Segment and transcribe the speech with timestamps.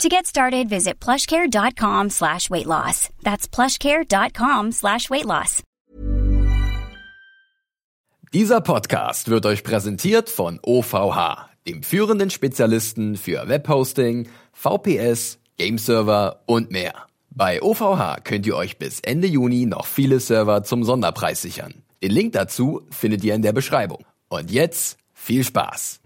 [0.00, 3.10] To get started, visit plushcare.com slash weight loss.
[3.22, 5.62] That's plushcare.com slash weight loss.
[8.32, 16.70] Dieser Podcast wird euch präsentiert von OVH, dem führenden Spezialisten für Webhosting, VPS, Gameserver und
[16.70, 16.94] mehr.
[17.28, 21.74] Bei OVH könnt ihr euch bis Ende Juni noch viele Server zum Sonderpreis sichern.
[22.02, 24.04] Den Link dazu findet ihr in der Beschreibung.
[24.30, 26.00] Und jetzt viel Spaß!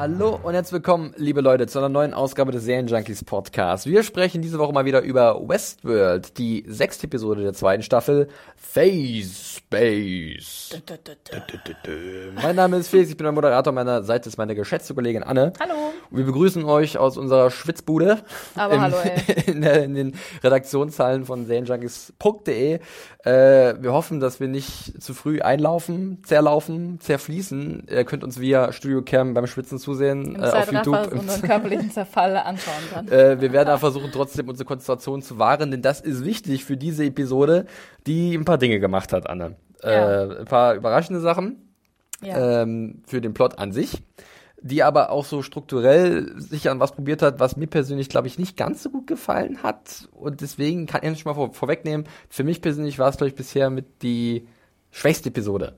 [0.00, 3.84] Hallo und herzlich willkommen, liebe Leute, zu einer neuen Ausgabe des Serienjunkies Podcast.
[3.84, 9.58] Wir sprechen diese Woche mal wieder über Westworld, die sechste Episode der zweiten Staffel, Phase
[9.58, 10.74] Space.
[12.34, 13.74] Mein Name ist Felix, ich bin der Moderator.
[13.74, 15.52] Meiner Seite ist meine geschätzte Kollegin Anne.
[15.60, 15.74] Hallo.
[16.10, 18.20] Und wir begrüßen euch aus unserer Schwitzbude.
[18.54, 19.34] Aber im, hallo, ey.
[19.50, 22.80] In, in den Redaktionshallen von serienjunkies.de.
[23.22, 27.86] Äh, wir hoffen, dass wir nicht zu früh einlaufen, zerlaufen, zerfließen.
[27.90, 31.12] Ihr könnt uns via Studiocam beim Schwitzen zusehen Im äh, auf YouTube.
[31.12, 33.08] unseren körperlichen Zerfall anschauen kann.
[33.08, 36.78] Äh, wir werden aber versuchen, trotzdem unsere Konzentration zu wahren, denn das ist wichtig für
[36.78, 37.66] diese Episode,
[38.06, 39.56] die ein paar Dinge gemacht hat, Anne.
[39.82, 40.22] Ja.
[40.24, 41.56] Äh, ein paar überraschende Sachen
[42.22, 42.62] Ja.
[42.62, 44.02] ähm, für den Plot an sich,
[44.62, 48.38] die aber auch so strukturell sich an was probiert hat, was mir persönlich, glaube ich,
[48.38, 50.08] nicht ganz so gut gefallen hat.
[50.12, 53.34] Und deswegen kann ich schon mal vor, vorwegnehmen, für mich persönlich war es, glaube ich,
[53.34, 54.46] bisher mit die
[54.90, 55.76] schwächste Episode.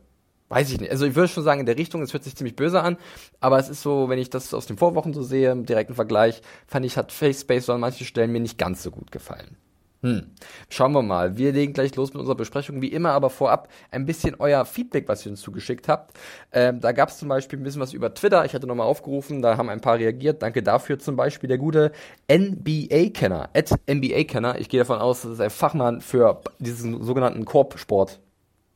[0.49, 0.91] Weiß ich nicht.
[0.91, 2.99] Also ich würde schon sagen, in der Richtung, es hört sich ziemlich böse an,
[3.41, 6.43] aber es ist so, wenn ich das aus den Vorwochen so sehe, im direkten Vergleich,
[6.67, 9.57] fand ich, hat Face Space so an manchen Stellen mir nicht ganz so gut gefallen.
[10.03, 10.33] Hm.
[10.69, 11.37] Schauen wir mal.
[11.37, 12.83] Wir legen gleich los mit unserer Besprechung.
[12.83, 16.19] Wie immer, aber vorab ein bisschen euer Feedback, was ihr uns zugeschickt habt.
[16.51, 18.45] Ähm, da gab es zum Beispiel ein bisschen was über Twitter.
[18.45, 20.43] Ich hatte nochmal aufgerufen, da haben ein paar reagiert.
[20.43, 21.93] Danke dafür zum Beispiel der gute
[22.29, 24.59] NBA-Kenner, at NBA-Kenner.
[24.59, 28.21] Ich gehe davon aus, das ist ein Fachmann für diesen sogenannten Korbsport.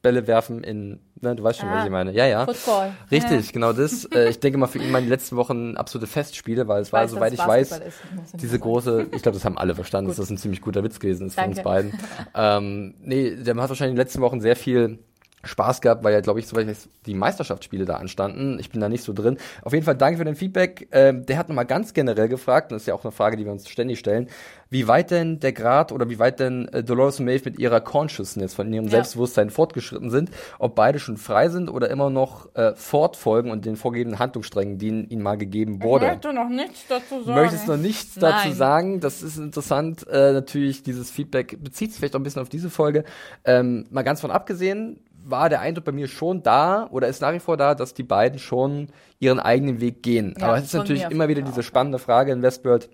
[0.02, 2.12] Bälle werfen in, ne, du weißt schon, Ah, was ich meine.
[2.12, 2.44] Ja, ja.
[2.44, 2.92] Football.
[3.10, 3.52] Richtig, Ja.
[3.52, 4.04] genau das.
[4.12, 7.02] Äh, ich denke mal für ihn waren die letzten Wochen absolute Festspiele, weil es war,
[7.02, 7.92] Weiß, soweit ich weiß, Basketball
[8.34, 11.00] ich diese große, ich glaube, das haben alle verstanden, dass das ein ziemlich guter Witz
[11.00, 11.68] gewesen ist von uns Danke.
[11.68, 11.92] beiden.
[12.34, 14.98] ähm, nee, der hat wahrscheinlich in den letzten Wochen sehr viel
[15.46, 16.66] Spaß gehabt, weil ja, glaube ich, soweit
[17.06, 18.58] die Meisterschaftsspiele da anstanden.
[18.58, 19.38] Ich bin da nicht so drin.
[19.62, 20.88] Auf jeden Fall danke für dein Feedback.
[20.92, 23.44] Ähm, der hat nochmal ganz generell gefragt, und das ist ja auch eine Frage, die
[23.44, 24.28] wir uns ständig stellen,
[24.68, 27.80] wie weit denn der Grad oder wie weit denn äh, Dolores und Maeve mit ihrer
[27.80, 28.90] Consciousness, von ihrem Ja.
[28.92, 33.76] Selbstbewusstsein fortgeschritten sind, ob beide schon frei sind oder immer noch äh, fortfolgen und den
[33.76, 36.06] vorgegebenen Handlungssträngen, die ihnen mal gegeben wurde.
[36.06, 37.40] Ich möchte noch nichts dazu sagen.
[37.40, 38.56] Möchtest noch nichts dazu Nein.
[38.56, 39.00] sagen?
[39.00, 40.06] Das ist interessant.
[40.08, 43.04] Äh, natürlich, dieses Feedback bezieht sich vielleicht auch ein bisschen auf diese Folge.
[43.44, 47.32] Ähm, mal ganz von abgesehen, war der Eindruck bei mir schon da oder ist nach
[47.32, 48.88] wie vor da, dass die beiden schon
[49.18, 50.34] ihren eigenen Weg gehen.
[50.38, 52.88] Ja, Aber es ist natürlich immer wieder diese spannende Frage in Westworld.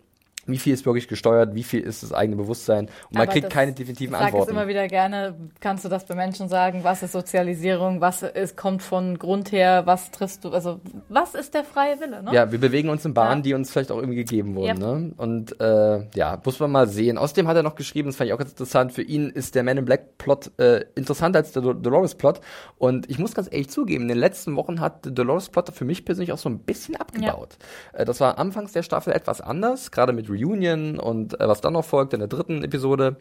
[0.47, 1.55] Wie viel ist wirklich gesteuert?
[1.55, 2.87] Wie viel ist das eigene Bewusstsein?
[2.87, 4.51] Und man Aber kriegt das- keine definitiven Ich sage es Antworten.
[4.53, 8.83] immer wieder gerne, kannst du das bei Menschen sagen, was ist Sozialisierung, was ist, kommt
[8.83, 12.33] von Grund her, was triffst du, also was ist der freie Wille, ne?
[12.35, 13.43] Ja, wir bewegen uns in Bahnen, Ja.
[13.43, 14.81] die uns vielleicht auch irgendwie gegeben wurden.
[14.81, 14.95] Ja.
[14.95, 15.13] Ne?
[15.17, 17.19] Und äh, ja, muss man mal sehen.
[17.19, 19.63] Außerdem hat er noch geschrieben, das fand ich auch ganz interessant, für ihn ist der
[19.63, 22.41] Man in Black Plot äh, interessanter als der Do- Dolores Plot.
[22.79, 25.85] Und ich muss ganz ehrlich zugeben, in den letzten Wochen hat der Dolores Plot für
[25.85, 27.57] mich persönlich auch so ein bisschen abgebaut.
[27.93, 31.75] Äh, das war anfangs der Staffel etwas anders, gerade mit Reunion und äh, was dann
[31.75, 33.17] noch folgt in der dritten Episode.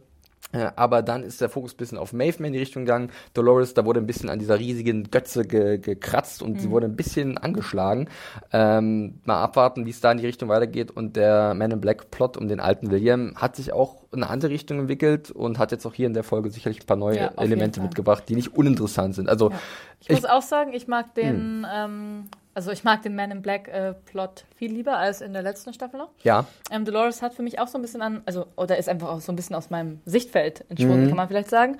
[0.54, 3.12] Äh, aber dann ist der Fokus ein bisschen auf Maeve in die Richtung gegangen.
[3.34, 6.96] Dolores, da wurde ein bisschen an dieser riesigen Götze ge gekratzt und sie wurde ein
[6.98, 8.10] bisschen angeschlagen.
[8.52, 10.92] Ähm, mal abwarten, wie es da in die Richtung weitergeht.
[10.92, 14.30] Und der Man in Black Plot um den alten William hat sich auch in eine
[14.32, 17.18] andere Richtung entwickelt und hat jetzt auch hier in der Folge sicherlich ein paar neue
[17.18, 19.30] Ja, Elemente mitgebracht, die nicht uninteressant sind.
[19.30, 19.60] Also Ja.
[20.02, 21.14] Ich, Ich- muss auch sagen, ich mag Hm.
[21.16, 25.34] den, ähm, also ich mag den Man in Black äh, Plot viel lieber als in
[25.34, 26.09] der letzten Staffel noch.
[26.23, 29.09] ja, Ähm, Dolores hat für mich auch so ein bisschen an, also, oder ist einfach
[29.09, 31.07] auch so ein bisschen aus meinem Sichtfeld entschwunden, Mhm.
[31.09, 31.77] kann man vielleicht sagen.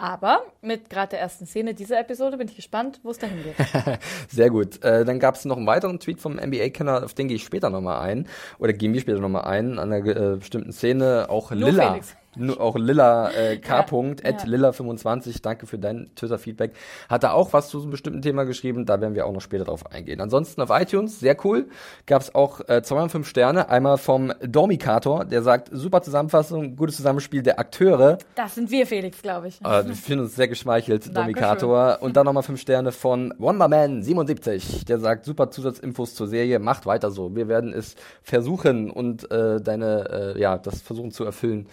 [0.00, 3.56] Aber mit gerade der ersten Szene dieser Episode bin ich gespannt, wo es dahin geht.
[4.28, 4.80] Sehr gut.
[4.84, 7.68] Äh, dann gab es noch einen weiteren Tweet vom NBA-Kenner, auf den gehe ich später
[7.68, 8.28] nochmal ein.
[8.60, 11.26] Oder gehen wir später nochmal ein, an einer äh, bestimmten Szene.
[11.28, 11.90] Auch Nur Lilla.
[11.90, 12.16] Felix.
[12.38, 13.82] Nur auch Lilla äh, K.
[13.88, 14.30] Punkt, Ja.
[14.30, 16.72] at Lilla25, danke für dein Twitter-Feedback.
[17.08, 19.40] Hat er auch was zu so einem bestimmten Thema geschrieben, da werden wir auch noch
[19.40, 20.20] später drauf eingehen.
[20.20, 21.68] Ansonsten auf iTunes, sehr cool,
[22.06, 23.68] gab es auch äh, zweimal fünf Sterne.
[23.68, 28.18] Einmal vom Dormikator, der sagt, super Zusammenfassung, gutes Zusammenspiel der Akteure.
[28.34, 29.60] Das sind wir, Felix, glaube ich.
[29.62, 31.16] Äh, wir finden uns sehr geschmeichelt.
[31.16, 31.98] Domikator.
[32.00, 37.10] Und dann nochmal fünf Sterne von Wonderman77, der sagt, super Zusatzinfos zur Serie, macht weiter
[37.10, 37.34] so.
[37.34, 41.66] Wir werden es versuchen und äh, deine, äh, ja, das versuchen zu erfüllen,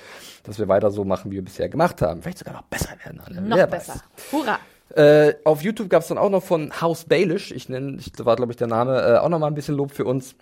[0.56, 2.22] dass wir weiter so machen, wie wir bisher gemacht haben.
[2.22, 3.19] Vielleicht sogar noch besser werden.
[3.19, 3.42] Alle.
[3.42, 3.94] Noch Wer besser.
[3.94, 4.31] Weiß.
[4.31, 4.60] Hurra.
[4.96, 8.36] Äh, auf YouTube gab es dann auch noch von House Baelish, ich nenne, ich war
[8.36, 10.36] glaube ich der Name, äh, auch nochmal ein bisschen Lob für uns.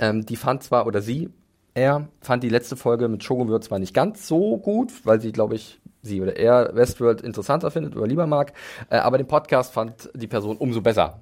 [0.00, 1.30] Ähm, die fand zwar, oder sie,
[1.74, 5.54] er fand die letzte Folge mit Shogun zwar nicht ganz so gut, weil sie, glaube
[5.54, 8.52] ich, sie oder er Westworld interessanter findet oder lieber mag,
[8.90, 11.20] äh, aber den Podcast fand die Person umso besser.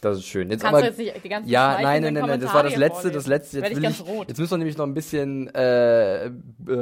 [0.00, 0.50] Das ist schön.
[0.50, 2.62] Jetzt Kannst aber, du jetzt nicht die ganzen ja, nein, nein, nein, nein, das war
[2.62, 3.58] das letzte, das letzte.
[3.60, 4.28] Jetzt, will ich, rot.
[4.28, 6.30] jetzt müssen wir nämlich noch ein bisschen äh, äh,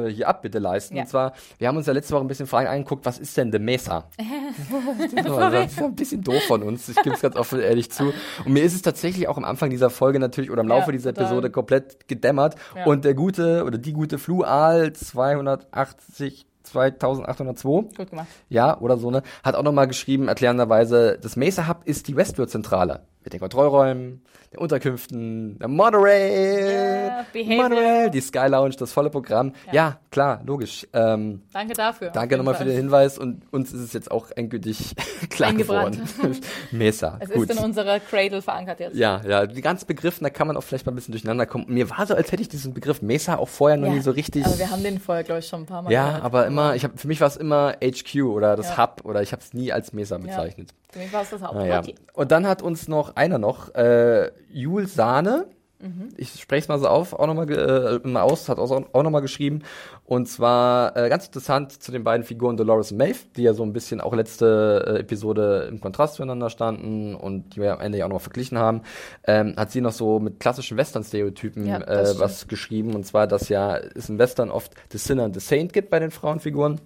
[0.09, 0.97] hier Abbitte leisten.
[0.97, 1.03] Ja.
[1.03, 3.50] Und zwar, wir haben uns ja letzte Woche ein bisschen Fragen angeguckt, was ist denn
[3.50, 4.05] The Mesa?
[5.15, 8.12] das ist ein bisschen doof von uns, ich gebe es ganz offen ehrlich zu.
[8.44, 10.93] Und mir ist es tatsächlich auch am Anfang dieser Folge natürlich oder im Laufe Ja,
[10.93, 11.11] dieser.
[11.11, 12.55] Episode komplett gedämmert.
[12.76, 12.85] Ja.
[12.87, 18.26] Und der gute oder die gute Flual 280 2802 Gut gemacht.
[18.49, 23.00] ja, oder so, ne, hat auch nochmal geschrieben, erklärenderweise, das Mesa Hub ist die Westworld-Zentrale.
[23.25, 24.23] Mit den Kontrollräumen,
[24.53, 27.26] den Unterkünften, der Monorail.
[27.35, 29.53] Monorail, die Sky Lounge, das volle Programm.
[29.67, 30.00] Ja, Ja.
[30.11, 30.87] klar, logisch.
[30.93, 32.11] Ähm, Danke dafür.
[32.11, 34.94] danke nochmal für den Hinweis und uns ist es jetzt auch endgültig
[35.31, 36.00] klar geworden.
[36.70, 37.50] Mesa, Es gut.
[37.50, 38.97] ist in unserer Cradle verankert jetzt.
[38.97, 41.67] Ja, ja, die ganzen Begriffe, da kann man auch vielleicht mal ein bisschen durcheinander kommen.
[41.69, 44.12] Mir war so, als hätte ich diesen Begriff Mesa auch vorher noch Ja, nie so
[44.12, 44.47] richtig.
[44.47, 46.25] Aber wir haben den vorher, glaube ich, schon ein paar Mal ja, gehört.
[46.25, 48.79] aber immer, ich hab, für mich war es immer HQ oder das Ja.
[48.79, 50.70] Hub oder ich habe es nie als Mesa bezeichnet.
[51.11, 51.55] War es das Haupt.
[51.55, 51.83] Naja.
[52.12, 55.47] Und dann hat uns noch einer noch, äh, Jules Sahne,
[55.81, 56.09] Mhm.
[56.17, 59.23] ich spreche es mal so auf, auch nochmal äh, mal aus, hat auch, auch nochmal
[59.23, 59.62] geschrieben.
[60.05, 63.62] Und zwar äh, ganz interessant zu den beiden Figuren Dolores und Maeve, die ja so
[63.62, 67.99] ein bisschen auch letzte äh, Episode im Kontrast zueinander standen und die wir am Ende
[67.99, 68.83] ja auch noch verglichen haben,
[69.25, 72.97] ähm, hat sie noch so mit klassischen Western-Stereotypen Ja, äh, was geschrieben.
[72.97, 76.01] Und zwar, dass ja es im Western oft The Sinner und The Saint gibt bei
[76.01, 76.81] den Frauenfiguren.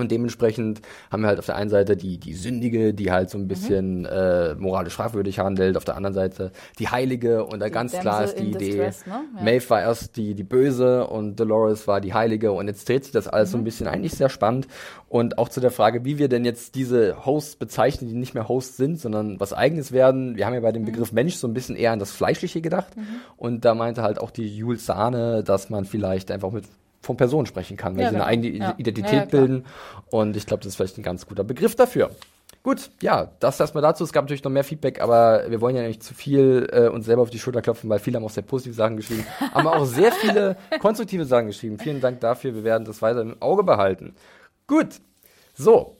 [0.00, 0.80] Und dementsprechend
[1.10, 3.44] haben wir halt auf der einen Seite die, die Sündige, die halt so Mhm.
[3.44, 7.92] ein bisschen äh, moralisch fragwürdig handelt, auf der anderen Seite die Heilige und da ganz
[7.92, 9.20] klar ist die Idee, Distress, ne?
[9.36, 9.42] Ja.
[9.44, 13.12] Maeve war erst die, die Böse und Dolores war die Heilige und jetzt dreht sich
[13.12, 13.62] das alles so Mhm.
[13.62, 14.66] ein bisschen eigentlich sehr spannend
[15.08, 18.48] und auch zu der Frage, wie wir denn jetzt diese Hosts bezeichnen, die nicht mehr
[18.48, 20.36] Hosts sind, sondern was eigenes werden.
[20.36, 20.74] Wir haben ja bei Mhm.
[20.74, 22.92] dem Begriff Mensch so ein bisschen eher an das Fleischliche gedacht
[23.36, 26.64] und da meinte halt auch die Jules Sahne, dass man vielleicht einfach mit
[27.00, 28.74] von Personen sprechen kann, weil Ja, sie eine eigene Ja.
[28.76, 29.64] Identität Ja, bilden
[30.10, 32.10] und ich glaube, das ist vielleicht ein ganz guter Begriff dafür.
[32.62, 34.04] Gut, ja, das erstmal dazu.
[34.04, 37.06] Es gab natürlich noch mehr Feedback, aber wir wollen ja nicht zu viel äh, uns
[37.06, 39.24] selber auf die Schulter klopfen, weil viele haben auch sehr positive Sachen geschrieben,
[39.54, 41.78] haben auch sehr viele konstruktive Sachen geschrieben.
[41.78, 42.54] Vielen Dank dafür.
[42.54, 44.14] Wir werden das weiter im Auge behalten.
[44.66, 44.88] Gut,
[45.54, 45.96] so.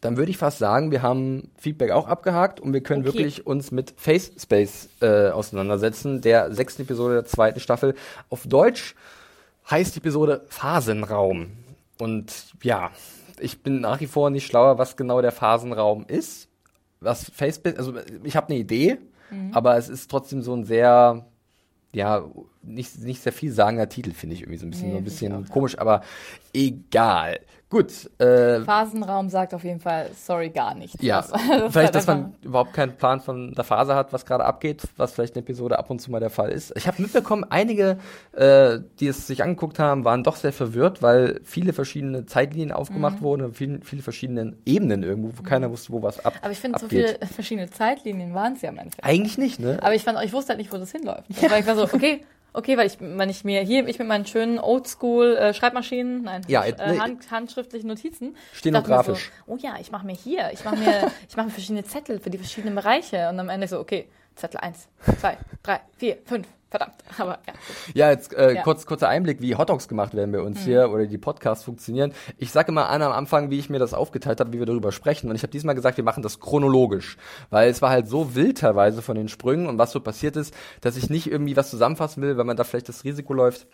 [0.00, 3.14] Dann würde ich fast sagen, wir haben Feedback auch abgehakt und wir können Okay.
[3.18, 7.94] wirklich uns mit Face Space äh, auseinandersetzen, der sechsten Episode der zweiten Staffel.
[8.28, 8.94] Auf Deutsch
[9.70, 11.52] heißt die Episode Phasenraum.
[11.98, 12.90] Und ja,
[13.38, 16.48] ich bin nach wie vor nicht schlauer, was genau der Phasenraum ist.
[17.00, 18.98] Was Face also ich habe eine Idee,
[19.52, 21.26] aber es ist trotzdem so ein sehr
[21.92, 22.24] ja,
[22.66, 25.04] nicht, nicht sehr viel sagender Titel, finde ich irgendwie so ein bisschen, Nee, so ein
[25.04, 25.42] bisschen ja.
[25.52, 26.02] komisch, aber
[26.52, 27.40] egal.
[27.70, 31.02] Gut, äh, Phasenraum sagt auf jeden Fall, sorry, gar nicht.
[31.02, 34.44] ja, Das- das vielleicht, dass man überhaupt keinen Plan von der Phase hat, was gerade
[34.44, 36.72] abgeht, was vielleicht in der Episode ab und zu mal der Fall ist.
[36.76, 37.98] Ich habe mitbekommen, einige,
[38.32, 43.16] äh, die es sich angeguckt haben, waren doch sehr verwirrt, weil viele verschiedene Zeitlinien aufgemacht
[43.20, 43.24] Mhm.
[43.24, 46.78] wurden, viele, viele verschiedene Ebenen irgendwo, wo keiner wusste, wo was ab, Aber ich finde,
[46.78, 47.18] so abgeht.
[47.18, 49.04] viele verschiedene Zeitlinien waren es ja im Endeffekt.
[49.04, 49.78] Eigentlich nicht, ne?
[49.82, 51.24] Aber ich fand, ich wusste halt nicht, wo das hinläuft.
[51.44, 52.20] Aber ich war so, okay,
[52.54, 56.42] okay, weil ich, wenn ich mir hier, ich mit meinen schönen Oldschool äh, Schreibmaschinen, nein,
[56.48, 56.98] Ja, äh, nee.
[56.98, 58.36] Hand, handschriftlichen Notizen.
[58.52, 59.30] Stenografisch.
[59.46, 62.18] So, oh ja, ich mache mir hier, ich mache mir, ich mache mir verschiedene Zettel
[62.18, 64.88] für die verschiedenen Bereiche und am Ende so, okay, Zettel 1,
[65.20, 66.94] 2, 3, 4, 5, verdammt.
[67.18, 67.52] Aber ja.
[67.94, 68.60] Ja, jetzt äh, Ja.
[68.60, 68.64] Mhm.
[68.64, 72.12] kurz kurzer Einblick, wie Hotdogs gemacht werden bei uns hier oder die Podcasts funktionieren.
[72.38, 74.92] Ich sage immer an am Anfang, wie ich mir das aufgeteilt habe, wie wir darüber
[74.92, 75.30] sprechen.
[75.30, 77.16] Und ich habe diesmal gesagt, wir machen das chronologisch,
[77.50, 80.54] weil es war halt so wild teilweise von den Sprüngen und was so passiert ist,
[80.80, 83.66] dass ich nicht irgendwie was zusammenfassen will, weil man da vielleicht das Risiko läuft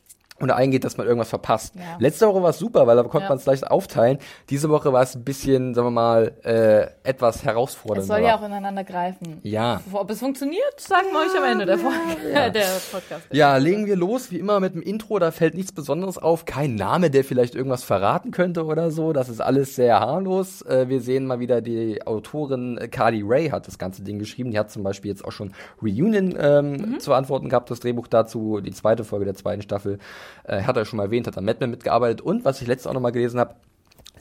[0.43, 1.75] oder eingeht, dass man irgendwas verpasst.
[1.77, 1.83] Ja.
[1.99, 3.29] Letzte Woche war es super, weil da konnte Ja.
[3.29, 4.19] man es leicht aufteilen.
[4.49, 8.07] Diese Woche war es ein bisschen, sagen wir mal, äh, etwas Es herausfordernder.
[8.15, 9.41] soll ja auch ineinander greifen.
[9.43, 9.81] ja.
[9.93, 11.97] Ob es funktioniert, sagen wir euch am Ende der Folge,
[12.53, 13.27] der Podcast.
[13.33, 16.75] Ja, legen wir los, wie immer mit dem Intro, da fällt nichts Besonderes auf, kein
[16.75, 20.63] Name, der vielleicht irgendwas verraten könnte oder so, das ist alles sehr harmlos.
[20.63, 24.51] Äh, wir sehen mal wieder, die Autorin äh, Carly Ray hat das ganze Ding geschrieben,
[24.51, 28.61] die hat zum Beispiel jetzt auch schon Reunion ähm, zu antworten gehabt, das Drehbuch dazu,
[28.61, 29.99] die zweite Folge der zweiten Staffel.
[30.45, 32.21] Äh, hat er schon mal erwähnt, hat an Mad Men mitgearbeitet.
[32.21, 33.55] Und was ich letztes auch noch mal gelesen habe,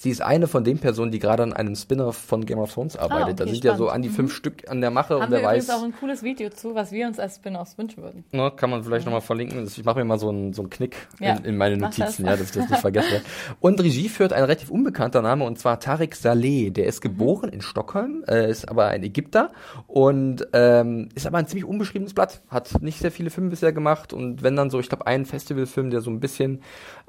[0.01, 2.96] Sie ist eine von den Personen, die gerade an einem Spin-off von Game of Thrones
[2.96, 3.20] arbeitet.
[3.20, 3.63] Ah, okay, da sind spannend.
[3.65, 4.13] ja so an die Mhm.
[4.13, 5.75] fünf Stück an der Mache Haben und wir wer übrigens weiß.
[5.75, 8.24] auch ein cooles Video zu, was wir uns als Spin-offs wünschen würden.
[8.32, 9.65] Ne, kann man vielleicht nochmal verlinken.
[9.68, 11.98] Ich mache mir mal so einen, so einen Knick Ja, in, in meine mach das.
[12.00, 13.22] Notizen, ja, dass ich das nicht vergesse.
[13.60, 16.70] Und Regie führt ein relativ unbekannter Name und zwar Tarek Saleh.
[16.72, 16.89] Der Mhm.
[16.89, 19.51] ist geboren in Stockholm, äh, ist aber ein Ägypter
[19.88, 22.41] und ähm, ist aber ein ziemlich unbeschriebenes Blatt.
[22.50, 25.89] Hat nicht sehr viele Filme bisher gemacht und wenn dann so, ich glaube, einen Festivalfilm,
[25.89, 26.62] der so ein bisschen,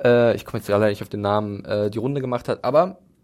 [0.02, 2.79] äh, ich komme jetzt gerade nicht auf den Namen, äh, die Runde gemacht hat, aber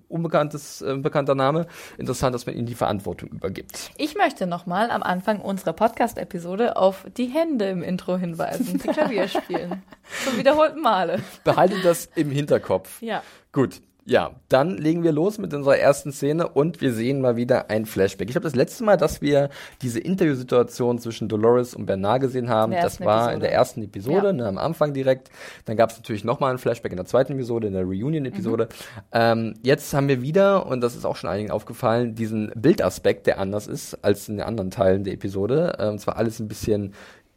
[0.08, 1.66] unbekanntes, äh, bekannter Name.
[1.98, 3.90] Interessant, dass man ihm die Verantwortung übergibt.
[3.96, 9.28] Ich möchte nochmal am Anfang unserer Podcast-Episode auf die Hände im Intro hinweisen, die Klavier
[9.28, 9.82] spielen.
[10.25, 11.20] Zum wiederholten Male.
[11.44, 13.02] Behaltet das im Hinterkopf.
[13.02, 13.22] Ja.
[13.52, 13.80] Gut.
[14.08, 17.86] Ja, dann legen wir los mit unserer ersten Szene und wir sehen mal wieder ein
[17.86, 18.28] Flashback.
[18.28, 19.50] Ich glaube, das letzte Mal, dass wir
[19.82, 23.34] diese Interviewsituation zwischen Dolores und Bernard gesehen haben, das war Episode.
[23.34, 24.32] in der ersten Episode, Ja.
[24.32, 25.28] ne, am Anfang direkt.
[25.64, 28.68] Dann gab es natürlich nochmal ein Flashback in der zweiten Episode, in der Reunion-Episode.
[28.70, 29.00] Mhm.
[29.10, 33.40] Ähm, jetzt haben wir wieder, und das ist auch schon einigen aufgefallen, diesen Bildaspekt, der
[33.40, 35.75] anders ist als in den anderen Teilen der Episode.
[35.80, 36.94] Ähm, und zwar alles ein bisschen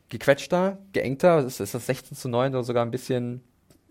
[0.09, 1.39] gequetschter, geengter.
[1.39, 3.41] Ist, ist das 16 zu 9 oder sogar ein bisschen...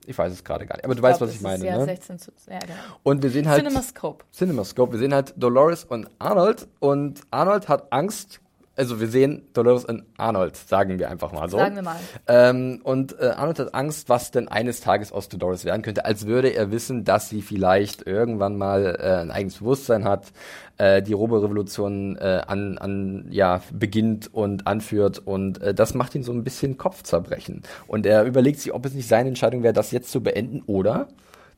[0.09, 1.67] Ich weiß es gerade gar nicht, aber du weißt, glaub, was ich das ist meine.
[1.67, 1.85] Ja, ne?
[1.85, 2.75] 16 zu, ja, genau.
[3.03, 4.25] Und wir sehen halt CinemaScope.
[4.33, 4.93] CinemaScope.
[4.93, 8.41] Wir sehen halt Dolores und Arnold und Arnold hat Angst.
[8.79, 11.59] Also wir sehen Dolores und Arnold, sagen wir einfach mal so.
[11.59, 11.97] Sagen wir mal.
[12.29, 16.29] Ähm, und äh, Arnold hat Angst, was denn eines Tages aus Dolores werden könnte, als
[16.29, 20.33] würde er wissen, dass sie vielleicht irgendwann mal äh, ein eigenes Bewusstsein hat,
[20.77, 26.23] äh, die Roborevolution äh, an, an ja beginnt und anführt und äh, das macht ihn
[26.23, 27.63] so ein bisschen Kopfzerbrechen.
[27.89, 31.09] Und er überlegt sich, ob es nicht seine Entscheidung wäre, das jetzt zu beenden oder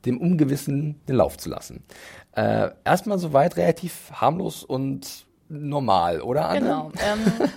[0.07, 1.83] dem Ungewissen den Lauf zu lassen.
[2.31, 6.59] Äh, erstmal soweit relativ harmlos und normal, oder Anne?
[6.61, 6.91] Genau.
[6.95, 7.49] Ähm,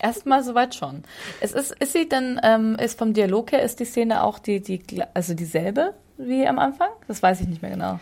[0.00, 1.02] Erstmal soweit schon.
[1.40, 4.60] Es ist, ist sie denn, ähm, ist vom Dialog her, ist die Szene auch die,
[4.60, 6.90] die, also dieselbe wie am Anfang?
[7.08, 7.98] Das weiß ich nicht mehr genau.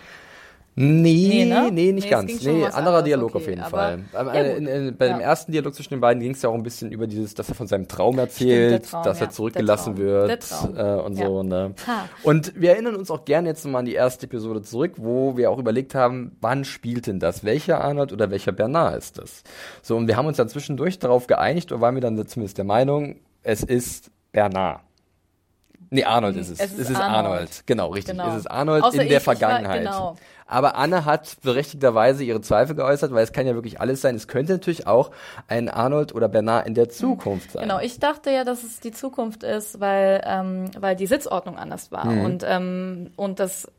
[0.78, 1.70] Nee, Nee, ne?
[1.72, 2.42] nee, nicht Nee, ganz.
[2.44, 4.00] Nee, anderer Dialog okay, auf jeden Fall.
[4.12, 5.22] Ja, in, in, bei dem Ja.
[5.28, 7.54] ersten Dialog zwischen den beiden ging es ja auch ein bisschen über dieses, dass er
[7.54, 10.26] von seinem Traum Stimmt, erzählt, der Traum, dass er zurückgelassen Der.
[10.26, 11.42] Der wird äh, und so.
[11.42, 11.74] Ne?
[11.86, 12.04] Ha.
[12.24, 15.50] Und wir erinnern uns auch gerne jetzt nochmal an die erste Episode zurück, wo wir
[15.50, 17.42] auch überlegt haben, wann spielt denn das?
[17.42, 19.44] Welcher Arnold oder welcher Bernard ist das?
[19.80, 22.66] So, und wir haben uns dann zwischendurch darauf geeinigt, oder waren wir dann zumindest der
[22.66, 24.80] Meinung, es ist Bernard.
[25.88, 26.58] Nee, Arnold ist es.
[26.60, 27.14] Es ist es ist Arnold.
[27.34, 27.62] Arnold.
[27.64, 28.16] Genau, richtig.
[28.16, 28.30] Genau.
[28.32, 29.82] Es ist Arnold Außer in ich- der ich war- Vergangenheit.
[29.84, 30.16] genau.
[30.46, 34.14] Aber Anne hat berechtigterweise ihre Zweifel geäußert, weil es kann ja wirklich alles sein.
[34.14, 35.10] Es könnte natürlich auch
[35.48, 37.62] ein Arnold oder Bernard in der Zukunft sein.
[37.62, 41.90] Genau, ich dachte ja, dass es die Zukunft ist, weil, ähm, weil die Sitzordnung anders
[41.90, 42.06] war.
[42.06, 42.24] Mhm.
[42.24, 43.70] Und, ähm, und das,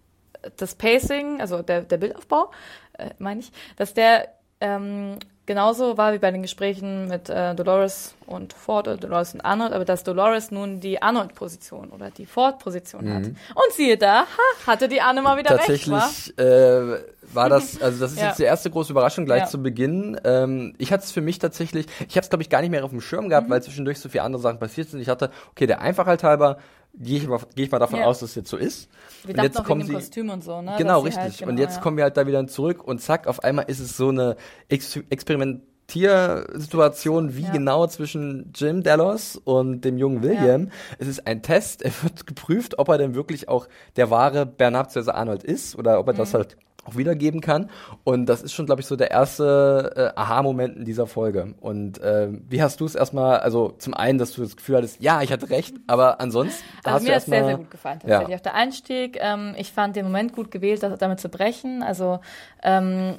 [0.58, 2.52] das Pacing, also der, der Bildaufbau,
[2.98, 4.28] äh, meine ich, dass der
[4.60, 9.42] ähm, genauso war wie bei den Gesprächen mit äh, Dolores und Ford oder Dolores und
[9.42, 13.26] Arnold, aber dass Dolores nun die Arnold-Position oder die Ford-Position hat.
[13.28, 16.00] Und siehe da, ha, hatte die Anne mal wieder recht, wa?
[16.00, 17.00] Tatsächlich äh,
[17.34, 18.28] war das, also das ist Ja.
[18.28, 19.48] jetzt die erste große Überraschung gleich Ja.
[19.48, 20.20] zu Beginn.
[20.26, 22.84] Ähm, ich hatte es für mich tatsächlich, ich habe es glaube ich gar nicht mehr
[22.84, 23.30] auf dem Schirm Mhm.
[23.30, 25.00] gehabt, weil zwischendurch so viele andere Sachen passiert sind.
[25.00, 26.58] Ich hatte, okay, der Einfachheit halber
[27.00, 28.06] gehe ich, mal- gehe ich mal davon Ja.
[28.06, 28.90] aus, dass es jetzt so ist.
[29.24, 30.76] Wir und jetzt kommen sie, Kostüm und so, ne?
[30.78, 31.24] Genau, sie richtig.
[31.24, 31.82] halt- und genau, jetzt ja.
[31.82, 34.36] kommen wir halt da wieder zurück und zack, auf einmal ist es so eine
[34.70, 37.52] Ex Experimentiersituation wie Ja.
[37.52, 40.70] genau zwischen Jim Dallas und dem jungen William.
[41.00, 44.92] Es ist ein Test, er wird geprüft, ob er denn wirklich auch der wahre Bernard
[44.92, 46.18] Cesar Arnold ist oder ob er Mhm.
[46.18, 47.70] das halt auch wiedergeben kann.
[48.04, 51.56] Und das ist schon, glaube ich, so der erste äh, Aha-Moment in dieser Folge.
[51.60, 55.02] Und äh, wie hast du es erstmal, also zum einen, dass du das Gefühl hattest,
[55.02, 58.00] ja, ich hatte recht, aber ansonsten Also hast mir hat es sehr, sehr gut gefallen
[58.00, 58.38] tatsächlich.
[58.38, 62.20] Auch der Einstieg, ähm, ich fand den Moment gut gewählt, das, damit zu brechen, also
[62.64, 63.16] ähm,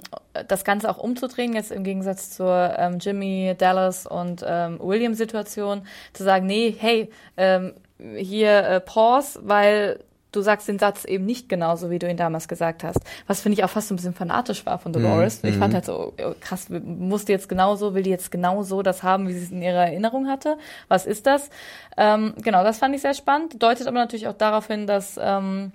[0.46, 5.82] das Ganze auch umzudrehen, jetzt im Gegensatz zur ähm, Jimmy, Dallas und ähm, William-Situation,
[6.12, 7.74] zu sagen, nee, hey, ähm,
[8.16, 10.00] hier äh, Pause, weil
[10.32, 13.00] du sagst den Satz eben nicht genauso, wie du ihn damals gesagt hast.
[13.26, 15.42] Was finde ich auch fast so ein bisschen fanatisch war von Dolores.
[15.42, 19.02] Ich fand halt so, oh, krass, muss die jetzt genauso, will die jetzt genauso das
[19.02, 20.58] haben, wie sie es in ihrer Erinnerung hatte?
[20.88, 21.50] Was ist das?
[21.96, 23.62] Ähm, genau, das fand ich sehr spannend.
[23.62, 25.72] Deutet aber natürlich auch darauf hin, dass ähm,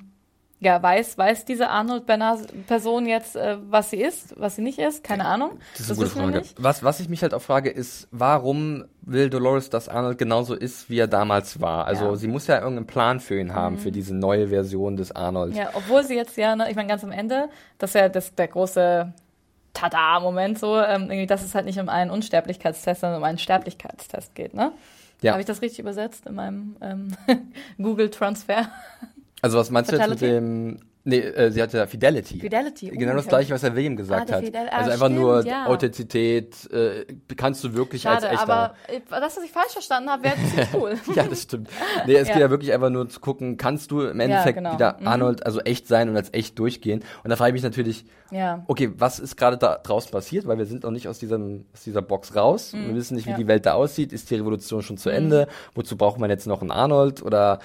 [0.63, 5.03] ja, weiß, weiß diese Arnold-Bernard-Person jetzt, äh, was sie ist, was sie nicht ist?
[5.03, 5.59] Keine Ahnung.
[5.73, 6.41] Das ist eine gute Frage.
[6.57, 10.89] Was, was ich mich halt auch frage, ist, warum will Dolores, dass Arnold genauso ist,
[10.89, 11.85] wie er damals war?
[11.85, 12.11] Also Ja.
[12.11, 12.15] Mhm.
[12.15, 15.55] sie muss ja irgendeinen Plan für ihn haben, für diese neue Version des Arnold.
[15.55, 18.33] Ja, obwohl sie jetzt ja, ne, ich meine, ganz am Ende, das ist ja das,
[18.35, 19.13] der große
[19.73, 24.35] Tada-Moment so, ähm, irgendwie, dass es halt nicht um einen Unsterblichkeitstest, sondern um einen Sterblichkeitstest
[24.35, 24.71] geht, ne?
[25.21, 25.31] Ja.
[25.31, 27.15] Habe ich das richtig übersetzt in meinem ähm,
[27.81, 28.67] Google-Transfer?
[29.43, 30.35] Also was meinst du jetzt mit Fatality?
[30.41, 32.39] dem Nee, äh, sie hatte Fidelity.
[32.39, 32.87] Fidelity.
[32.91, 34.45] Genau Oh, das ich gleiche, was Herr William gesagt der hat.
[34.45, 35.65] Fidel- ah, also einfach stimmt, nur ja.
[35.65, 38.53] Authentizität, äh, kannst du wirklich Schade, als echter.
[38.53, 40.93] aber äh, das, was ich falsch verstanden habe, wäre ziemlich cool.
[41.13, 41.67] ja, das stimmt.
[42.07, 42.35] Nee, es Ja.
[42.35, 44.75] geht ja wirklich einfach nur zu gucken, kannst du im Endeffekt genau.
[44.75, 45.07] wieder Mhm.
[45.09, 47.03] Arnold also echt sein und als echt durchgehen.
[47.25, 48.63] Und da frage ich mich natürlich, Ja.
[48.67, 50.47] okay, was ist gerade da draußen passiert?
[50.47, 52.71] Weil wir sind noch nicht aus, diesem, aus dieser Box raus.
[52.71, 53.33] Wir wissen nicht, wie Mhm.
[53.33, 53.37] Ja.
[53.39, 53.41] Mhm.
[53.41, 54.13] die Welt da aussieht.
[54.13, 55.49] Ist die Revolution schon zu Ende?
[55.75, 57.21] Wozu braucht man jetzt noch einen Arnold?
[57.23, 57.59] Oder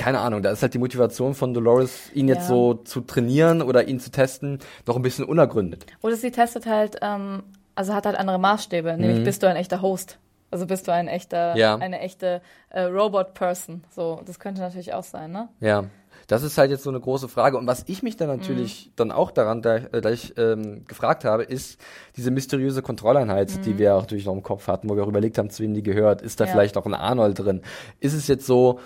[0.00, 2.46] keine Ahnung, da ist halt die Motivation von Dolores, ihn jetzt Ja.
[2.48, 5.84] so zu trainieren oder ihn zu testen, noch ein bisschen unergründet.
[6.02, 7.42] Oder sie testet halt, ähm,
[7.74, 10.18] also hat halt andere Maßstäbe, nämlich bist du ein echter Host.
[10.50, 11.58] Also bist du ein echter, Mhm.
[11.60, 11.76] Ja.
[11.76, 12.40] eine echte
[12.70, 13.84] äh, Robot-Person.
[13.94, 15.48] So, das könnte natürlich auch sein, ne?
[15.60, 15.84] Ja,
[16.26, 17.56] das ist halt jetzt so eine große Frage.
[17.58, 18.92] Und was ich mich dann natürlich Mhm.
[18.96, 21.80] dann auch daran da, äh, gleich ähm, gefragt habe, ist
[22.16, 25.38] diese mysteriöse Kontrolleinheit, die wir auch natürlich noch im Kopf hatten, wo wir auch überlegt
[25.38, 26.22] haben, zu wem die gehört.
[26.22, 26.48] Ist da Mhm.
[26.48, 26.52] Ja.
[26.54, 27.62] vielleicht noch ein Arnold drin?
[28.00, 28.80] Ist es jetzt so,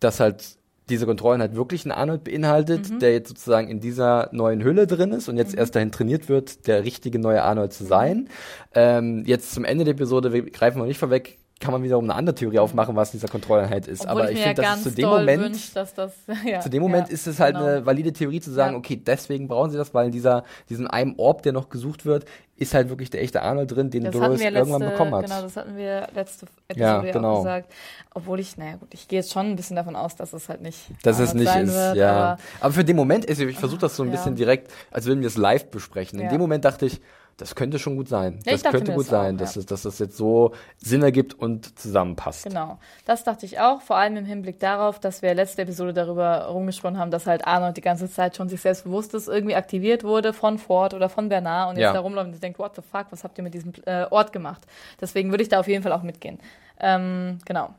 [0.00, 0.56] dass halt
[0.90, 2.98] diese Kontrolleinheit wirklich einen Arnold beinhaltet, Mhm.
[2.98, 6.66] der jetzt sozusagen in dieser neuen Hülle drin ist und jetzt erst dahin trainiert wird,
[6.66, 7.74] der richtige neue Arnold Mhm.
[7.74, 8.28] zu sein.
[8.74, 12.14] Ähm, jetzt zum Ende der Episode, wir greifen noch nicht vorweg, kann man wiederum eine
[12.14, 14.00] andere Theorie aufmachen, was in dieser Kontrolleinheit ist.
[14.06, 16.12] Obwohl Aber ich ich ja finde, das ganz ist zu dem Moment, wünsch, dass das,
[16.46, 17.66] ja, zu dem Moment ja, ist es halt genau.
[17.66, 18.78] eine valide Theorie zu sagen, Ja.
[18.78, 22.24] okay, deswegen brauchen sie das, weil in dieser, diesem einen Orb, der noch gesucht wird,
[22.56, 25.24] ist halt wirklich der echte Arnold drin, den Das wir letzte, irgendwann bekommen hat.
[25.24, 27.32] genau, das hatten wir letzte Episode Ja, ja, genau.
[27.34, 27.72] auch gesagt.
[28.14, 30.60] Obwohl ich, naja gut, ich gehe jetzt schon ein bisschen davon aus, dass es halt
[30.62, 32.10] nicht dass es nicht ist, wird, ja.
[32.10, 34.16] aber Aber, für den Moment ist, ich versuche das so ein Ja.
[34.16, 36.18] bisschen direkt, als würden wir es live besprechen.
[36.18, 36.30] In Ja.
[36.30, 37.00] dem Moment dachte ich,
[37.40, 38.40] das könnte schon gut sein.
[38.44, 39.38] Ja, das könnte gut das auch, sein, ja.
[39.40, 42.44] dass, es, dass das jetzt so Sinn ergibt und zusammenpasst.
[42.44, 46.46] Genau, das dachte ich auch, vor allem im Hinblick darauf, dass wir letzte Episode darüber
[46.46, 50.04] rumgesprochen haben, dass halt Arnold die ganze Zeit schon sich selbst bewusst ist, irgendwie aktiviert
[50.04, 51.92] wurde von Ford oder von Bernard und jetzt Ja.
[51.94, 54.66] da rumläuft und denkt, what the fuck, was habt ihr mit diesem äh, Ort gemacht?
[55.00, 56.38] Deswegen würde ich da auf jeden Fall auch mitgehen.
[56.78, 57.70] Ähm, genau.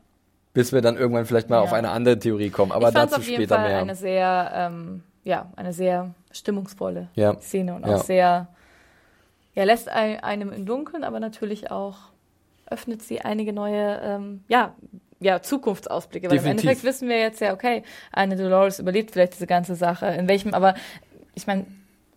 [0.53, 1.61] Bis wir dann irgendwann vielleicht mal Ja.
[1.61, 2.71] auf eine andere Theorie kommen.
[2.71, 3.77] Aber ich dazu auf jeden später Fall mehr.
[3.79, 7.39] eine sehr, ähm, ja, eine sehr stimmungsvolle Ja.
[7.39, 7.95] Szene und Ja.
[7.95, 8.47] auch sehr,
[9.53, 11.97] ja, lässt ein, einem im Dunkeln, aber natürlich auch
[12.69, 14.75] öffnet sie einige neue, ähm, ja,
[15.19, 16.29] ja, Zukunftsausblicke.
[16.29, 16.63] Weil Definitiv.
[16.63, 20.07] im Endeffekt wissen wir jetzt ja, okay, eine Dolores überlebt vielleicht diese ganze Sache.
[20.07, 20.73] In welchem, aber
[21.35, 21.65] ich meine,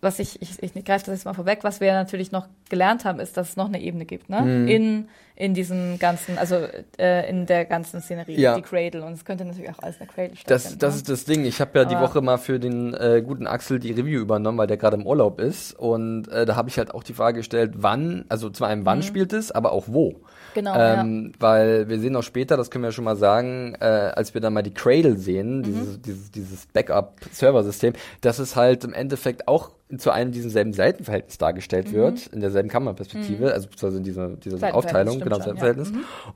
[0.05, 3.19] was ich, ich, ich greife das jetzt mal vorweg, was wir natürlich noch gelernt haben,
[3.19, 4.41] ist, dass es noch eine Ebene gibt, ne?
[4.41, 4.67] Mhm.
[4.67, 5.07] In,
[5.37, 6.55] in diesem ganzen, also
[6.97, 8.55] äh, in der ganzen Szenerie, Ja.
[8.55, 9.03] die Cradle.
[9.03, 10.79] Und es könnte natürlich auch alles in der Cradle Das, stattfinden.
[10.79, 10.97] das ne?
[10.97, 11.43] ist das Ding.
[11.45, 14.57] Ich habe ja die Aber- Woche mal für den äh, guten Axel die Review übernommen,
[14.57, 15.73] weil der gerade im Urlaub ist.
[15.77, 19.03] Und äh, da habe ich halt auch die Frage gestellt, wann, also zum einen, wann
[19.03, 20.11] spielt es, aber auch wo.
[20.11, 20.15] Mhm.
[20.53, 23.83] Genau, ähm, Weil wir sehen auch später, das können wir ja schon mal sagen, äh,
[23.83, 25.63] als wir dann mal die Cradle sehen, Mhm.
[25.63, 31.37] dieses, dieses, dieses Backup-Server-System, dass es halt im Endeffekt auch zu einem diesem selben Seitenverhältnis
[31.37, 34.59] dargestellt wird, in derselben Kammerperspektive, also beziehungsweise in dieser, dieser Mhm.
[34.61, 35.45] Seitenverhältnis, Aufteilung, genau, schon, ja.
[35.45, 35.91] Seitenverhältnis.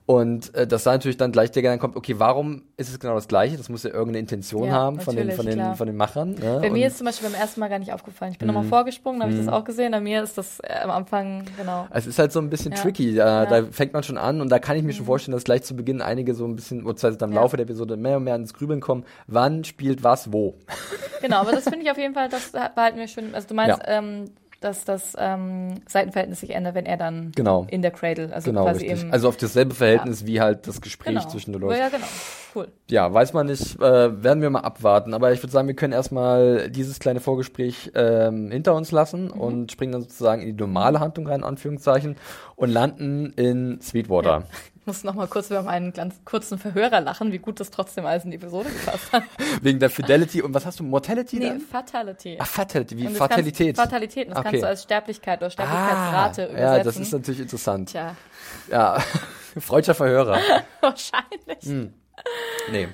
[0.06, 3.16] Und äh, dass da natürlich dann gleich der Gedanke kommt, okay, warum ist es genau
[3.16, 3.58] das Gleiche?
[3.58, 5.76] Das muss ja irgendeine Intention Ja, haben von den, von den, klar.
[5.76, 6.36] von den Machern.
[6.36, 6.60] Ne?
[6.62, 8.32] Bei Und- mir ist zum Beispiel beim ersten Mal gar nicht aufgefallen.
[8.34, 8.54] Ich bin Mhm.
[8.54, 9.92] nochmal vorgesprungen, habe ich das auch gesehen.
[9.92, 11.88] Bei mir ist das äh, am Anfang, genau.
[11.90, 12.78] Es ist halt so ein bisschen Ja.
[12.78, 13.16] tricky.
[13.16, 15.64] Da, da fängt man schon an und da kann ich mir schon vorstellen, dass gleich
[15.64, 17.36] zu Beginn einige so ein bisschen, beziehungsweise dann im.
[17.36, 19.06] Laufe der Episode mehr und mehr ins Grübeln kommen.
[19.26, 20.54] Wann spielt was wo?
[21.22, 23.34] Genau, aber das finde ich auf jeden Fall, das behalten wir schön.
[23.39, 23.97] Also du meinst, Ja.
[23.99, 24.25] ähm,
[24.62, 27.65] dass das ähm, Seitenverhältnis sich ändert, wenn er dann Genau.
[27.69, 29.04] in der Cradle, also Genau, quasi richtig.
[29.04, 31.30] im Also auf dasselbe Verhältnis wie halt das Gespräch genau.
[31.30, 31.78] zwischen Dolores.
[31.80, 32.06] Ja, genau.
[32.54, 32.67] Cool.
[32.89, 35.13] Ja, weiß man nicht, äh, werden wir mal abwarten.
[35.13, 39.39] Aber ich würde sagen, wir können erstmal dieses kleine Vorgespräch ähm, hinter uns lassen Mhm.
[39.39, 42.17] und springen dann sozusagen in die normale Handlung rein, Anführungszeichen,
[42.58, 44.43] und landen in Sweetwater.
[44.78, 48.08] Ich muss noch mal kurz über meinen ganz kurzen Verhörer lachen, wie gut das trotzdem
[48.08, 49.23] alles in die Episode gepasst hat.
[49.62, 50.84] Wegen der Fidelity und was hast du?
[50.84, 51.62] Mortality Nee, dann?
[51.62, 52.38] Fatality.
[52.39, 53.75] Ach, Fatality, wie Fatalität.
[53.75, 54.30] Kannst, Fatalität.
[54.32, 54.49] Das Okay.
[54.49, 56.58] kannst du als Sterblichkeit oder Sterblichkeitsrate ah, übersetzen.
[56.78, 57.89] ja, das ist natürlich interessant.
[57.89, 58.15] Tja,
[58.71, 58.97] Ja,
[59.60, 60.39] freudscher Verhörer.
[60.82, 61.63] wahrscheinlich.
[61.63, 61.93] Hm.
[62.72, 62.88] Nee.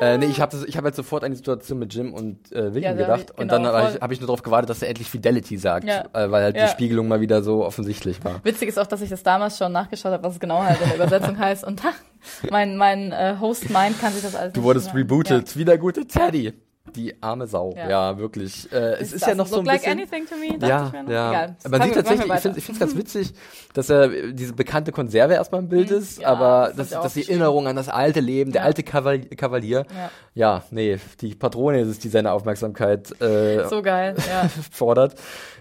[0.00, 2.74] Äh, nee, ich habe ich hab halt sofort an die Situation mit Jim und äh,
[2.74, 3.20] William Ja, gedacht.
[3.30, 3.92] ich- und genau, dann habe voll.
[3.96, 5.86] ich, hab ich nur darauf gewartet, dass er endlich Fidelity sagt.
[5.86, 6.04] Ja.
[6.12, 6.64] Äh, weil halt Ja.
[6.66, 8.40] die Spiegelung mal wieder so offensichtlich war.
[8.44, 10.88] Witzig ist auch, dass ich das damals schon nachgeschaut habe, was es genau halt in
[10.88, 11.64] der Übersetzung heißt.
[11.64, 11.80] Und
[12.50, 15.56] mein, mein äh, Host Mind kann sich das alles Du wurdest rebootet.
[15.56, 16.52] Wie der gute Teddy.
[16.94, 17.72] Die arme Sau.
[17.76, 18.18] Ja, Ja.
[18.18, 18.70] wirklich.
[18.70, 19.98] Äh, es ist, ja noch so ein look like bisschen.
[19.98, 21.30] anything to me, Ja, ja.
[21.30, 21.56] Egal.
[21.70, 23.32] Man sieht tatsächlich, ich finde es ganz witzig,
[23.72, 27.14] dass er äh, diese bekannte Konserve erstmal im Bild ist, ja, aber das auch dass
[27.14, 27.22] die.
[27.22, 30.10] Erinnerung an das alte Leben, der alte Kaval Kavalier, Ja.
[30.34, 34.48] ja, nee, die Patrone ist es, die seine Aufmerksamkeit äh, So geil, ja.
[34.70, 35.14] fordert.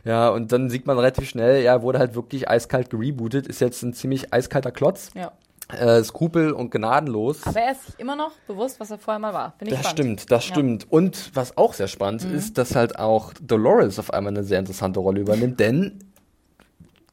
[0.03, 3.81] Ja, und dann sieht man relativ schnell, ja, wurde halt wirklich eiskalt gerebootet, ist jetzt
[3.81, 5.31] ein ziemlich eiskalter Klotz, ja.
[5.71, 7.45] Äh, skrupel und gnadenlos.
[7.45, 9.53] Aber er ist sich immer noch bewusst, was er vorher mal war.
[9.57, 10.19] Finde ich Das spannend.
[10.21, 10.53] stimmt, das Ja.
[10.53, 10.91] stimmt.
[10.91, 12.35] Und was auch sehr spannend Mhm.
[12.35, 15.99] ist, dass halt auch Dolores auf einmal eine sehr interessante Rolle übernimmt, denn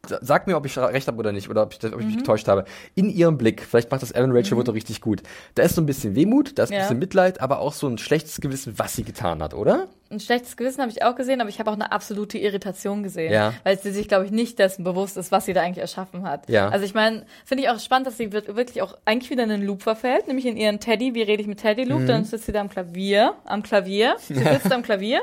[0.06, 2.06] sa- sag mir, ob ich recht habe oder nicht, oder ob ich, ob ich Mhm.
[2.06, 2.64] mich getäuscht habe.
[2.94, 5.22] In ihrem Blick, vielleicht macht das Ellen Rachel Wood auch richtig gut.
[5.54, 6.80] Da ist so ein bisschen Wehmut, da ist ein Ja.
[6.80, 9.88] bisschen Mitleid, aber auch so ein schlechtes Gewissen, was sie getan hat, oder?
[10.10, 13.32] Ein schlechtes Gewissen habe ich auch gesehen, aber ich habe auch eine absolute Irritation gesehen.
[13.32, 13.54] Ja.
[13.62, 16.48] Weil sie sich, glaube ich, nicht dessen bewusst ist, was sie da eigentlich erschaffen hat.
[16.48, 16.68] Ja.
[16.68, 19.62] Also ich meine, finde ich auch spannend, dass sie wirklich auch eigentlich wieder in einen
[19.64, 22.06] Loop verfällt, nämlich in ihren Teddy, wie rede ich mit Teddy Loop, Mhm.
[22.06, 25.20] dann sitzt sie da am Klavier, am Klavier, sie sitzt am Klavier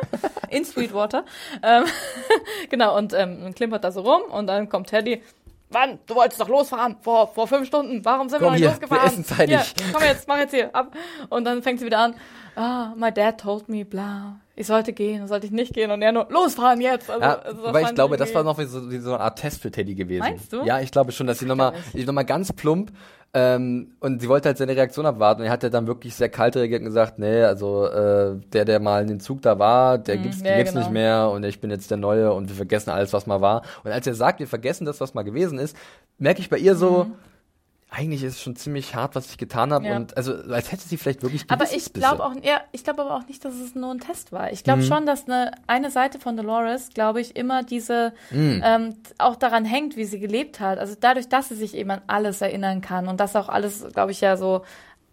[0.49, 1.25] in Sweetwater.
[1.63, 1.83] Ähm,
[2.69, 5.21] genau, und ähm, klimpert da so rum und dann kommt Teddy.
[5.69, 5.99] Wann?
[6.05, 8.03] Du wolltest doch losfahren vor, vor fünf Stunden.
[8.05, 9.03] Warum sind Komm wir noch nicht losgefahren?
[9.03, 9.59] wir essen zeitig.
[9.59, 10.95] Hier, komm jetzt, mach jetzt hier ab.
[11.29, 12.15] Und dann fängt sie wieder an.
[12.55, 14.39] Ah, my dad told me, bla.
[14.55, 15.91] Ich sollte gehen, sollte ich nicht gehen.
[15.91, 17.09] Und er nur, losfahren jetzt.
[17.09, 19.69] Also, Ja, also wobei ich glaube, das war noch so, so eine Art Test für
[19.69, 20.21] Teddy gewesen.
[20.21, 20.63] Meinst du?
[20.63, 22.91] Ja, ich glaube schon, dass sie nochmal, noch mal ganz plump,
[23.33, 25.41] ähm, und sie wollte halt seine Reaktion abwarten.
[25.41, 28.65] Und er hat ja dann wirklich sehr kalt reagiert und gesagt, nee, also äh, der,
[28.65, 30.45] der mal in den Zug da war, der gibt's, Mhm.
[30.45, 30.85] ja, den gibt's genau.
[30.85, 33.61] nicht mehr und ich bin jetzt der Neue und wir vergessen alles, was mal war.
[33.83, 35.75] Und als er sagt, wir vergessen das, was mal gewesen ist,
[36.17, 37.07] merke ich bei ihr so,
[37.89, 39.85] eigentlich ist es schon ziemlich hart, was ich getan habe.
[39.85, 39.91] Mhm.
[39.91, 39.95] Ja.
[39.97, 43.15] Und also als hätte sie vielleicht wirklich Aber ich glaube auch, ja, ich glaube aber
[43.15, 44.51] auch nicht, dass es nur ein Test war.
[44.51, 49.35] Ich glaube schon, dass eine, eine Seite von Dolores, glaube ich, immer diese, ähm, auch
[49.35, 50.79] daran hängt, wie sie gelebt hat.
[50.79, 54.11] Also dadurch, dass sie sich eben an alles erinnern kann und das auch alles, glaube
[54.11, 54.63] ich, ja so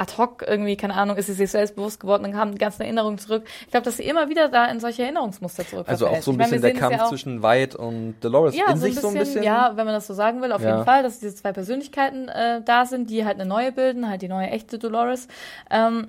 [0.04, 2.82] ad hoc irgendwie, keine Ahnung, ist sie sich selbst bewusst geworden, dann kamen die ganzen
[2.82, 3.42] Erinnerungen zurück.
[3.62, 6.38] Ich glaube, dass sie immer wieder da in solche Erinnerungsmuster zurück Also auch so ein
[6.38, 9.42] bisschen der Kampf zwischen White und Dolores ja, in so sich bisschen, so ein bisschen.
[9.42, 10.70] ja, wenn man das so sagen will, auf Ja.
[10.72, 14.22] jeden Fall, dass diese zwei Persönlichkeiten äh, da sind, die halt eine neue bilden, halt
[14.22, 15.28] die neue echte Dolores.
[15.70, 16.08] Ähm,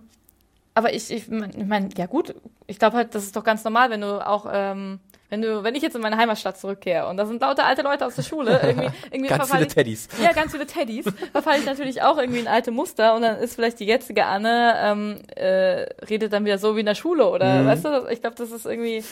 [0.74, 2.36] aber ich, ich meine, ja gut,
[2.68, 5.74] ich glaube halt, das ist doch ganz normal, wenn du auch, ähm, wenn du, wenn
[5.76, 8.60] ich jetzt in meine Heimatstadt zurückkehre und da sind lauter alte Leute aus der Schule,
[8.64, 10.08] irgendwie, irgendwie Ganz viele ich, Teddys.
[10.22, 11.06] ja, ganz viele Teddys.
[11.32, 14.76] Verfalle ich natürlich auch irgendwie in alte Muster und dann ist vielleicht die jetzige Anne,
[14.80, 17.68] ähm, äh, redet dann wieder so wie in der Schule oder, Mhm.
[17.68, 19.04] weißt du, ich glaube, das ist irgendwie,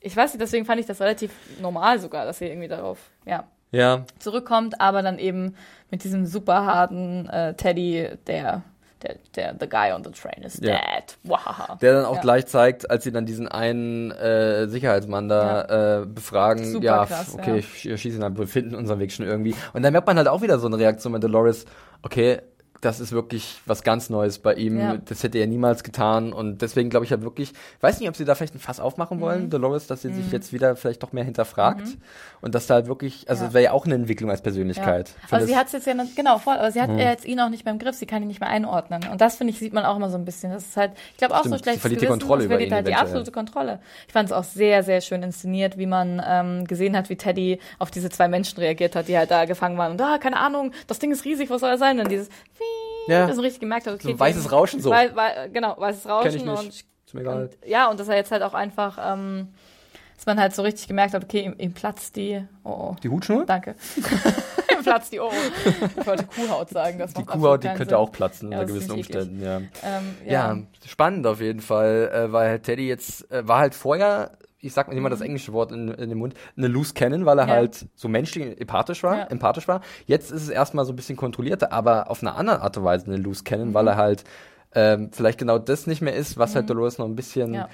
[0.00, 1.30] ich weiß nicht, deswegen fand ich das relativ
[1.60, 5.54] normal sogar, dass sie irgendwie darauf, ja, Ja, zurückkommt, aber dann eben
[5.90, 8.62] mit diesem super harten äh, Teddy, der,
[9.06, 10.72] der, der, the guy on the train is Ja.
[10.76, 11.16] dead.
[11.24, 11.76] Wahaha.
[11.76, 12.20] Der dann auch Ja.
[12.20, 17.34] gleich zeigt, als sie dann diesen einen äh, Sicherheitsmann da äh, befragen, Super ja, krass,
[17.34, 17.56] okay, ja.
[17.56, 19.54] ich schieße ihn ab, wir finden unseren Weg schon irgendwie.
[19.72, 21.64] Und dann merkt man halt auch wieder so eine Reaktion bei Dolores,
[22.02, 22.40] okay,
[22.80, 24.78] das ist wirklich was ganz Neues bei ihm.
[24.78, 24.96] Ja.
[25.04, 26.32] Das hätte er niemals getan.
[26.32, 29.20] Und deswegen glaube ich halt wirklich, weiß nicht, ob sie da vielleicht ein Fass aufmachen
[29.20, 29.50] wollen, Mhm.
[29.50, 31.86] Dolores, dass sie sich jetzt wieder vielleicht doch mehr hinterfragt.
[32.42, 33.48] Und dass da halt wirklich, also Ja.
[33.48, 35.08] es wäre ja auch eine Entwicklung als Persönlichkeit.
[35.30, 35.36] Ja.
[35.38, 37.48] Aber sie hat es jetzt ja, genau, voll, aber sie hat ja jetzt ihn auch
[37.48, 39.04] nicht mehr im Griff, sie kann ihn nicht mehr einordnen.
[39.10, 40.52] Und das, finde ich, sieht man auch immer so ein bisschen.
[40.52, 41.80] Das ist halt, ich glaube auch Stimmt, so sie schlecht.
[41.80, 43.80] verliert die Kontrolle sie über verliert ihn halt die absolute Kontrolle.
[44.06, 47.58] Ich fand es auch sehr, sehr schön inszeniert, wie man ähm, gesehen hat, wie Teddy
[47.78, 49.92] auf diese zwei Menschen reagiert hat, die halt da gefangen waren.
[49.92, 51.98] Und ah, keine Ahnung, das Ding ist riesig, was soll das sein?
[52.00, 52.28] Und dieses
[53.08, 53.26] Ja.
[53.26, 54.12] dass man richtig gemerkt hat, okay.
[54.12, 54.90] So weißes die- Rauschen so.
[54.90, 56.58] Wei wei genau, weißes Kenn Rauschen ich nicht.
[56.58, 57.42] und Ist mir egal.
[57.44, 59.48] und, ja, und dass er jetzt halt auch einfach, ähm,
[60.16, 63.08] dass man halt so richtig gemerkt hat, okay, ihm, ihm platzt die, oh, oh, Die
[63.08, 63.44] Hutschnur?
[63.46, 63.76] danke.
[64.76, 65.86] ihm platzt die, oh, oh.
[66.00, 67.94] Ich wollte Kuhhaut sagen, das Die Kuhhaut, die könnte Sinn.
[67.94, 68.90] auch platzen Ja, unter gewissen.
[68.92, 69.58] Umständen, ja.
[69.58, 70.58] Ähm, Ja, ja.
[70.88, 74.96] spannend auf jeden Fall, äh, weil Teddy jetzt, äh, war halt vorher, ich sag mal
[74.96, 77.50] immer das englische Wort in, in den Mund, eine Loose Cannon, weil er Mhm.
[77.50, 77.56] Ja.
[77.56, 79.24] halt so menschlich, empathisch war, Ja.
[79.24, 79.80] empathisch war.
[80.06, 83.06] Jetzt ist es erstmal so ein bisschen kontrollierter, aber auf eine andere Art und Weise
[83.06, 83.74] eine Loose Cannon, Mhm.
[83.74, 84.24] weil er halt
[84.74, 87.68] ähm, vielleicht genau das nicht mehr ist, was halt Dolores noch ein bisschen Ja.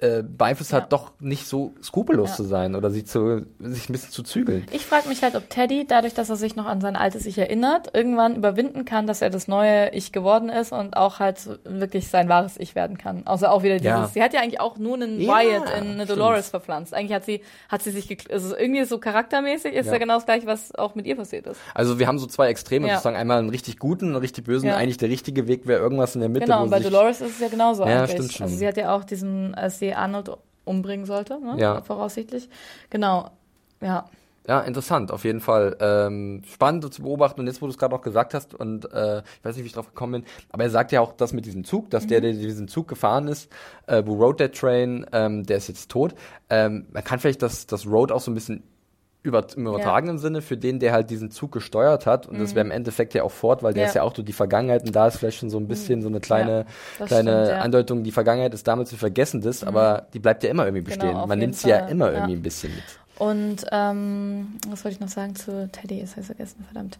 [0.00, 0.78] Äh, beeinflusst Ja.
[0.78, 2.36] hat, doch nicht so skrupellos Ja.
[2.36, 4.66] zu sein oder sie zu, sich ein bisschen zu zügeln.
[4.72, 7.36] Ich frage mich halt, ob Teddy, dadurch, dass er sich noch an sein altes Ich
[7.38, 12.08] erinnert, irgendwann überwinden kann, dass er das neue Ich geworden ist und auch halt wirklich
[12.08, 13.22] sein wahres Ich werden kann.
[13.26, 14.06] Also auch wieder dieses, Ja.
[14.12, 16.10] sie hat ja eigentlich auch nur einen Wyatt in eine stimmt.
[16.10, 16.94] Dolores verpflanzt.
[16.94, 19.92] Eigentlich hat sie, hat sie sich, also irgendwie so charaktermäßig ist Ja.
[19.92, 19.98] ja.
[19.98, 21.60] genau das gleiche, was auch mit ihr passiert ist.
[21.74, 24.70] Also wir haben so zwei Extreme, sozusagen einmal einen richtig guten, einen richtig bösen.
[24.70, 26.46] Eigentlich der richtige Weg wäre irgendwas in der Mitte.
[26.46, 28.12] Genau, und bei Dolores ist es ja genauso Ja, eigentlich.
[28.12, 28.44] stimmt schon.
[28.44, 30.30] Also sie hat ja auch diesen, als sie Arnold
[30.64, 31.56] umbringen sollte, ne?
[31.58, 31.82] Ja.
[31.82, 32.48] voraussichtlich.
[32.90, 33.30] Genau,
[33.80, 34.06] ja.
[34.48, 35.76] Ja, interessant, auf jeden Fall.
[35.80, 37.40] Ähm, spannend zu beobachten.
[37.40, 39.68] Und jetzt, wo du es gerade auch gesagt hast, und äh, ich weiß nicht, wie
[39.68, 42.08] ich drauf gekommen bin, aber er sagt ja auch das mit diesem Zug, dass Mhm.
[42.08, 43.50] der, der diesen Zug gefahren ist,
[43.86, 46.14] äh, wo Road That Train, ähm, der ist jetzt tot.
[46.48, 48.62] Ähm, man kann vielleicht das, das Road auch so ein bisschen
[49.22, 52.26] über, im übertragenen Sinne für den, der halt diesen Zug gesteuert hat.
[52.26, 53.84] Und das wäre im Endeffekt ja auch Ford, weil der Mhm.
[53.84, 53.88] Ja.
[53.88, 56.08] ist ja auch durch die Vergangenheit und da ist vielleicht schon so ein bisschen so
[56.08, 56.64] eine kleine,
[56.98, 57.56] das kleine stimmt, ja.
[57.56, 57.62] Mhm.
[57.62, 61.08] Andeutung, die Vergangenheit ist damals zu vergessen ist, aber die bleibt ja immer irgendwie bestehen.
[61.10, 62.12] Genau, Man nimmt sie ja immer ja.
[62.18, 62.84] irgendwie ein bisschen mit.
[63.18, 65.96] Und ähm, was wollte ich noch sagen zu Teddy?
[66.06, 66.98] Habe ich vergessen, verdammt.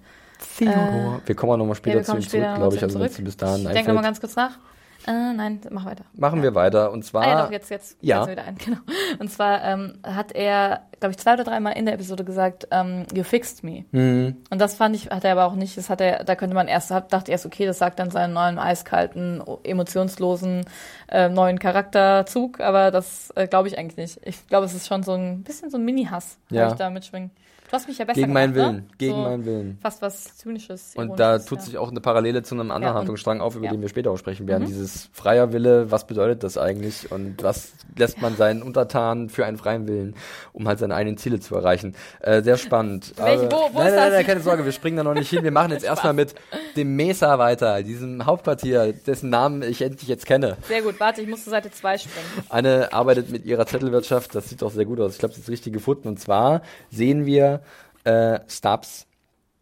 [0.59, 1.21] Theodor.
[1.25, 3.13] wir kommen auch nochmal später Ja, zu ihm zurück, glaube ich, also zurück.
[3.25, 4.59] bis dahin Ich denke nochmal ganz kurz nach.
[5.07, 6.05] Äh, nein, mach weiter.
[6.15, 6.91] Machen wir weiter.
[6.93, 8.29] Und zwar, Ah, ja, doch, jetzt, jetzt, Ja.
[8.29, 8.79] wieder ein, genau.
[9.19, 13.07] Und zwar ähm, hat er glaube ich, zwei oder dreimal in der Episode gesagt, ähm,
[13.15, 13.87] you fixed me.
[13.91, 14.37] Mhm.
[14.51, 16.69] Und das fand ich, hat er aber auch nicht, das hat er, da könnte man
[16.69, 20.67] erst, hab- dachte erst, okay, das sagt dann seinen neuen eiskalten, emotionslosen,
[21.09, 24.21] äh, neuen Charakterzug, aber das äh, glaube ich eigentlich nicht.
[24.25, 26.69] Ich glaube, es ist schon so ein bisschen so ein Mini-Hass, Ja.
[26.69, 27.31] ich da mitschwinge.
[27.71, 28.83] Du hast mich ja besser Gegen meinen gemacht, Willen.
[28.83, 28.89] Ne?
[28.99, 29.79] Gegen so meinen Willen.
[29.81, 30.93] Fast was Zynisches.
[30.97, 31.65] Und da tut ja.
[31.65, 33.71] sich auch eine Parallele zu einem anderen Ja, Handlungsstrang auf, über ja.
[33.71, 33.77] Mhm.
[33.77, 34.67] den wir später auch sprechen werden.
[34.67, 37.13] Dieses freier Wille, was bedeutet das eigentlich?
[37.13, 40.17] Und was lässt man seinen Untertanen für einen freien Willen,
[40.53, 41.95] um halt seine eigenen Ziele zu erreichen?
[42.21, 43.13] Äh, sehr spannend.
[43.17, 44.27] Welche- Aber- wo- wo nein, nein, nein, das?
[44.27, 45.45] keine Sorge, wir springen da noch nicht hin.
[45.45, 46.35] Wir machen jetzt erstmal mit
[46.77, 50.57] dem Mesa weiter, diesem Hauptquartier, dessen Namen ich endlich jetzt kenne.
[50.67, 52.27] Sehr gut, warte, ich muss zur Seite 2 springen.
[52.49, 55.13] Anne arbeitet mit ihrer Zettelwirtschaft, das sieht doch sehr gut aus.
[55.13, 56.09] Ich glaube, das ist richtig gefunden.
[56.09, 57.60] Und zwar sehen wir
[58.05, 59.07] äh, Stubbs,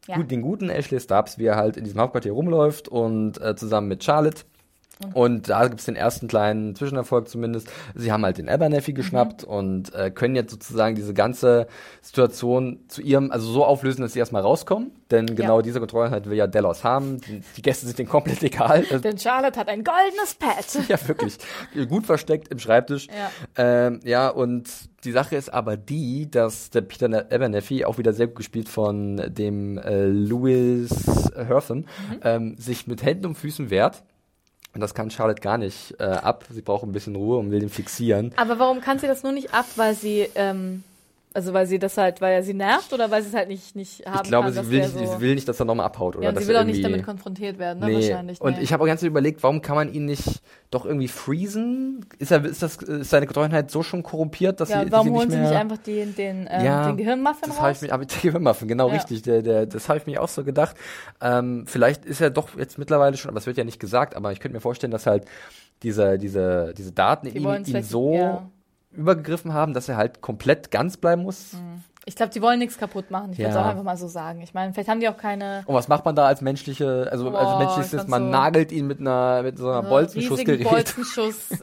[0.07, 0.17] Ja.
[0.17, 3.89] gut, den guten Ashley Stubbs, wie er halt in diesem Hauptquartier rumläuft und äh, zusammen
[3.89, 4.43] mit Charlotte.
[5.15, 7.69] Und da gibt's den ersten kleinen Zwischenerfolg zumindest.
[7.95, 11.69] Sie haben halt den Abernathy geschnappt und äh, können jetzt sozusagen diese ganze
[12.03, 14.91] Situation zu ihrem, also so auflösen, dass sie erstmal rauskommen.
[15.11, 15.63] Denn genau Ja.
[15.63, 17.21] diese Kontrolleinheit will ja Delos haben.
[17.21, 18.83] Die, die Gäste sind denen komplett egal.
[18.83, 20.67] Denn Charlotte hat ein goldenes Pad.
[20.89, 21.39] ja, wirklich.
[21.89, 23.07] Gut versteckt im Schreibtisch.
[23.07, 23.31] Ja.
[23.57, 24.69] Ähm, ja, und
[25.05, 28.69] die Sache ist aber die, dass der Peter Ne- Abernathy, auch wieder sehr gut gespielt
[28.69, 30.91] von dem äh, Louis
[31.37, 31.85] Hertham, Mhm.
[32.23, 34.03] ähm, sich mit Händen und Füßen wehrt.
[34.79, 36.45] Und das kann Charlotte gar nicht äh, ab.
[36.51, 38.31] Sie braucht ein bisschen Ruhe und will den fixieren.
[38.37, 40.85] Aber warum kann sie das nur nicht ab, weil sie, ähm,
[41.35, 43.77] also weil sie das halt, weil er sie nervt oder weil sie es halt nicht,
[43.77, 45.67] nicht haben Ich glaube, kann, sie dass will, nicht, so sie will nicht, dass er
[45.67, 46.17] nochmal abhaut.
[46.17, 47.87] Oder ja, dass sie will auch nicht damit konfrontiert werden, ne?
[47.87, 47.95] Nee.
[47.95, 48.41] Wahrscheinlich.
[48.41, 48.63] Und nee.
[48.63, 52.05] ich habe auch ganz überlegt, warum kann man ihn nicht doch irgendwie freezen?
[52.19, 55.11] Ist, er, ist, das, ist seine Getreuheit so schon korrumpiert, dass ja, sie, warum sie
[55.13, 57.83] nicht holen sie nicht einfach den, den, ähm, Ja, den Gehirnmuffin Das habe raus?
[57.83, 58.95] ich mir, aber Gehirnmuffin, genau Ja.
[58.95, 59.23] richtig.
[59.23, 60.77] Der, der, das habe ich mir auch so gedacht.
[61.21, 64.33] Ähm, vielleicht ist er doch jetzt mittlerweile schon, aber es wird ja nicht gesagt, aber
[64.33, 65.25] ich könnte mir vorstellen, dass halt
[65.83, 68.49] diese, diese, diese Daten Die ihn vielleicht- so ja.
[68.93, 71.51] Übergegriffen haben, dass er halt komplett ganz bleiben muss.
[72.07, 73.33] Ich glaube, die wollen nichts kaputt machen.
[73.33, 73.63] Ich würde es Ja.
[73.63, 74.41] auch einfach mal so sagen.
[74.41, 77.29] Ich meine, vielleicht haben die auch keine Und was macht man da als menschliche, also
[77.37, 80.65] als Boah, menschliches, kannst man du- nagelt ihn mit einer, mit so einer äh, Bolzenschussgerät
[80.69, 81.51] Bolzenschuss.
[81.51, 81.57] ja.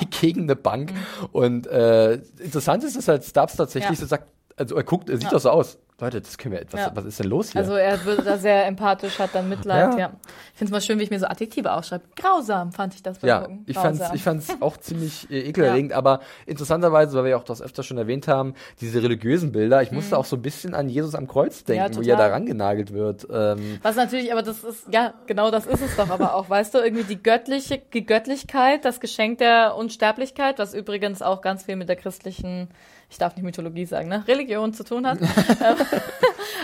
[0.00, 0.10] Mhm.
[0.10, 0.92] gegen eine Bank.
[1.30, 4.04] Und äh, interessant ist, dass halt Stubbs tatsächlich Ja.
[4.04, 5.30] so sagt, also er guckt, er sieht Ja.
[5.30, 5.78] doch so aus.
[6.02, 6.90] Leute, das können wir etwas, Ja.
[6.94, 7.60] was ist denn los hier?
[7.60, 9.98] Also er wird da sehr empathisch, hat dann Mitleid, Ja.
[9.98, 10.12] ja.
[10.52, 12.04] Ich finde es mal schön, wie ich mir so Adjektive aufschreibe.
[12.16, 13.64] Grausam fand ich das beim Ja, Gucken.
[13.66, 17.62] ich fand's, ich fand's auch ziemlich äh, ekelerregend, aber interessanterweise, weil wir ja auch das
[17.62, 21.14] öfter schon erwähnt haben, diese religiösen Bilder, ich musste auch so ein bisschen an Jesus
[21.14, 21.92] am Kreuz denken, Mhm.
[21.94, 23.26] Ja, wie er da rangenagelt wird.
[23.32, 26.74] Ähm, Was natürlich, aber das ist, ja, genau das ist es doch aber auch, weißt
[26.74, 31.76] du, irgendwie die göttliche, die Göttlichkeit, das Geschenk der Unsterblichkeit, was übrigens auch ganz viel
[31.76, 32.68] mit der christlichen,
[33.12, 35.18] ich darf nicht Mythologie sagen, ne, Religion zu tun hat.
[35.62, 35.76] Ähm,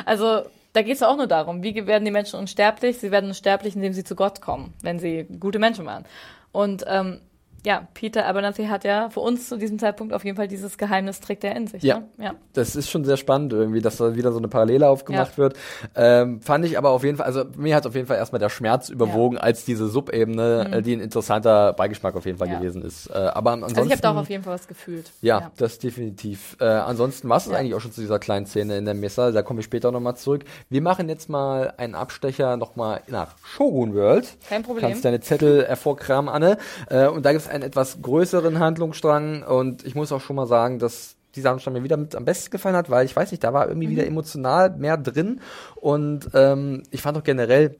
[0.05, 2.99] also, da geht es auch nur darum, wie werden die Menschen unsterblich?
[2.99, 6.05] Sie werden unsterblich, indem sie zu Gott kommen, wenn sie gute Menschen waren.
[6.51, 7.21] Und ähm,
[7.67, 11.21] ja, Peter Abernathy hat ja für uns zu diesem Zeitpunkt auf jeden Fall dieses Geheimnis
[11.21, 11.83] trägt er in sich.
[11.83, 11.99] Ja.
[12.17, 12.25] Ne?
[12.25, 12.35] ja.
[12.53, 15.39] das ist schon sehr spannend irgendwie, dass da wieder so eine Parallele aufgemacht Ja.
[15.39, 15.57] wird.
[15.95, 18.49] Ähm, fand ich aber auf jeden Fall, also mir hat auf jeden Fall erstmal der
[18.49, 22.53] Schmerz überwogen, als diese Subebene, äh, die ein interessanter Beigeschmack auf jeden Fall Mhm.
[22.55, 22.59] Ja.
[22.61, 23.09] gewesen ist.
[23.11, 25.11] Äh, aber ansonsten, Also ich habe da auch auf jeden Fall was gefühlt.
[25.21, 26.57] Ja, das definitiv.
[26.61, 27.57] Äh, ansonsten war es Ja.
[27.57, 29.33] eigentlich auch schon zu dieser kleinen Szene in der Messe.
[29.33, 30.45] Da komme ich später nochmal zurück.
[30.71, 34.29] Wir machen jetzt mal einen Abstecher nochmal nach Shogun World.
[34.49, 34.83] Kein Problem.
[34.89, 36.57] Kannst deine Zettel hervorkramen, Anne.
[36.89, 39.43] Äh, und da gibt es einen etwas größeren Handlungsstrang.
[39.43, 42.51] Und ich muss auch schon mal sagen, dass dieser Handlungsstrang mir wieder mit am besten
[42.51, 45.41] gefallen hat, weil ich weiß nicht, da war irgendwie wieder emotional mehr drin.
[45.77, 47.77] Und ähm, ich fand auch generell,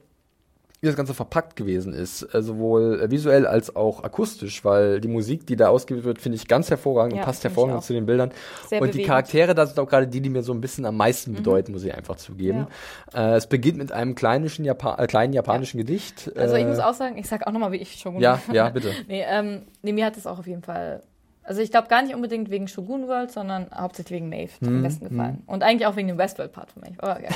[0.81, 5.07] wie das Ganze verpackt gewesen ist, äh, sowohl äh, visuell als auch akustisch, weil die
[5.09, 8.05] Musik, die da ausgewählt wird, finde ich ganz hervorragend Ja, und passt hervorragend zu den
[8.05, 8.31] Bildern.
[8.67, 9.07] Sehr und die bewegend.
[9.07, 11.83] Charaktere, das sind auch gerade die, die mir so ein bisschen am meisten bedeuten, muss
[11.83, 12.67] ich einfach zugeben.
[13.13, 16.31] Äh, es beginnt mit einem kleinen, Japa äh, kleinen japanischen Gedicht.
[16.35, 18.69] Also ich äh, muss auch sagen, ich sag auch nochmal, wie ich Shogun Ja, ja,
[18.69, 18.91] bitte.
[19.07, 21.03] nee, ähm, nee, mir hat es auch auf jeden Fall.
[21.49, 24.83] Also ich glaube gar nicht unbedingt wegen Shogun World, sondern hauptsächlich wegen Maeve Hm, am
[24.83, 25.41] besten gefallen.
[25.47, 27.01] Und eigentlich auch wegen dem Westworld-Part von Maeve.
[27.01, 27.29] Aber, ja.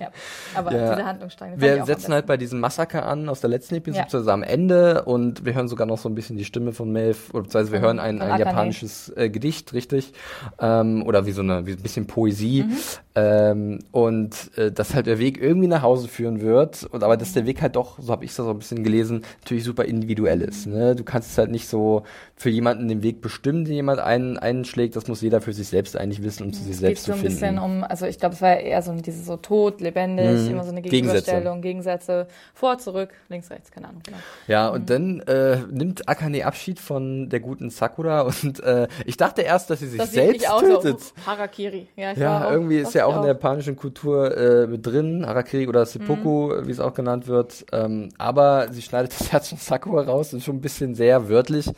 [0.00, 0.10] ja.
[0.54, 0.90] Aber Ja.
[0.94, 1.60] dieser Handlungsstrang.
[1.60, 4.04] Wir setzen halt bei diesem Massaker an aus der letzten Episode, Ja.
[4.04, 7.16] beziehungsweise am Ende und wir hören sogar noch so ein bisschen die Stimme von Maeve,
[7.32, 10.12] oder beziehungsweise wir hören ein, ein japanisches äh, Gedicht, richtig,
[10.60, 12.76] ähm, oder wie so eine, wie ein bisschen Poesie Mhm.
[13.16, 17.32] ähm, und äh, dass halt der Weg irgendwie nach Hause führen wird und aber dass
[17.32, 20.40] der Weg halt doch, so habe ich das so ein bisschen gelesen, natürlich super individuell
[20.42, 20.68] ist.
[20.68, 20.94] Ne?
[20.94, 22.04] Du kannst es halt nicht so
[22.36, 25.96] für jemanden den Weg bestimmen, den jemand einen, einschlägt, das muss jeder für sich selbst
[25.96, 27.34] eigentlich wissen, um zu sich Es geht selbst so zu ein finden.
[27.34, 30.50] bisschen um, also ich glaube, es war eher so diese so tot, lebendig, Mhm.
[30.50, 30.90] immer so eine Gegensätze.
[31.24, 34.02] Gegenüberstellung, Gegensätze, vor, zurück, links, rechts, keine Ahnung.
[34.04, 34.18] Genau.
[34.46, 39.42] Ja, und dann äh, nimmt Akane Abschied von der guten Sakura und äh, ich dachte
[39.42, 41.00] erst, dass sie sich Das sieht selbst aus tötet.
[41.00, 41.88] so Harakiri.
[41.96, 45.66] Ja, Ja, auch- irgendwie ist ja auch in der japanischen Kultur äh, mit drin, Harakiri
[45.68, 46.66] oder Seppuku, Mhm.
[46.66, 47.64] wie es auch genannt wird.
[47.72, 51.70] Ähm, aber sie schneidet das Herz von Sakura raus, ist schon ein bisschen sehr wörtlich.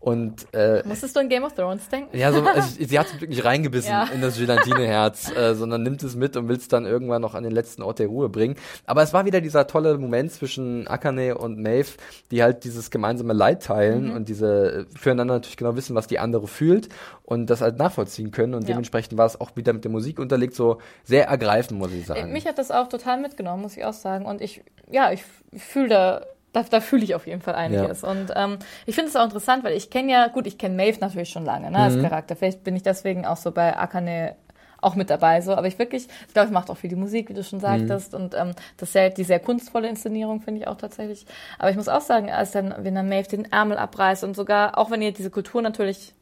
[0.00, 2.16] Und äh, Musstest du an Game of Thrones denken?
[2.16, 4.04] ja, so, also, sie hat es wirklich reingebissen Ja.
[4.04, 7.42] in das Gelatine-Herz, äh, sondern nimmt es mit und will es dann irgendwann noch an
[7.44, 8.56] den letzten Ort der Ruhe bringen.
[8.86, 11.90] Aber es war wieder dieser tolle Moment zwischen Akane und Maeve,
[12.30, 14.12] die halt dieses gemeinsame Leid teilen Mhm.
[14.16, 16.88] und diese äh, füreinander natürlich genau wissen, was die andere fühlt
[17.22, 18.54] und das halt nachvollziehen können.
[18.54, 18.68] Und Ja.
[18.68, 22.32] dementsprechend war es auch wieder mit der Musik unterlegt, so sehr ergreifend, muss ich sagen.
[22.32, 24.24] Mich hat das auch total mitgenommen, muss ich auch sagen.
[24.24, 28.02] Und ich, ja, ich, ich fühle da, da, da fühle ich auf jeden Fall einiges.
[28.04, 30.98] Und ähm, ich finde es auch interessant, weil ich kenne ja, gut, ich kenne Maeve
[31.00, 32.02] natürlich schon lange, ne, als Mhm.
[32.02, 32.36] Charakter.
[32.36, 34.36] Vielleicht bin ich deswegen auch so bei Akane
[34.82, 35.52] auch mit dabei, so.
[35.54, 38.14] Aber ich wirklich, ich glaube, ich macht auch viel die Musik, wie du schon sagtest.
[38.14, 41.26] Und ähm, das sehr, die sehr kunstvolle Inszenierung finde ich auch tatsächlich.
[41.58, 44.78] Aber ich muss auch sagen, als dann, wenn dann Maeve den Ärmel abreißt und sogar,
[44.78, 46.14] auch wenn ihr diese Kultur natürlich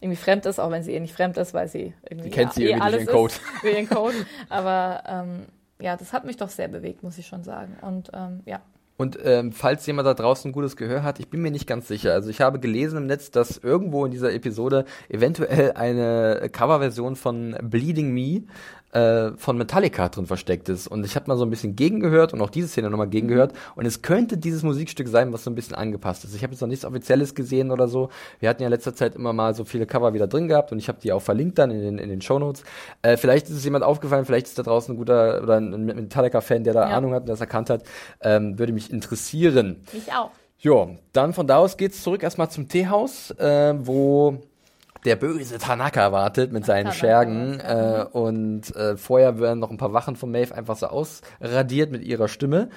[0.00, 2.52] irgendwie fremd ist, auch wenn sie eh nicht fremd ist, weil sie irgendwie Sie kennt
[2.54, 3.32] sie eh irgendwie durch alles ihren Code.
[3.54, 4.14] ist, durch ihren Code.
[4.48, 5.46] Aber ähm,
[5.78, 7.76] ja, das hat mich doch sehr bewegt, muss ich schon sagen.
[7.82, 8.60] Und ähm, ja.
[9.00, 11.88] Und ähm, falls jemand da draußen ein gutes Gehör hat, ich bin mir nicht ganz
[11.88, 12.12] sicher.
[12.12, 17.56] Also ich habe gelesen im Netz, dass irgendwo in dieser Episode eventuell eine Coverversion von
[17.62, 18.42] Bleeding Me
[18.92, 20.86] äh, von Metallica drin versteckt ist.
[20.88, 23.52] Und ich habe mal so ein bisschen gegengehört und auch diese Szene nochmal gegengehört.
[23.76, 26.34] Und es könnte dieses Musikstück sein, was so ein bisschen angepasst ist.
[26.34, 28.10] Ich habe jetzt noch nichts Offizielles gesehen oder so.
[28.40, 30.78] Wir hatten ja in letzter Zeit immer mal so viele Cover wieder drin gehabt und
[30.78, 32.64] ich habe die auch verlinkt dann in den, in den Shownotes.
[33.02, 36.64] Äh, vielleicht ist es jemand aufgefallen, vielleicht ist da draußen ein guter oder ein Metallica-Fan,
[36.64, 36.96] der da Ja.
[36.96, 37.84] Ahnung hat und das erkannt hat.
[38.20, 39.84] Ähm, würde mich interessieren.
[39.92, 40.30] Ich auch.
[40.58, 44.42] Jo, dann von da aus geht's zurück erstmal zum Teehaus, äh, wo
[45.04, 48.02] der böse Tanaka wartet mit seinen Tanaka Schergen ja.
[48.02, 52.02] äh, und äh, vorher werden noch ein paar Wachen von Maeve einfach so ausradiert mit
[52.02, 52.68] ihrer Stimme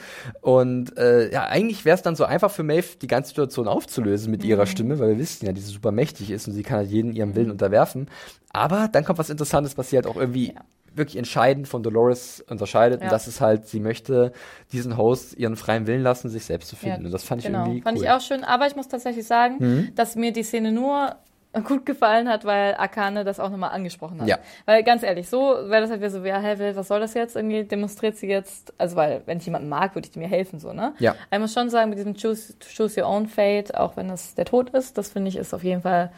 [0.41, 4.31] und äh, ja, eigentlich wäre es dann so einfach für Maeve die ganze Situation aufzulösen
[4.31, 4.49] mit Mhm.
[4.49, 6.89] ihrer Stimme, weil wir wissen ja, dass sie super mächtig ist und sie kann halt
[6.89, 8.09] jeden ihrem Willen unterwerfen,
[8.51, 10.61] aber dann kommt was Interessantes, was sie halt auch irgendwie Ja.
[10.95, 13.07] wirklich entscheidend von Dolores unterscheidet Ja.
[13.07, 14.31] und das ist halt, sie möchte
[14.71, 17.65] diesen Host ihren freien Willen lassen, sich selbst zu finden und das fand ich genau.
[17.65, 18.03] irgendwie Fand cool.
[18.05, 19.95] ich auch schön, aber ich muss tatsächlich sagen, Mhm.
[19.95, 21.15] dass mir die Szene nur
[21.61, 24.27] gut gefallen hat, weil Akane das auch nochmal angesprochen hat.
[24.27, 24.39] Ja.
[24.65, 27.35] Weil ganz ehrlich, so wäre das halt wieder so, ja, hä, was soll das jetzt?
[27.35, 30.73] Irgendwie demonstriert sie jetzt, also weil, wenn ich jemanden mag, würde ich mir helfen, so,
[30.73, 30.93] ne?
[30.99, 31.15] Ja.
[31.31, 34.45] Ich muss schon sagen, mit diesem choose, choose your own fate, auch wenn das der
[34.45, 36.11] Tod ist, das finde ich ist auf jeden Fall,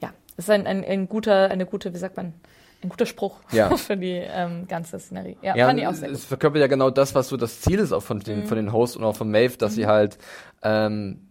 [0.00, 2.34] ja, ist ein, ein, ein guter, eine gute, wie sagt man,
[2.82, 3.74] ein guter Spruch Ja.
[3.76, 5.36] für die ähm, ganze Szenerie.
[5.42, 6.24] Ja, Ja, fand ich auch sehr es gut.
[6.24, 6.28] Mhm.
[6.28, 8.96] verkörpert ja genau das, was so das Ziel ist auch von den, von den Hosts
[8.96, 10.18] und auch von Maeve, dass sie halt,
[10.62, 11.26] ähm,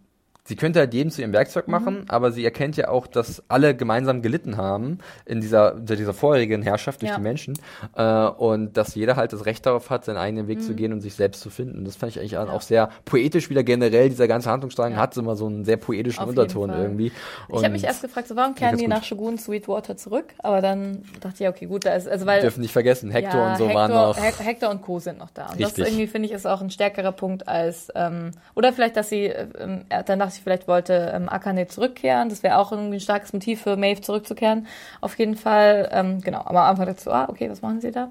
[0.50, 1.72] sie könnte halt jeden zu ihrem Werkzeug Mhm.
[1.72, 6.12] machen, aber sie erkennt ja auch, dass alle gemeinsam gelitten haben in dieser, in dieser
[6.12, 7.16] vorherigen Herrschaft durch Ja.
[7.18, 7.56] die Menschen
[7.96, 10.62] äh, und dass jeder halt das Recht darauf hat, seinen eigenen Weg Mhm.
[10.62, 11.84] zu gehen und sich selbst zu finden.
[11.84, 14.08] Das fand ich eigentlich auch sehr poetisch wieder generell.
[14.08, 14.98] Dieser ganze Handlungsstrang Ja.
[14.98, 17.12] hat immer so einen sehr poetischen Auf Unterton irgendwie.
[17.48, 20.26] Ich habe mich erst gefragt, so, warum kehren die nach Shogun Sweetwater zurück?
[20.38, 22.40] Aber dann dachte ich, ja, okay, gut, da ist, also weil.
[22.40, 24.16] dürfen nicht vergessen, Hector ja, und so Hector, waren noch.
[24.18, 24.98] Hec- Hector und Co.
[24.98, 25.46] sind noch da.
[25.52, 25.86] Und das Richtig.
[25.86, 29.82] irgendwie, finde ich, ist auch ein stärkerer Punkt als, ähm, oder vielleicht, dass sie, ähm,
[29.90, 32.28] äh, dann dachte ich, vielleicht wollte ähm, Akane zurückkehren.
[32.28, 34.66] Das wäre auch irgendwie ein starkes Motiv für Maeve zurückzukehren.
[35.00, 36.40] Auf jeden Fall, ähm, genau.
[36.44, 38.10] Aber am Anfang dachte ich so, ah, okay, was machen sie da?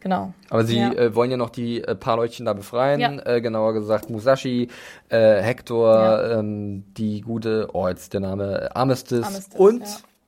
[0.00, 0.32] Genau.
[0.50, 0.92] Aber sie Ja.
[0.92, 3.00] äh, wollen ja noch die äh, paar Leutchen da befreien.
[3.00, 3.26] Ja.
[3.26, 4.68] Äh, genauer gesagt Musashi,
[5.08, 6.38] äh, Hector, Ja.
[6.38, 9.82] ähm, die gute, oh jetzt der Name, Armistice, Armistice, und.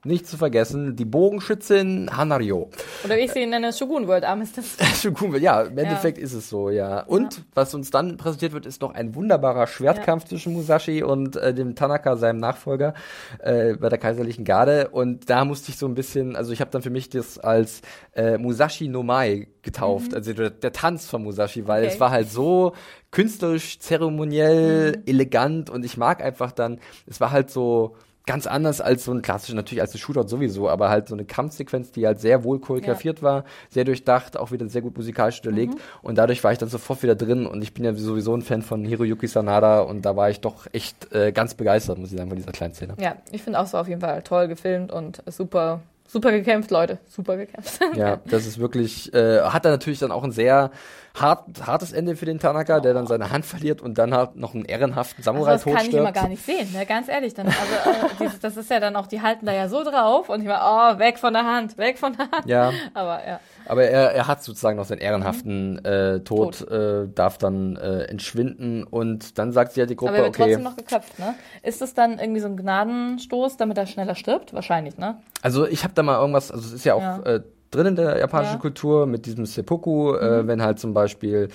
[0.05, 2.71] Nicht zu vergessen, die Bogenschützin Hanario.
[3.05, 4.77] Oder wie ich sie nenne, Shogun World Armistice.
[5.03, 5.43] Schon cool.
[5.43, 7.01] Ja, im Endeffekt ist es so, ja.
[7.01, 11.53] Und was uns dann präsentiert wird, ist noch ein wunderbarer Schwertkampf zwischen Musashi und äh,
[11.53, 12.95] dem Tanaka, seinem Nachfolger,
[13.41, 14.89] äh, bei der kaiserlichen Garde.
[14.91, 17.83] Und da musste ich so ein bisschen, also ich habe dann für mich das als
[18.15, 21.93] äh, Musashi no Mai getauft, also der, der Tanz von Musashi, weil Okay.
[21.95, 22.73] es war halt so
[23.11, 27.97] künstlerisch, zeremoniell, elegant und ich mag einfach dann, es war halt so
[28.29, 31.25] ganz anders als so ein klassischer, natürlich als ein Shootout sowieso, aber halt so eine
[31.25, 35.75] Kampfsequenz, die halt sehr wohl choreografiert war, sehr durchdacht, auch wieder sehr gut musikalisch unterlegt.
[36.03, 38.61] Und dadurch war ich dann sofort wieder drin und ich bin ja sowieso ein Fan
[38.61, 42.29] von Hiroyuki Sanada und da war ich doch echt äh, ganz begeistert, muss ich sagen,
[42.29, 42.97] von dieser kleinen Szene.
[43.01, 46.99] Ja, ich finde auch so auf jeden Fall toll gefilmt und super, super gekämpft, Leute.
[47.07, 47.81] Super gekämpft.
[47.95, 50.71] Ja, das ist wirklich, äh, hat er natürlich dann auch ein sehr
[51.15, 54.55] hart, hartes Ende für den Tanaka, der dann seine Hand verliert und dann halt noch
[54.55, 56.87] einen ehrenhaften Also Samurai das kann ich immer gar nicht sehen, ne?
[56.87, 57.35] ganz ehrlich.
[57.35, 60.29] Dann, also, äh, dieses, das ist ja dann auch, die halten da ja so drauf
[60.29, 62.47] und ich war, oh, weg von der Hand, weg von der Hand.
[62.47, 66.71] Ja, Aber ja, aber er, er hat sozusagen noch seinen ehrenhaften äh, Tod, Tod.
[66.71, 70.37] Äh, darf dann äh, entschwinden und dann sagt sie halt die Gruppe, aber er wird
[70.37, 71.35] okay, trotzdem noch geköpft, ne?
[71.63, 74.53] Ist das dann irgendwie so ein Gnadenstoß, damit er schneller stirbt?
[74.53, 75.19] Wahrscheinlich, ne?
[75.43, 77.23] Also ich habe da mal irgendwas, also es ist ja auch Ja.
[77.23, 78.57] Äh, drin in der japanischen Ja.
[78.59, 78.63] Mhm.
[78.63, 81.49] Kultur mit diesem Seppuku, äh, wenn halt zum Beispiel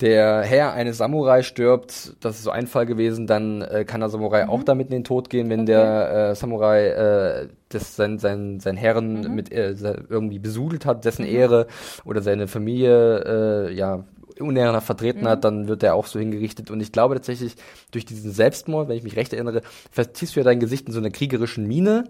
[0.00, 4.08] der Herr eines Samurai stirbt, das ist so ein Fall gewesen, dann äh, kann der
[4.10, 5.64] Samurai auch damit in den Tod gehen, wenn Mhm.
[5.64, 5.72] Okay.
[5.72, 9.34] der äh, Samurai äh, das sein, sein, sein Herren Mhm.
[9.34, 9.74] mit äh,
[10.08, 11.66] irgendwie besudelt hat, dessen Ehre
[12.04, 14.04] oder seine Familie äh, ja
[14.40, 15.28] uneherer vertreten Mhm.
[15.28, 16.68] hat, dann wird er auch so hingerichtet.
[16.72, 17.54] Und ich glaube tatsächlich,
[17.92, 20.98] durch diesen Selbstmord, wenn ich mich recht erinnere, verziehst du ja dein Gesicht in so
[20.98, 22.04] einer kriegerischen Miene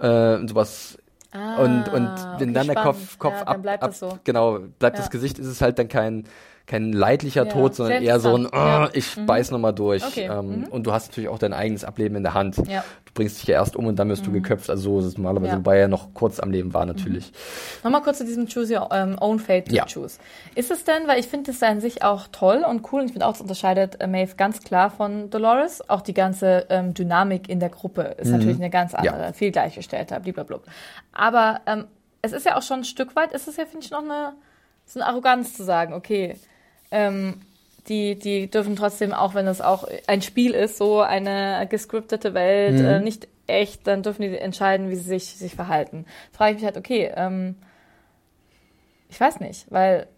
[0.00, 0.96] äh, und sowas.
[1.36, 3.18] Ah, und und wenn okay, dann der Kopf, spannend.
[3.18, 4.18] Kopf ja, ab, dann bleibt ab das so.
[4.24, 5.02] genau, bleibt Ja.
[5.02, 6.24] das Gesicht, ist es halt dann kein
[6.66, 8.54] kein leidlicher Ja, Tod, sondern eher so ein, interessant.
[8.66, 8.84] Ja.
[8.86, 10.04] "Ah, ich beiß nochmal durch.
[10.04, 10.64] Okay, Ähm, mhm.
[10.68, 12.56] Und du hast natürlich auch dein eigenes Ableben in der Hand.
[12.66, 12.80] Ja.
[12.80, 12.84] Mhm.
[13.04, 14.68] Du bringst dich ja erst um und dann wirst du geköpft.
[14.68, 15.58] Also so ist es normalerweise, Ja.
[15.58, 17.32] wobei er noch kurz am Leben war natürlich.
[17.84, 19.84] Nochmal kurz zu diesem Choose Your ähm, Own Fate to.
[19.86, 20.18] Choose.
[20.56, 23.12] Ist es denn, weil ich finde das an sich auch toll und cool und ich
[23.12, 25.88] finde auch, es unterscheidet äh, Maeve ganz klar von Dolores.
[25.88, 30.18] Auch die ganze ähm, Dynamik in der Gruppe ist natürlich eine ganz andere, viel gleichgestellter,
[30.20, 30.58] blablabla.
[31.12, 31.84] Aber ähm,
[32.22, 34.32] es ist ja auch schon ein Stück weit, ist es ja, finde ich, noch eine,
[34.84, 36.36] so eine Arroganz zu sagen, okay,
[36.90, 37.40] ähm,
[37.88, 42.80] die, die dürfen trotzdem, auch wenn es auch ein Spiel ist, so eine gescriptete Welt,
[42.80, 42.84] Mhm.
[42.84, 46.04] äh, nicht echt, dann dürfen die entscheiden, wie sie sich, sich verhalten.
[46.32, 47.54] Frage ich mich halt, okay, ähm,
[49.08, 50.08] ich weiß nicht, weil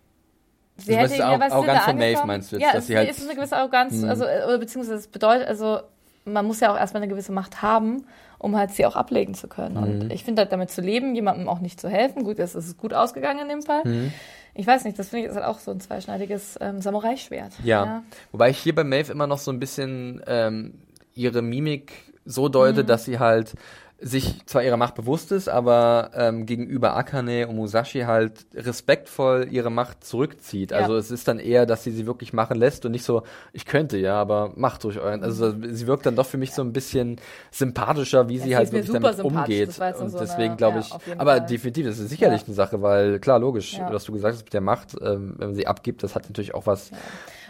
[0.76, 2.96] sie Also, hätte ja was Arroganz von Maeve, meinst du jetzt, Ja, dass es, sie
[2.96, 5.80] halt- ist eine gewisse Arroganz, also äh, oder beziehungsweise es bedeutet, also
[6.24, 8.06] man muss ja auch erstmal eine gewisse Macht haben,
[8.38, 9.74] um halt sie auch ablegen zu können.
[9.74, 9.82] Mhm.
[10.02, 12.22] Und ich finde halt damit zu leben, jemandem auch nicht zu helfen.
[12.24, 13.82] Gut, es ist gut ausgegangen in dem Fall.
[13.84, 14.12] Mhm.
[14.54, 17.52] Ich weiß nicht, das finde ich ist halt auch so ein zweischneidiges ähm, Samurai-Schwert.
[17.62, 18.02] Ja.
[18.32, 20.74] Wobei ich hier bei Maeve immer noch so ein bisschen ähm,
[21.14, 21.92] ihre Mimik
[22.24, 22.86] so deute, Mhm.
[22.86, 23.54] dass sie halt
[24.00, 29.70] sich zwar ihrer Macht bewusst ist, aber ähm, gegenüber Akane und Musashi halt respektvoll ihre
[29.70, 30.70] Macht zurückzieht.
[30.70, 30.76] Ja.
[30.78, 33.66] Also es ist dann eher, dass sie sie wirklich machen lässt und nicht so, ich
[33.66, 35.24] könnte ja, aber macht durch euren.
[35.24, 37.16] Also sie wirkt dann doch für mich so ein bisschen
[37.50, 39.76] sympathischer, wie Ja, sie halt wirklich damit umgeht.
[40.00, 41.46] Und so deswegen glaube ja, ich, jeden aber Fall.
[41.46, 42.46] definitiv, das ist sicherlich Ja.
[42.46, 43.92] eine Sache, weil klar, logisch, Ja.
[43.92, 46.54] was du gesagt hast mit der Macht, ähm, wenn man sie abgibt, das hat natürlich
[46.54, 46.92] auch was.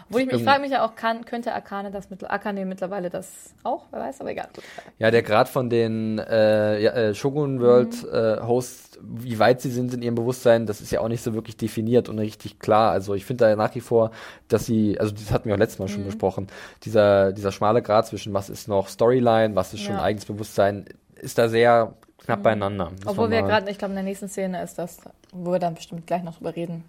[0.09, 3.53] Obwohl ich, ich frage mich ja auch, kann, könnte Akane das mit Akane mittlerweile das
[3.63, 3.83] auch?
[3.91, 4.47] Wer weiß, aber egal.
[4.53, 4.63] Gut.
[4.97, 8.09] Ja, der Grad von den äh, ja, äh, Shogun World Mhm.
[8.13, 11.33] äh, Hosts, wie weit sie sind in ihrem Bewusstsein, das ist ja auch nicht so
[11.33, 12.91] wirklich definiert und richtig klar.
[12.91, 14.11] Also ich finde da nach wie vor,
[14.47, 15.89] dass sie, also das hatten wir auch letztes Mal Mhm.
[15.89, 16.47] schon besprochen,
[16.83, 19.99] dieser, dieser schmale Grad zwischen was ist noch Storyline, was ist schon Ja.
[20.01, 20.05] Mhm.
[20.05, 20.85] eigenes Bewusstsein,
[21.15, 21.93] ist da sehr
[22.25, 22.85] knapp beieinander.
[22.91, 24.97] muss Obwohl wir gerade, ich glaube, in der nächsten Szene ist das,
[25.31, 26.83] wo wir dann bestimmt gleich noch drüber reden.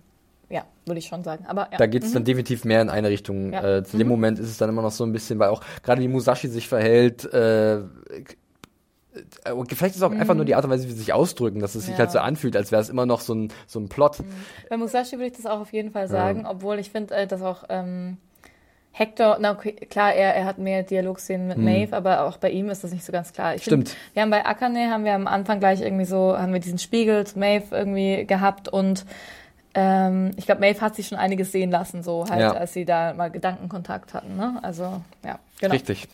[0.51, 1.47] Ja, würde ich schon sagen.
[1.47, 1.79] Aber ja.
[1.79, 3.53] Da geht es dann definitiv mehr in eine Richtung.
[3.53, 3.79] Ja.
[3.79, 6.03] Äh, zu dem Moment ist es dann immer noch so ein bisschen, weil auch gerade
[6.03, 7.83] wie Musashi sich verhält, äh, äh,
[9.69, 11.75] vielleicht ist es auch einfach nur die Art und Weise, wie sie sich ausdrücken, dass
[11.75, 12.01] es sich Ja.
[12.01, 14.19] halt so anfühlt, als wäre es immer noch so ein, so ein Plot.
[14.69, 17.43] Bei Musashi würde ich das auch auf jeden Fall sagen, obwohl ich finde, äh, dass
[17.43, 18.19] auch ähm,
[18.93, 22.71] Hector, na okay, klar, er, er hat mehr Dialogszenen mit Maeve, aber auch bei ihm
[22.71, 23.55] ist das nicht so ganz klar.
[23.55, 23.91] Ich Stimmt.
[23.91, 26.79] Find, wir haben bei Akane, haben wir am Anfang gleich irgendwie so, haben wir diesen
[26.79, 29.05] Spiegel zu Maeve irgendwie gehabt und
[29.75, 32.53] ähm, ich glaube, Maeve hat sich schon einiges sehen lassen, so halt, Ja.
[32.53, 34.59] als sie da mal Gedankenkontakt hatten, ne?
[34.63, 35.73] Also, ja, genau.
[35.73, 36.09] Richtig.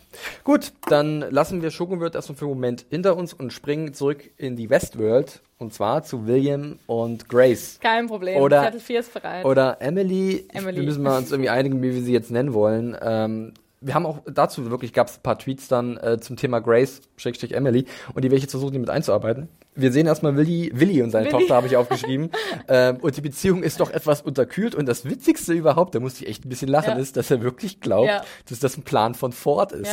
[0.45, 4.29] Gut, dann lassen wir Shogun World erstmal für einen Moment hinter uns und springen zurück
[4.37, 7.79] in die Westworld und zwar zu William und Grace.
[7.81, 8.43] Kein Problem.
[8.43, 9.45] Oder- Zettel 4 ist bereit.
[9.47, 10.77] Oder Emily, Emily.
[10.77, 12.95] wir müssen mal uns irgendwie einigen, wie wir sie jetzt nennen wollen.
[13.01, 16.61] Ähm, wir haben auch dazu wirklich, gab es ein paar Tweets dann äh, zum Thema
[16.61, 19.49] Grace, Schrägstrich Emily, und die werde ich jetzt versuchen, die mit einzuarbeiten.
[19.77, 21.39] Wir sehen erstmal Willi, Willi und seine Willi.
[21.39, 22.31] Tochter, habe ich aufgeschrieben.
[22.69, 24.75] ähm, und die Beziehung ist doch etwas unterkühlt.
[24.75, 26.97] Und das Witzigste überhaupt, da musste ich echt ein bisschen lachen, Ja.
[26.99, 28.23] ist, dass er wirklich glaubt, Ja.
[28.49, 29.87] dass das ein Plan von Ford ist.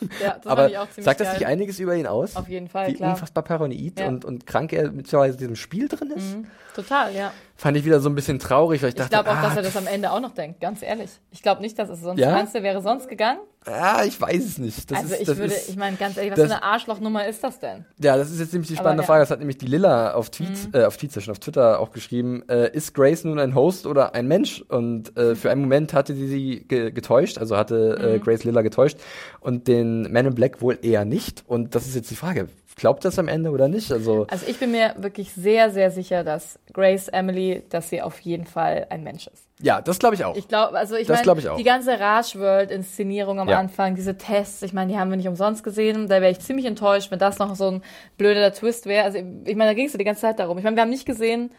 [0.00, 0.08] ja.
[0.22, 1.38] ja, das Aber ich auch ziemlich sagt das geil.
[1.38, 2.36] nicht einiges über ihn aus?
[2.36, 3.10] Auf jeden Fall, Wie klar.
[3.12, 4.08] unfassbar paranoid Ja.
[4.08, 6.36] und, und krank er mittlerweile in diesem Spiel drin ist?
[6.74, 7.32] Total, ja.
[7.56, 9.56] Fand ich wieder so ein bisschen traurig, weil ich Ich dachte, glaube auch, dass ah,
[9.56, 11.10] er das am Ende auch noch denkt, ganz ehrlich.
[11.30, 12.32] Ich glaube nicht, dass es sonst, Ja?
[12.32, 13.38] meinst du, wäre sonst gegangen?
[13.66, 14.90] Ah, ich weiß es nicht.
[14.90, 17.26] Das also ist, ich würde, ist, ich meine, ganz ehrlich, was das- für eine Arschlochnummer
[17.26, 17.84] ist das denn?
[18.00, 19.04] Ja, das ist jetzt nämlich die spannende ja.
[19.04, 19.06] Mhm.
[19.06, 19.20] Frage.
[19.22, 21.90] Das hat nämlich die Lilla auf Tweets, äh, auf Tweets, ja schon auf Twitter auch
[21.92, 22.42] geschrieben.
[22.48, 24.62] Äh, ist Grace nun ein Host oder ein Mensch?
[24.68, 28.04] Und äh, für einen Moment hatte sie sie ge getäuscht, also hatte Mhm.
[28.14, 28.98] äh, Grace Lilla getäuscht
[29.40, 31.44] und den Man in Black wohl eher nicht.
[31.46, 32.48] Und das ist jetzt die Frage.
[32.76, 33.92] Glaubt das am Ende oder nicht?
[33.92, 38.18] Also Also ich bin mir wirklich sehr, sehr sicher, dass Grace Emily, dass sie auf
[38.20, 39.44] jeden Fall ein Mensch ist.
[39.60, 40.34] ja, das glaube ich auch.
[40.36, 41.22] Ich glaube, also ich meine,
[41.56, 43.58] die ganze Rage World Inszenierung am Ja.
[43.60, 46.08] Anfang, diese Tests, ich meine, die haben wir nicht umsonst gesehen.
[46.08, 47.82] Da wäre ich ziemlich enttäuscht, wenn das noch so ein
[48.18, 49.04] blöder Twist wäre.
[49.04, 50.58] Also ich meine, da ging es ja die ganze Zeit darum.
[50.58, 51.50] Ich meine, wir haben nicht gesehen,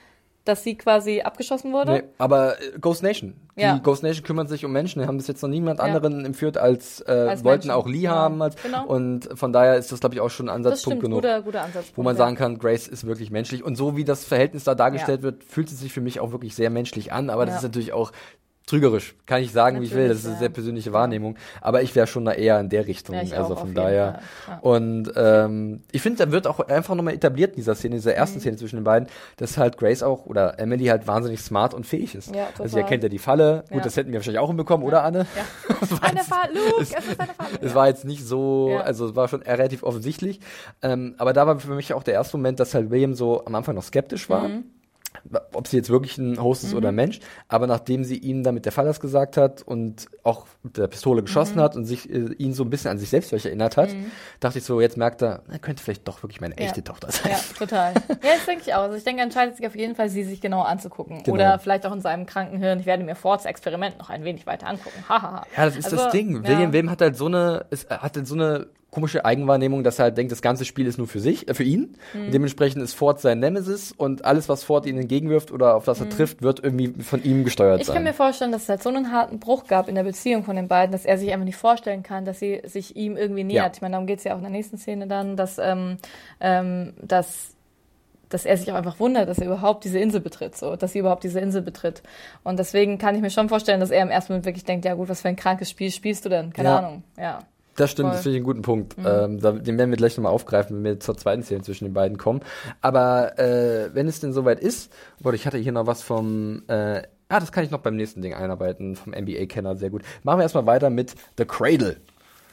[0.45, 1.91] dass sie quasi abgeschossen wurde.
[1.91, 3.35] Nee, aber äh, Ghost Nation.
[3.57, 3.77] Die Ja.
[3.79, 5.01] Ghost Nation kümmern sich um Menschen.
[5.01, 5.85] Die haben bis jetzt noch niemand Ja.
[5.85, 7.71] anderen entführt als, äh, Als wollten Menschen.
[7.71, 8.13] auch Lee Genau.
[8.13, 8.41] haben.
[8.41, 8.85] Als, Genau.
[8.85, 11.17] Und von daher ist das, glaube ich, auch schon ein Ansatzpunkt genug.
[11.17, 11.97] guter, guter Ansatzpunkt.
[11.97, 12.17] wo man ja.
[12.19, 13.63] sagen kann, Grace ist wirklich menschlich.
[13.63, 16.55] Und so wie das Verhältnis da dargestellt wird, fühlt es sich für mich auch wirklich
[16.55, 17.29] sehr menschlich an.
[17.29, 17.57] Aber das Ja.
[17.59, 18.11] ist natürlich auch
[18.67, 19.15] trügerisch.
[19.25, 20.07] Kann ich sagen, wie ich will.
[20.07, 21.35] Das ist eine Natürlich, sehr persönliche Wahrnehmung.
[21.61, 23.15] Aber ich wäre schon da eher in der Richtung.
[23.15, 24.19] Also von daher.
[24.47, 24.57] Ja.
[24.59, 28.11] Und ähm, ich finde, da wird auch einfach nochmal etabliert in dieser Szene, in dieser
[28.11, 28.17] Mhm.
[28.17, 29.07] ersten Szene zwischen den beiden,
[29.37, 32.35] dass halt Grace auch oder Emily halt wahnsinnig smart und fähig ist.
[32.35, 32.79] Ja, also total.
[32.79, 33.63] ihr kennt ja die Falle.
[33.69, 33.83] Gut, Ja.
[33.83, 35.25] das hätten wir wahrscheinlich auch hinbekommen, oder Anne?
[35.35, 35.87] Ja.
[36.01, 37.49] Eine Falle, Luke, es ist eine Falle.
[37.61, 40.39] es war jetzt nicht so, also es war schon relativ offensichtlich.
[40.81, 43.53] Ähm, aber da war für mich auch der erste Moment, dass halt William so am
[43.55, 44.47] Anfang noch skeptisch war.
[44.47, 44.63] Mhm.
[45.53, 48.65] Ob sie jetzt wirklich ein Host ist oder ein Mensch, aber nachdem sie ihm damit
[48.65, 52.53] der Fallas gesagt hat und auch mit der Pistole geschossen hat und sich äh, ihn
[52.53, 53.89] so ein bisschen an sich selbst vielleicht erinnert hat,
[54.39, 56.83] dachte ich so, jetzt merkt er, er könnte vielleicht doch wirklich meine echte Ja.
[56.83, 57.31] Tochter sein.
[57.31, 57.93] Ja, total.
[58.09, 58.81] Ja, das denke ich auch.
[58.83, 61.23] Also ich denke, er entscheidet sich auf jeden Fall, sie sich genau anzugucken.
[61.23, 61.35] Genau.
[61.35, 64.45] Oder vielleicht auch in seinem kranken Hirn, ich werde mir Fords Experiment noch ein wenig
[64.47, 65.03] weiter angucken.
[65.07, 65.45] Hahaha.
[65.55, 66.43] Ja, das ist Also, das Ding.
[66.43, 66.49] ja.
[66.49, 70.03] William Wilm hat halt so eine, es hat halt so eine komische Eigenwahrnehmung, dass er
[70.05, 71.97] halt denkt, das ganze Spiel ist nur für sich, äh, für ihn.
[72.13, 72.25] Mhm.
[72.27, 75.99] Und dementsprechend ist Ford sein Nemesis und alles, was Ford ihm entgegenwirft oder auf das
[75.99, 77.81] er trifft, wird irgendwie von ihm gesteuert Mhm.
[77.81, 77.95] Ich sein.
[77.95, 80.55] kann mir vorstellen, dass es halt so einen harten Bruch gab in der Beziehung von
[80.55, 83.65] den beiden, dass er sich einfach nicht vorstellen kann, dass sie sich ihm irgendwie nähert.
[83.65, 83.71] Ja.
[83.75, 85.97] Ich meine, darum geht es ja auch in der nächsten Szene dann, dass, ähm,
[86.39, 87.49] ähm, dass,
[88.29, 90.99] dass er sich auch einfach wundert, dass er überhaupt diese Insel betritt, so, dass sie
[90.99, 92.01] überhaupt diese Insel betritt.
[92.43, 94.93] Und deswegen kann ich mir schon vorstellen, dass er im ersten Moment wirklich denkt, ja
[94.95, 96.51] gut, was für ein krankes Spiel spielst du denn?
[96.53, 96.77] Keine Ja.
[96.79, 97.03] Ahnung.
[97.19, 97.39] Ja.
[97.75, 98.13] Das stimmt, Voll.
[98.15, 98.97] das finde ich einen guten Punkt.
[98.97, 99.05] Mhm.
[99.05, 101.93] Ähm, da, den werden wir gleich nochmal aufgreifen, wenn wir zur zweiten Szene zwischen den
[101.93, 102.41] beiden kommen.
[102.81, 107.01] Aber äh, wenn es denn soweit ist, warte, ich hatte hier noch was vom, äh,
[107.29, 110.03] ah, das kann ich noch beim nächsten Ding einarbeiten, vom NBA-Kenner, sehr gut.
[110.23, 111.97] Machen wir erstmal weiter mit The Cradle.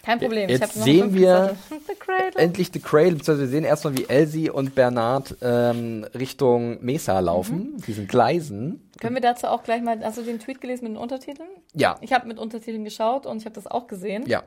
[0.05, 0.49] Kein Problem.
[0.51, 1.55] Jetzt ich hab noch sehen wir.
[1.71, 2.43] The Cradle.
[2.43, 7.75] Endlich The Cradle, beziehungsweise wir sehen erstmal, wie Elsie und Bernard ähm, Richtung Mesa laufen,
[7.77, 7.83] Mhm.
[7.87, 8.91] diesen Gleisen.
[9.01, 11.49] Können wir dazu auch gleich mal, hast du den Tweet gelesen mit den Untertiteln?
[11.75, 14.25] Ja, Ich habe mit Untertiteln geschaut und ich habe das auch gesehen.
[14.27, 14.43] ja.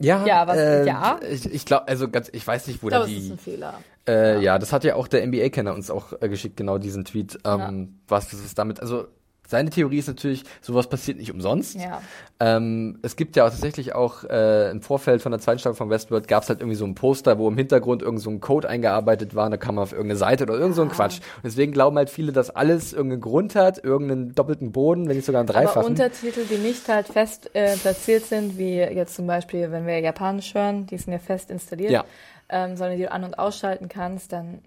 [0.00, 1.20] Ja, Ja, was- äh, ja?
[1.30, 3.32] Ich, ich glaube, also ganz, ich weiß nicht, wo Ich da glaube, es ist die.
[3.32, 3.74] ein Fehler.
[4.08, 4.58] Äh, ja.
[4.58, 7.38] das hat ja auch der NBA-Kenner uns auch äh, geschickt, genau diesen Tweet.
[7.44, 8.80] Ähm, Was ist damit?
[8.80, 9.06] Also
[9.50, 11.74] seine Theorie ist natürlich, sowas passiert nicht umsonst.
[11.74, 12.00] Ja.
[12.38, 15.90] Ähm, es gibt ja auch tatsächlich auch äh, im Vorfeld von der zweiten Staffel von
[15.90, 18.68] Westworld gab es halt irgendwie so ein Poster, wo im Hintergrund irgend so ein Code
[18.68, 20.84] eingearbeitet war, und da kam man auf irgendeine Seite oder irgend so Ah.
[20.86, 21.16] ein Quatsch.
[21.36, 25.26] Und deswegen glauben halt viele, dass alles irgendeinen Grund hat, irgendeinen doppelten Boden, wenn nicht
[25.26, 25.86] sogar einen Aber dreifachen.
[25.90, 30.54] Untertitel, die nicht halt fest äh, platziert sind, wie jetzt zum Beispiel, wenn wir Japanisch
[30.54, 32.04] hören, die sind ja fest installiert, Ja.
[32.48, 34.60] ähm, sondern die du an- und ausschalten kannst, dann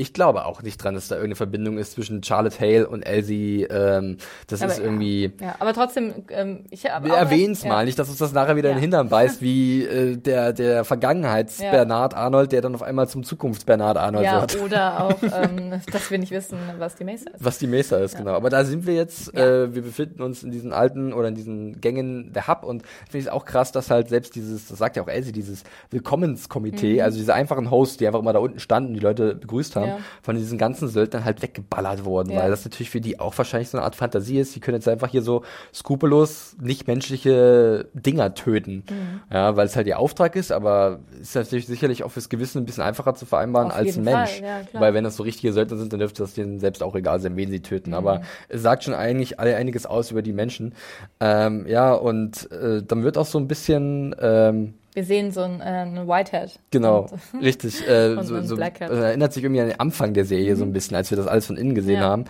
[0.00, 3.64] Ich glaube auch nicht dran, dass da irgendeine Verbindung ist zwischen Charlotte Hale und Elsie.
[3.64, 4.84] Ähm, das Aber ist ja.
[4.84, 5.32] irgendwie.
[5.40, 5.56] ja.
[5.58, 7.68] Aber trotzdem, ähm, ich aber Wir auch- erwähnen es ja.
[7.68, 8.82] mal, nicht, dass uns das nachher wieder in den Ja.
[8.82, 14.24] Hintern beißt, wie äh, der, der Vergangenheits-Bernard Arnold, der dann auf einmal zum Zukunfts-Bernard Arnold
[14.24, 14.62] Ja, wird.
[14.62, 17.44] oder auch, ähm, dass wir nicht wissen, was die Mesa ist.
[17.44, 18.34] Was die Mesa ist, genau.
[18.34, 19.64] Aber da sind wir jetzt, Ja.
[19.64, 23.18] äh, wir befinden uns in diesen alten oder in diesen Gängen der Hub und finde
[23.18, 27.02] ich es auch krass, dass halt selbst dieses, das sagt ja auch Elsie, dieses Willkommenskomitee,
[27.02, 29.98] also diese einfachen Hosts, die einfach immer da unten standen, die Leute begrüßt haben, Mhm.
[29.98, 29.98] Ja.
[30.22, 32.40] von diesen ganzen Söldnern halt weggeballert wurden, Ja.
[32.42, 34.54] weil das natürlich für die auch wahrscheinlich so eine Art Fantasie ist.
[34.54, 35.42] Die können jetzt einfach hier so
[35.74, 38.84] skrupellos nichtmenschliche Dinger töten.
[38.90, 39.20] Mhm.
[39.32, 42.64] Ja, weil es halt ihr Auftrag ist, aber ist natürlich sicherlich auch fürs Gewissen ein
[42.66, 44.40] bisschen einfacher zu vereinbaren Auf als ein Mensch.
[44.40, 47.20] ja, weil wenn das so richtige Söldner sind, dann dürfte das denen selbst auch egal
[47.20, 47.90] sein, wen sie töten.
[47.90, 47.96] Mhm.
[47.96, 50.74] Aber es sagt schon eigentlich einiges aus über die Menschen.
[51.20, 55.60] Ähm, ja, und äh, dann wird auch so ein bisschen ähm, Wir sehen so einen,
[55.60, 56.58] äh, einen Whitehead.
[56.72, 57.86] Genau, Und, richtig.
[57.86, 60.64] Äh, Und so, ein so, äh, erinnert sich irgendwie an den Anfang der Serie so
[60.64, 62.08] ein bisschen, als wir das alles von innen gesehen Ja.
[62.08, 62.24] haben.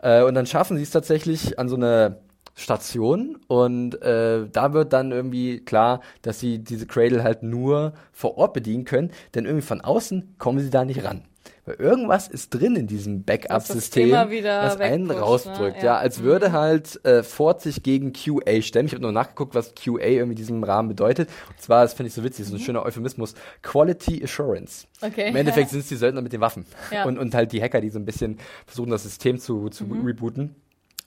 [0.00, 2.20] Äh, und dann schaffen sie es tatsächlich an so eine
[2.54, 8.38] Station und äh, da wird dann irgendwie klar, dass sie diese Cradle halt nur vor
[8.38, 11.24] Ort bedienen können, denn irgendwie von außen kommen sie da nicht ran.
[11.66, 15.76] Weil irgendwas ist drin in diesem Backup-System, was einen wegpusht, rausdrückt.
[15.78, 15.82] ne?
[15.82, 15.96] Ja, Ja.
[15.96, 18.86] als würde halt äh, Ford sich gegen QA stemmen.
[18.86, 21.30] Ich habe nur nachgeguckt, was QA irgendwie in diesem Rahmen bedeutet.
[21.48, 24.86] Und zwar, das finde ich so witzig, so ein schöner Euphemismus, Quality Assurance.
[25.00, 25.30] Okay.
[25.30, 26.66] Im Endeffekt sind es die Söldner mit den Waffen.
[26.90, 27.04] Ja.
[27.06, 30.54] Und, und halt die Hacker, die so ein bisschen versuchen, das System zu, zu rebooten.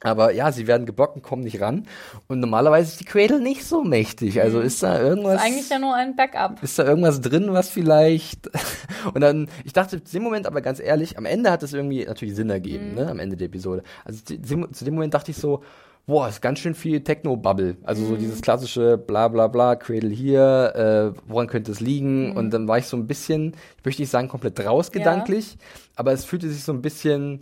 [0.03, 1.87] Aber ja, sie werden geblockt und kommen nicht ran.
[2.27, 4.41] Und normalerweise ist die Cradle nicht so mächtig.
[4.41, 5.41] Also ist da irgendwas.
[5.41, 6.61] ist eigentlich ja nur ein Backup.
[6.61, 8.49] Ist da irgendwas drin, was vielleicht.
[9.13, 12.05] Und dann, ich dachte zu dem Moment aber ganz ehrlich, am Ende hat es irgendwie
[12.05, 13.09] natürlich Sinn ergeben, ne?
[13.09, 13.81] Am Ende der Episode.
[14.05, 15.63] Also zu dem, Moment dachte ich so,
[16.05, 17.77] boah, ist ganz schön viel Techno-Bubble.
[17.83, 22.37] Also so dieses klassische bla bla bla, Cradle hier, äh, woran könnte es liegen?
[22.37, 25.23] Und dann war ich so ein bisschen, ich möchte nicht sagen komplett raus Ja.
[25.95, 27.41] aber es fühlte sich so ein bisschen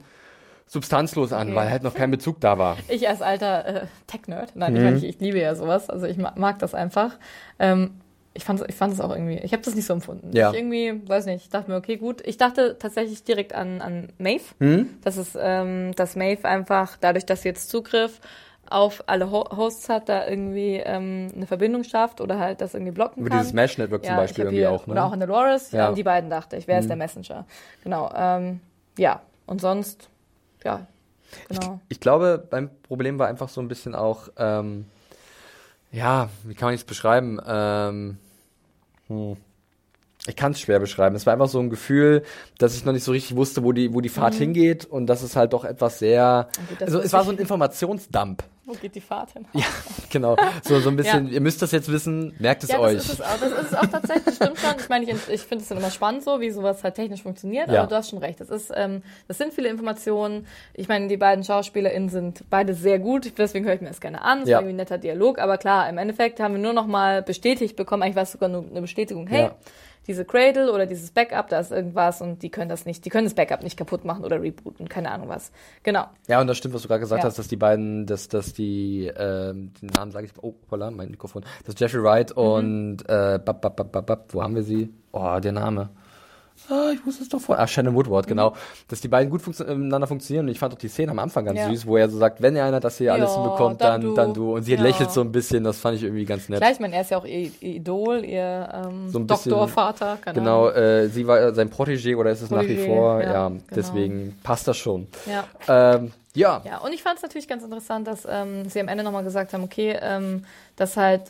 [0.68, 1.56] substanzlos an, Okay.
[1.56, 2.78] weil halt noch kein Bezug da war.
[2.88, 4.78] Ich als alter äh, Tech-Nerd, nein, Mhm.
[4.78, 7.18] ich, meine, ich, ich liebe ja sowas, also ich mag, mag das einfach.
[7.60, 7.92] Ähm,
[8.34, 10.32] ich fand ich fand es auch irgendwie, ich habe das nicht so empfunden.
[10.36, 10.52] Ja.
[10.52, 12.22] Ich irgendwie, weiß nicht, ich dachte mir, okay, gut.
[12.28, 14.44] Ich dachte tatsächlich direkt an, an Maeve.
[14.60, 14.90] Hm?
[15.04, 18.20] Das ist, ähm, dass Maeve einfach, dadurch, dass sie jetzt Zugriff
[18.70, 22.92] auf alle Ho Hosts hat, da irgendwie ähm, eine Verbindung schafft oder halt das irgendwie
[22.92, 23.40] blocken Über kann.
[23.40, 24.94] dieses Mesh Network zum Ja, Beispiel ich irgendwie hier, auch, ne?
[24.94, 25.80] Oder auch in Dolores, Ja.
[25.80, 25.88] ja.
[25.90, 26.68] an die beiden dachte ich.
[26.68, 26.90] Wer ist Mhm.
[26.90, 27.46] der Messenger?
[27.84, 28.12] Genau.
[28.18, 28.60] Ähm,
[28.98, 30.10] ja, und sonst,
[30.66, 30.88] ja,
[31.48, 31.80] genau.
[31.88, 34.86] Ich glaube, beim Problem war einfach so ein bisschen auch, ähm,
[35.92, 37.40] ja, wie kann man es beschreiben?
[37.46, 38.18] Ähm,
[39.08, 39.38] hm.
[40.28, 41.16] Ich kann es schwer beschreiben.
[41.16, 42.24] Es war einfach so ein Gefühl,
[42.58, 45.22] dass ich noch nicht so richtig wusste, wo die, wo die Fahrt hingeht und dass
[45.22, 46.48] es halt doch etwas sehr,
[46.80, 48.44] das also ist es war so ein Informationsdump.
[48.68, 49.46] Wo geht die Fahrt hin?
[49.54, 49.66] Ja,
[50.10, 50.36] genau.
[50.64, 51.34] So, so ein bisschen, Ja.
[51.34, 52.96] ihr müsst das jetzt wissen, merkt es Ja, euch.
[52.96, 53.40] das ist es auch.
[53.40, 54.76] Das ist es auch tatsächlich, stimmt schon.
[54.80, 57.70] Ich meine, ich, ich finde es dann immer spannend so, wie sowas halt technisch funktioniert,
[57.70, 57.82] Ja.
[57.82, 58.40] aber du hast schon recht.
[58.42, 60.48] Das ist, ähm, das sind viele Informationen.
[60.74, 64.24] Ich meine, die beiden SchauspielerInnen sind beide sehr gut, deswegen höre ich mir das gerne
[64.24, 64.42] an.
[64.42, 64.56] Es Ja.
[64.56, 67.76] war irgendwie ein netter Dialog, aber klar, im Endeffekt haben wir nur noch mal bestätigt
[67.76, 69.52] bekommen, eigentlich war es sogar nur eine Bestätigung, hey.
[70.08, 73.26] Diese Cradle oder dieses Backup, da ist irgendwas und die können das nicht, die können
[73.26, 75.52] das Backup nicht kaputt machen oder rebooten, keine Ahnung was.
[75.84, 76.06] Genau.
[76.28, 77.28] Ja, und das stimmt, was du gerade gesagt Ja.
[77.30, 81.10] hast, dass die beiden, dass, dass die, ähm, den Namen sage ich, oh, hoppala, mein
[81.12, 82.42] Mikrofon, das ist Jeffrey Wright Mhm.
[82.44, 84.94] und, äh, bap, bap, bap, bap, bap, wo haben wir sie?
[85.12, 85.90] Oh, der Name.
[86.70, 87.64] Ah, ich wusste es doch vorher.
[87.64, 87.98] Ah, Shannon Mhm.
[87.98, 88.54] Woodward, genau.
[88.88, 90.46] Dass die beiden gut funktio- miteinander funktionieren.
[90.46, 91.70] Und ich fand auch die Szene am Anfang ganz Ja.
[91.70, 94.02] süß, wo er so sagt, wenn er einer das hier alles Ja, hinbekommt, dann dann,
[94.02, 94.14] du.
[94.16, 94.56] dann du.
[94.56, 94.82] Und sie Ja.
[94.82, 96.60] lächelt so ein bisschen, das fand ich irgendwie ganz nett.
[96.60, 100.40] Klar, ich meine, er ist ja auch ihr Idol, ihr ähm, So bisschen- Doktorvater, keine
[100.40, 100.76] Genau, Ahnung.
[100.82, 103.22] äh, sie war sein Protégé oder ist es nach wie Protégé, vor?
[103.22, 103.62] ja, Ja, genau.
[103.76, 105.08] deswegen passt das schon.
[105.26, 105.44] Ja.
[105.96, 106.62] Ähm, ja.
[106.66, 109.54] Ja, und ich fand es natürlich ganz interessant, dass ähm, sie am Ende nochmal gesagt
[109.54, 110.44] haben, okay, ähm,
[110.76, 111.22] dass halt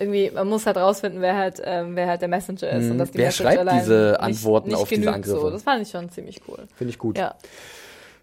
[0.00, 2.84] irgendwie, man muss halt rausfinden, wer halt, ähm, wer halt der Messenger ist.
[2.84, 2.90] Mhm.
[2.92, 5.40] Und dass die Wer Message schreibt diese nicht, Antworten nicht auf diese Angriffe?
[5.40, 5.50] So.
[5.50, 6.58] Das fand ich schon ziemlich cool.
[6.76, 7.18] Finde ich gut.
[7.18, 7.34] Ja.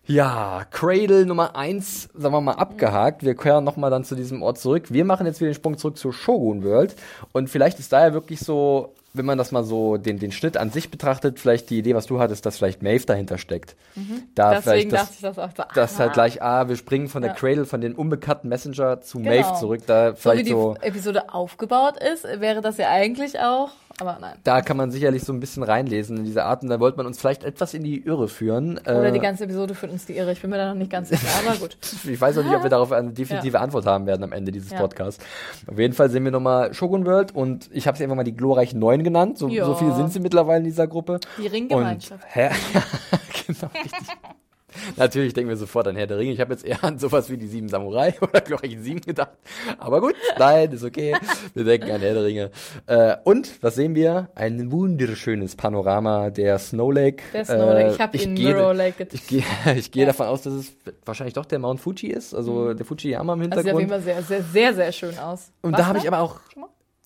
[0.07, 3.23] Ja, Cradle Nummer eins, sagen wir mal, abgehakt.
[3.23, 4.85] Wir kehren nochmal dann zu diesem Ort zurück.
[4.93, 6.95] Wir machen jetzt wieder den Sprung zurück zur Shogun World.
[7.31, 10.57] Und vielleicht ist da ja wirklich so, wenn man das mal so, den, den Schnitt
[10.57, 13.75] an sich betrachtet, vielleicht die Idee, was du hattest, dass vielleicht Maeve dahinter steckt.
[14.35, 15.63] Da Deswegen vielleicht das, dachte ich das auch so.
[15.73, 17.37] das ah, halt gleich, ah, wir springen von der Ja.
[17.37, 19.29] Cradle, von den unbekannten Messenger zu Genau.
[19.31, 19.81] Maeve zurück.
[19.87, 24.17] Da So wie vielleicht die so, Episode aufgebaut ist, wäre das ja eigentlich auch, aber
[24.19, 24.35] nein.
[24.43, 26.63] da kann man sicherlich so ein bisschen reinlesen in diese Art.
[26.63, 28.77] Und da wollte man uns vielleicht etwas in die Irre führen.
[28.79, 30.31] Oder Äh, die ganze Episode führt uns die Irre.
[30.33, 31.77] Ich bin mir da noch nicht ganz sicher, aber gut.
[32.05, 34.71] Ich weiß auch nicht, ob wir darauf eine definitive Antwort haben werden am Ende dieses
[34.71, 34.79] Ja.
[34.79, 35.23] Podcasts.
[35.67, 38.35] Auf jeden Fall sehen wir nochmal Shogun World und ich habe sie einfach mal die
[38.35, 39.37] glorreichen Neun genannt.
[39.37, 39.65] So, Ja.
[39.65, 41.19] so viel sind sie mittlerweile in dieser Gruppe.
[41.37, 42.23] Die Ringgemeinschaft.
[42.35, 42.41] Und
[43.47, 44.15] genau, richtig.
[44.97, 46.31] Natürlich denken wir sofort an Herr der Ringe.
[46.31, 49.31] Ich habe jetzt eher an sowas wie die Sieben Samurai oder glorreichen Sieben gedacht.
[49.77, 51.15] Aber gut, nein, ist okay.
[51.53, 52.51] Wir denken an Herr der Ringe.
[52.87, 54.29] Äh, und was sehen wir?
[54.35, 57.23] Ein wunderschönes Panorama der Snow Lake.
[57.33, 57.89] Der Snow Lake.
[57.89, 59.13] Äh, Ich habe ihn Mirror Lake getippt.
[59.13, 59.43] ich gehe,
[59.75, 60.73] ich gehe davon aus, dass es
[61.05, 63.91] wahrscheinlich doch der Mount Fuji ist, also der Fujiyama im Das sieht auf jeden Hintergrund.
[63.91, 65.51] Fall sehr, sehr, sehr, sehr schön aus.
[65.61, 66.39] Und Warst da habe ich aber auch,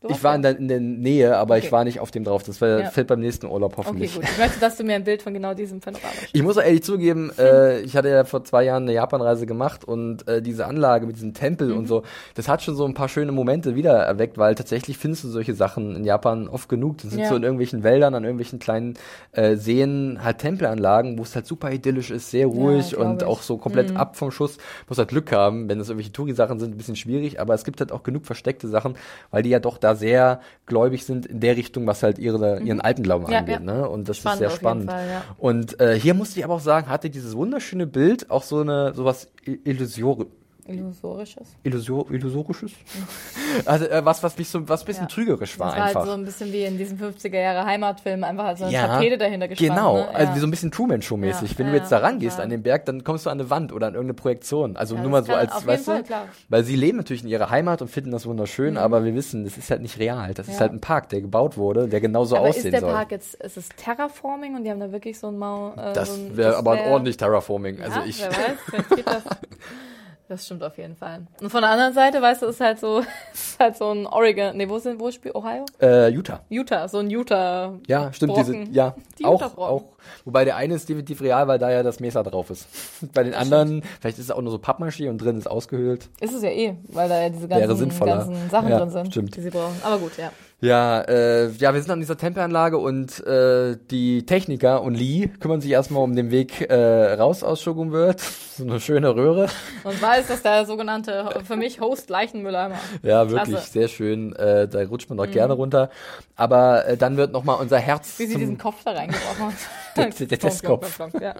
[0.08, 1.72] ich war in der, in der Nähe, aber ich Okay.
[1.74, 2.44] war nicht auf dem drauf.
[2.44, 2.90] Das wär, Ja.
[2.90, 4.16] fällt beim nächsten Urlaub Okay, hoffentlich.
[4.16, 4.24] gut.
[4.24, 6.30] Ich möchte, dass du mir ein Bild von genau diesem Panorama schickst.
[6.36, 9.84] Ich muss auch ehrlich zugeben, äh, ich hatte ja vor zwei Jahren eine Japanreise gemacht
[9.84, 12.04] und äh, diese Anlage mit diesem Tempel und so,
[12.36, 15.54] das hat schon so ein paar schöne Momente wieder erweckt, weil tatsächlich findest du solche
[15.54, 17.00] Sachen in Japan oft genug.
[17.00, 17.28] Das sind Ja.
[17.30, 18.94] so in irgendwelchen Wäldern, an irgendwelchen kleinen
[19.34, 23.28] äh, Seen, halt Tempelanlagen, wo es halt super idyllisch ist, sehr ruhig glaub und ich.
[23.28, 24.58] auch so komplett ab vom Schuss.
[24.88, 27.80] Muss halt Glück haben, wenn das irgendwelche Touri-Sachen sind, ein bisschen schwierig, aber es gibt
[27.82, 28.96] halt auch genug versteckte Sachen,
[29.32, 32.82] weil die ja doch da sehr gläubig sind in der Richtung, was halt ihre, ihren
[32.82, 33.32] alten Glauben Mhm.
[33.32, 33.54] Ja, angeht.
[33.56, 33.60] ja.
[33.60, 33.90] Ne?
[33.90, 34.90] Und das Spannend ist sehr spannend.
[34.92, 35.22] Fall, ja.
[35.38, 38.94] Und äh, hier musste ich aber auch sagen, hatte dieses wunderschöne Bild auch so eine
[38.94, 40.26] sowas I- Illusior
[40.74, 41.48] Illusorisches.
[41.64, 42.72] Illusor illusorisches.
[43.66, 45.08] also äh, was was mich so was bisschen Ja.
[45.10, 46.00] trügerisch war Das war einfach.
[46.02, 48.88] halt so ein bisschen wie in diesem 50er Jahre Heimatfilm, einfach halt so eine Ja,
[48.88, 49.70] Tapete dahinter gespannt.
[49.72, 50.08] Genau, ne?
[50.10, 50.36] also Ja.
[50.36, 51.58] wie so ein bisschen Truman Show mäßig.
[51.60, 53.88] Wenn du jetzt da rangehst an den Berg, dann kommst du an eine Wand oder
[53.88, 54.78] an irgendeine Projektion.
[54.78, 56.26] Also nur mal so als, weißt Fall, du, klar.
[56.26, 56.30] Mhm.
[56.50, 59.58] weil sie leben natürlich in ihrer Heimat und finden das wunderschön, aber wir wissen, das
[59.58, 60.34] ist halt nicht real.
[60.34, 62.92] Das ist halt ein Park, der gebaut wurde, der genauso aber ist aussehen der soll.
[62.92, 65.74] Park jetzt, ist es Terraforming und die haben da wirklich so ein Mau...
[65.76, 67.80] Äh, so das ein, wäre aber wär- ordentlich Terraforming.
[67.80, 69.24] Ja, also ich wer weiß, vielleicht geht das.
[70.30, 71.22] Das stimmt auf jeden Fall.
[71.42, 73.00] Und von der anderen Seite, weißt du, ist halt so,
[73.34, 75.66] ist halt so ein Oregon, nee, wo sind, wo spielt Ohio?
[75.82, 76.42] äh, Utah.
[76.50, 77.74] Utah, so ein Utah.
[77.88, 78.66] Ja, stimmt, Brocken.
[78.66, 79.84] diese, ja, Die auch, auch,
[80.26, 82.68] wobei der eine ist definitiv real, weil da ja das Mesa drauf ist.
[83.14, 86.10] Bei den anderen, vielleicht ist es auch nur so Pappmaché und drin ist ausgehöhlt.
[86.22, 89.36] Ist es ja eh, weil da ja diese ganzen, ganzen Sachen Ja, drin sind, stimmt.
[89.36, 89.82] die sie brauchen.
[89.84, 90.32] Aber gut, ja.
[90.62, 95.62] Ja, äh, ja, wir sind an dieser Tempelanlage und äh, die Techniker und Lee kümmern
[95.62, 98.22] sich erstmal um den Weg äh, raus aus Shogun World.
[98.60, 99.48] So eine schöne Röhre.
[99.86, 102.76] Und ist das der sogenannte, für mich Host Leichenmülleimer.
[103.04, 103.72] Ja, wirklich, Klasse.
[103.72, 104.36] sehr schön.
[104.36, 105.90] Äh, da rutscht man doch gerne runter.
[106.36, 109.54] Aber äh, dann wird nochmal unser Herz Wie sie diesen Kopf da reingebrochen hat.
[109.96, 110.10] Der-
[110.40, 111.00] Testkopf.
[111.20, 111.36] Ja.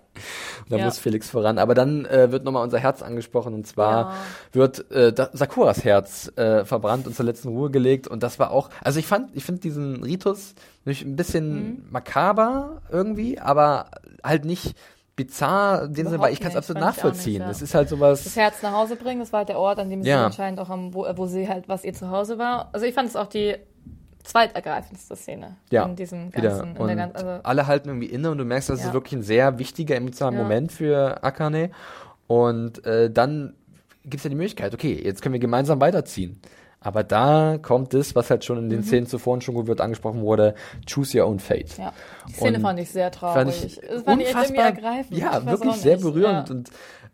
[0.70, 0.86] Da Ja.
[0.86, 1.58] muss Felix voran.
[1.58, 4.14] Aber dann äh, wird nochmal unser Herz angesprochen und zwar Ja.
[4.54, 8.52] wird äh, da, Sakuras Herz äh, verbrannt und zur letzten Ruhe gelegt und das war
[8.52, 11.84] auch, also ich fand, ich finde diesen Ritus ein bisschen Mhm.
[11.92, 13.92] makaber irgendwie, aber
[14.24, 14.76] halt nicht
[15.16, 17.34] bizarr, dem Sinne, weil ich kann es absolut nachvollziehen.
[17.40, 17.50] nicht, ja.
[17.50, 18.24] Es ist halt sowas.
[18.24, 20.26] das Herz nach Hause bringen, das war halt der Ort, an dem sie Ja.
[20.26, 22.70] anscheinend auch am, wo, wo sie halt, was ihr Zuhause war.
[22.72, 23.56] Also ich fand es auch die
[24.24, 28.46] zweitergreifendste Szene Ja, in diesem ganzen, in ganzen, also alle halten irgendwie inne und du
[28.46, 28.88] merkst, das Ja.
[28.88, 30.44] ist wirklich ein sehr wichtiger emotionaler Ja.
[30.44, 31.72] Moment für Akane.
[32.28, 33.56] Und äh, dann
[34.04, 36.40] gibt es ja die Möglichkeit, okay, jetzt können wir gemeinsam weiterziehen.
[36.82, 38.84] Aber da kommt das, was halt schon in den mhm.
[38.84, 40.56] Szenen zuvor schon gut wird angesprochen wurde,
[40.88, 41.78] choose your own fate.
[41.78, 41.92] Ja.
[42.28, 43.36] Die Szene und fand ich sehr traurig.
[43.36, 45.18] Fand ich, das fand ich irgendwie ergreifend.
[45.18, 46.56] Ja, wirklich sehr berührend ja.
[46.56, 46.70] und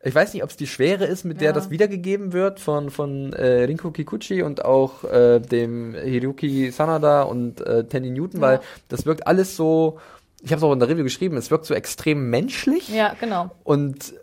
[0.05, 1.51] ich weiß nicht, ob es die Schwere ist, mit der ja.
[1.51, 7.59] das wiedergegeben wird von, von äh, Rinko Kikuchi und auch äh, dem Hiroki Sanada und
[7.61, 8.47] äh, Tenny Newton, ja.
[8.47, 9.97] weil das wirkt alles so,
[10.43, 12.89] ich habe es auch in der Review geschrieben, es wirkt so extrem menschlich.
[12.89, 13.49] Ja, genau.
[13.63, 14.13] Und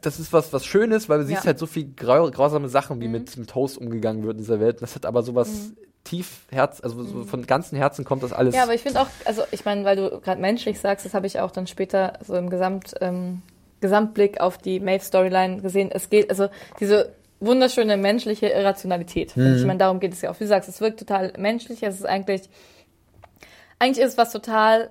[0.00, 1.30] das ist was, was Schönes, weil du ja.
[1.30, 3.12] siehst halt so viel grau grausame Sachen, wie mhm.
[3.12, 4.82] mit, mit Toast umgegangen wird in dieser Welt.
[4.82, 5.76] Das hat aber sowas mhm.
[6.04, 7.26] tief Herz, also so mhm.
[7.26, 8.54] von ganzem Herzen kommt das alles.
[8.54, 11.26] Ja, aber ich finde auch, also ich meine, weil du gerade menschlich sagst, das habe
[11.26, 13.42] ich auch dann später so im Gesamt, ähm,
[13.82, 15.90] Gesamtblick auf die Maeve-Storyline gesehen.
[15.92, 16.48] Es geht, also
[16.80, 19.36] diese wunderschöne menschliche Irrationalität.
[19.36, 19.56] Mhm.
[19.56, 20.36] Ich meine, darum geht es ja auch.
[20.36, 21.82] Wie du sagst, es wirkt total menschlich.
[21.82, 22.48] Es ist eigentlich,
[23.78, 24.90] eigentlich ist es was total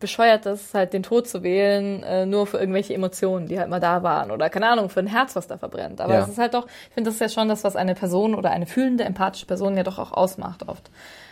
[0.00, 4.02] bescheuertes, halt den Tod zu wählen, äh, nur für irgendwelche Emotionen, die halt mal da
[4.02, 4.30] waren.
[4.30, 6.00] Oder keine Ahnung, für ein Herz, was da verbrennt.
[6.00, 8.34] Aber es ist halt doch, ich finde, das ist ja schon das, was eine Person
[8.34, 10.90] oder eine fühlende, empathische Person ja doch auch ausmacht oft.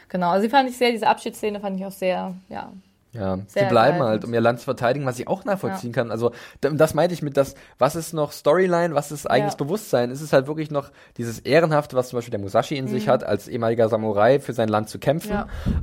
[0.08, 0.30] Genau.
[0.30, 2.72] Also die fand ich sehr, diese Abschiedsszene fand ich auch sehr, ja,
[3.12, 5.96] ja, Sehr sie bleiben halt, um ihr Land zu verteidigen, was ich auch nachvollziehen ja.
[5.96, 6.10] kann.
[6.10, 9.58] Also das meinte ich mit das, was ist noch Storyline, was ist eigentlich ja.
[9.58, 10.10] Bewusstsein?
[10.10, 12.88] Ist es halt wirklich noch dieses Ehrenhafte, was zum Beispiel der Musashi in mhm.
[12.88, 15.32] sich hat, als ehemaliger Samurai für sein Land zu kämpfen?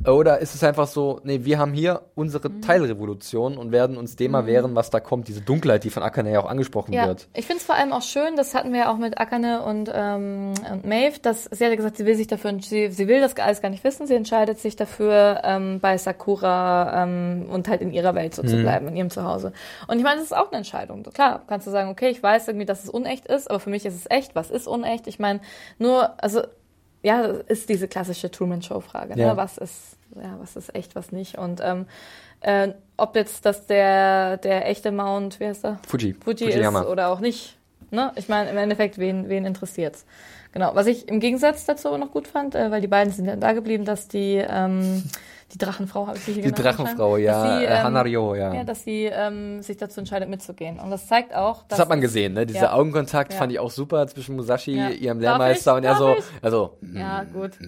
[0.05, 0.11] Ja.
[0.11, 2.61] Oder ist es einfach so, nee, wir haben hier unsere mhm.
[2.63, 4.47] Teilrevolution und werden uns dem mal mhm.
[4.47, 7.27] wehren, was da kommt, diese Dunkelheit, die von Akane ja auch angesprochen wird.
[7.35, 9.91] Ich finde es vor allem auch schön, das hatten wir ja auch mit Akane und,
[9.93, 13.37] ähm, und Maeve, dass sie hat gesagt, sie will sich dafür, sie, sie will das
[13.37, 17.18] alles gar nicht wissen, sie entscheidet sich dafür, ähm, bei Sakura ähm,
[17.49, 18.47] und halt in ihrer Welt so mhm.
[18.47, 19.53] zu bleiben, in ihrem Zuhause.
[19.87, 21.03] Und ich meine, das ist auch eine Entscheidung.
[21.03, 23.85] Klar, kannst du sagen, okay, ich weiß irgendwie, dass es unecht ist, aber für mich
[23.85, 24.35] ist es echt.
[24.35, 25.07] Was ist unecht?
[25.07, 25.39] Ich meine,
[25.77, 26.41] nur, also,
[27.01, 29.15] ja, ist diese klassische Truman-Show-Frage.
[29.15, 29.21] Ne?
[29.21, 29.37] Ja.
[29.37, 31.37] Was ist, ja, was ist echt, was nicht?
[31.37, 31.85] Und ähm,
[32.41, 35.79] äh, ob jetzt das der, der echte Mount, wie heißt er?
[35.87, 36.13] Fuji.
[36.13, 36.81] Fuji Fujiyama.
[36.81, 37.57] ist oder auch nicht.
[37.91, 38.11] Ne?
[38.15, 40.05] Ich meine, im Endeffekt, wen, wen interessiert's?
[40.51, 40.71] Genau.
[40.73, 43.53] Was ich im Gegensatz dazu noch gut fand, äh, weil die beiden sind ja da
[43.53, 45.03] geblieben, dass die ähm,
[45.53, 48.53] die Drachenfrau habe ich sie hier Die Drachenfrau, ja, sie, äh, ähm, Hanario, ja.
[48.53, 50.79] Ja, dass sie ähm, sich dazu entscheidet mitzugehen.
[50.79, 51.69] Und das zeigt auch, dass.
[51.69, 52.45] Das hat man gesehen, ne?
[52.45, 52.73] Dieser ja.
[52.73, 53.39] Augenkontakt ja.
[53.39, 54.89] fand ich auch super zwischen Musashi, ja.
[54.89, 56.77] ihrem Lehrmeister, und er so, also.
[56.93, 57.51] Ja, gut.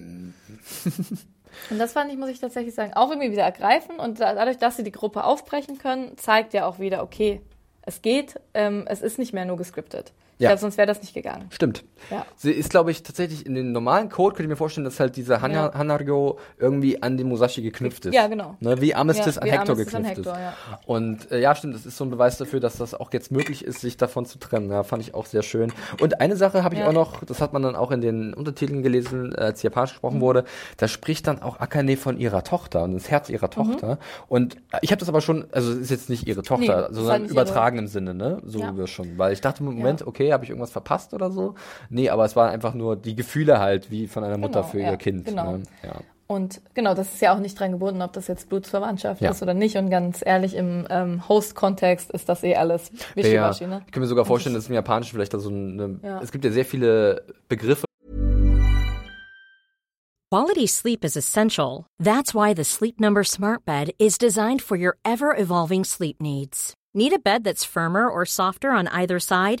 [1.70, 3.96] Und das fand ich, muss ich tatsächlich sagen, auch irgendwie wieder ergreifen.
[3.96, 7.42] Und dadurch, dass sie die Gruppe aufbrechen können, zeigt ja auch wieder, okay,
[7.82, 10.12] es geht, ähm, es ist nicht mehr nur gescriptet.
[10.42, 10.50] Ja.
[10.50, 11.46] glaube, sonst wäre das nicht gegangen.
[11.50, 11.84] Stimmt.
[12.10, 12.26] Ja.
[12.36, 15.16] Sie ist, glaube ich, tatsächlich in den normalen Code, könnte ich mir vorstellen, dass halt
[15.16, 15.72] dieser Han ja.
[15.72, 18.14] Hanaryo irgendwie an den Musashi geknüpft ist.
[18.14, 18.56] Ja, genau.
[18.60, 20.40] Ne, wie Amethyst ja, an Hector Amethyst geknüpft Hector, ist.
[20.40, 20.54] Ja.
[20.86, 23.64] Und äh, ja, stimmt, das ist so ein Beweis dafür, dass das auch jetzt möglich
[23.64, 24.70] ist, sich davon zu trennen.
[24.70, 25.72] Ja, fand ich auch sehr schön.
[26.00, 28.82] Und eine Sache habe ich auch noch, das hat man dann auch in den Untertiteln
[28.82, 30.22] gelesen, äh, als Japanisch gesprochen mhm.
[30.22, 30.44] wurde,
[30.78, 33.52] da spricht dann auch Akane von ihrer Tochter und das Herz ihrer.
[33.52, 33.94] Tochter.
[33.94, 33.98] Mhm.
[34.28, 37.26] Und ich habe das aber schon, also es ist jetzt nicht ihre Tochter, nee, sondern
[37.26, 38.40] übertragen im Sinne, ne?
[38.44, 38.86] So ja.
[38.86, 39.18] schon.
[39.18, 41.12] Weil ich dachte im Moment, okay, habe ich irgendwas verpasst?
[41.12, 41.54] oder so.
[41.90, 44.80] Nee, aber es waren einfach nur die Gefühle halt, wie von einer Mutter genau, für
[44.80, 45.24] ja, ihr Kind.
[45.26, 45.58] Genau.
[45.58, 45.62] Ne?
[45.82, 45.94] Ja.
[46.26, 49.30] Und genau, das ist ja auch nicht dran gebunden, ob das jetzt Blutsverwandtschaft ja.
[49.30, 49.76] ist oder nicht.
[49.76, 53.64] Und ganz ehrlich, im ähm, Host-Kontext ist das eh alles Wischiwaschi.
[53.64, 53.82] Ja, ne?
[53.86, 56.00] Ich kann mir sogar vorstellen, dass es im Japanischen vielleicht da so eine.
[56.02, 56.20] Ja.
[56.22, 57.84] Es gibt ja sehr viele Begriffe.
[60.30, 61.86] Quality sleep is essential.
[61.98, 66.72] That's why the Sleep Number Smart Bed is designed for your ever-evolving sleep needs.
[66.94, 69.60] Need a bed that's firmer or softer on either side?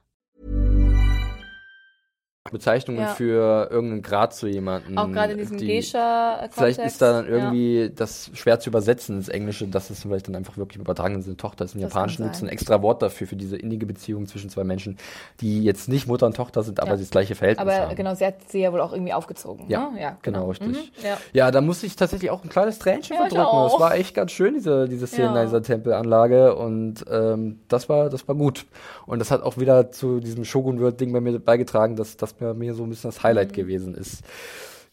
[2.49, 3.07] Bezeichnungen ja.
[3.09, 4.97] für irgendeinen Grad zu jemandem.
[4.97, 6.57] Auch gerade in diesem Geisha-Kontext.
[6.57, 7.87] Vielleicht ist da dann irgendwie ja.
[7.89, 11.37] das schwer zu übersetzen ins Englische, dass es vielleicht dann einfach wirklich im übertragenen Sinne
[11.37, 11.75] Tochter ist.
[11.75, 14.63] Im das Japanischen gibt es ein extra Wort dafür, für diese innige Beziehung zwischen zwei
[14.63, 14.97] Menschen,
[15.39, 16.97] die jetzt nicht Mutter und Tochter sind, aber ja.
[16.97, 17.85] das gleiche Verhältnis aber haben.
[17.85, 19.65] Aber genau, sie hat sie ja wohl auch irgendwie aufgezogen.
[19.67, 20.01] Ja, ne?
[20.01, 20.39] ja genau.
[20.39, 20.67] genau, richtig.
[20.69, 21.05] Mhm.
[21.05, 21.17] Ja.
[21.33, 23.67] ja, da musste ich tatsächlich auch ein kleines Tränchen ja, verdrücken.
[23.67, 28.09] Es war echt ganz schön, diese, diese Szene in dieser Tempelanlage und ähm, das war,
[28.09, 28.65] das war gut.
[29.05, 32.73] Und das hat auch wieder zu diesem Shogun-Word-Ding bei mir beigetragen, dass das bei mir
[32.73, 33.55] so ein bisschen das Highlight mhm.
[33.55, 34.23] gewesen ist.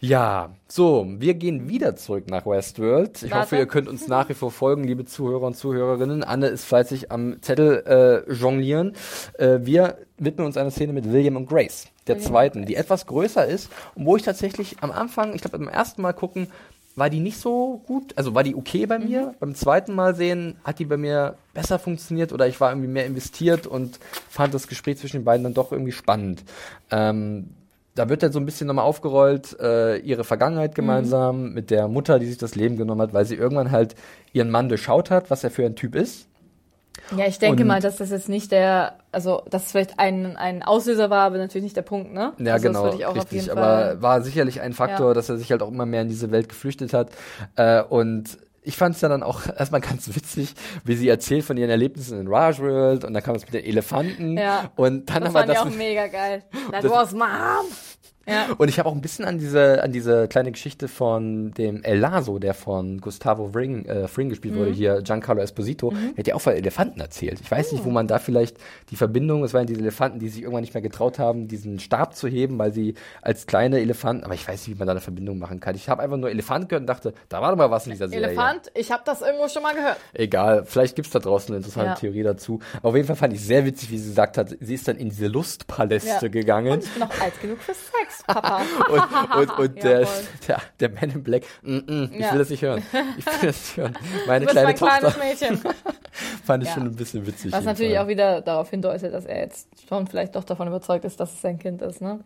[0.00, 3.20] Ja, so, wir gehen wieder zurück nach Westworld.
[3.20, 3.42] Ich Warte.
[3.42, 6.22] hoffe, ihr könnt uns nach wie vor folgen, liebe Zuhörer und Zuhörerinnen.
[6.22, 8.92] Anne ist fleißig am Zettel äh, jonglieren.
[9.38, 13.06] Äh, wir widmen uns einer Szene mit William und Grace, der William zweiten, die etwas
[13.06, 16.46] größer ist und wo ich tatsächlich am Anfang, ich glaube beim ersten Mal gucken,
[16.98, 19.26] war die nicht so gut, also war die okay bei mir.
[19.26, 19.34] Mhm.
[19.40, 23.06] Beim zweiten Mal sehen hat die bei mir besser funktioniert oder ich war irgendwie mehr
[23.06, 26.44] investiert und fand das Gespräch zwischen den beiden dann doch irgendwie spannend.
[26.90, 27.50] Ähm,
[27.94, 31.54] da wird dann so ein bisschen nochmal aufgerollt, äh, ihre Vergangenheit gemeinsam mhm.
[31.54, 33.96] mit der Mutter, die sich das Leben genommen hat, weil sie irgendwann halt
[34.32, 36.28] ihren Mann durchschaut hat, was er für ein Typ ist.
[37.16, 40.36] Ja, ich denke und, mal, dass das jetzt nicht der, also dass es vielleicht ein,
[40.36, 42.32] ein Auslöser war, aber natürlich nicht der Punkt, ne?
[42.38, 43.50] Ja, also, genau, richtig.
[43.50, 45.14] aber war sicherlich ein Faktor, ja.
[45.14, 47.10] dass er sich halt auch immer mehr in diese Welt geflüchtet hat.
[47.56, 50.54] Äh, und ich fand es ja dann auch erstmal ganz witzig,
[50.84, 53.64] wie sie erzählt von ihren Erlebnissen in Raj World und dann kam es mit den
[53.64, 54.70] Elefanten ja.
[54.76, 56.42] und dann das aber das ja auch mega geil.
[56.70, 57.26] That was mom.
[58.28, 58.54] Ja.
[58.56, 61.98] Und ich habe auch ein bisschen an diese, an diese kleine Geschichte von dem El
[61.98, 64.58] Lazo, der von Gustavo Fring, äh, Fring gespielt mhm.
[64.58, 66.14] wurde, hier Giancarlo Esposito, mhm.
[66.14, 67.40] der hat ja auch von Elefanten erzählt.
[67.40, 67.74] Ich weiß oh.
[67.74, 67.92] nicht, wo oh.
[67.92, 68.58] man da vielleicht
[68.90, 72.14] die Verbindung, es waren diese Elefanten, die sich irgendwann nicht mehr getraut haben, diesen Stab
[72.14, 75.00] zu heben, weil sie als kleine Elefanten, aber ich weiß nicht, wie man da eine
[75.00, 75.74] Verbindung machen kann.
[75.74, 78.08] Ich habe einfach nur Elefant gehört und dachte, da war doch mal was in dieser
[78.08, 78.28] Serie.
[78.28, 79.96] Elefant, ich habe das irgendwo schon mal gehört.
[80.12, 81.94] Egal, vielleicht gibt's da draußen eine interessante ja.
[81.94, 82.60] Theorie dazu.
[82.78, 84.96] Aber auf jeden Fall fand ich sehr witzig, wie sie gesagt hat, sie ist dann
[84.96, 86.28] in diese Lustpaläste ja.
[86.28, 86.72] gegangen.
[86.72, 88.62] Und ich bin noch alt genug für Sex, Papa.
[88.88, 90.06] und, und, und der,
[90.46, 92.82] der, der Man in Black, mm, mm, ich will das nicht hören.
[93.16, 93.98] Ich will das nicht hören.
[94.26, 95.10] Meine du bist kleine mein Tochter.
[95.10, 95.74] kleines Mädchen.
[96.44, 97.52] Fand ich schon ein bisschen witzig.
[97.52, 98.04] Was natürlich Fall.
[98.04, 101.40] auch wieder darauf hindeutet, dass er jetzt schon vielleicht doch davon überzeugt ist, dass es
[101.40, 102.20] sein Kind ist, ne?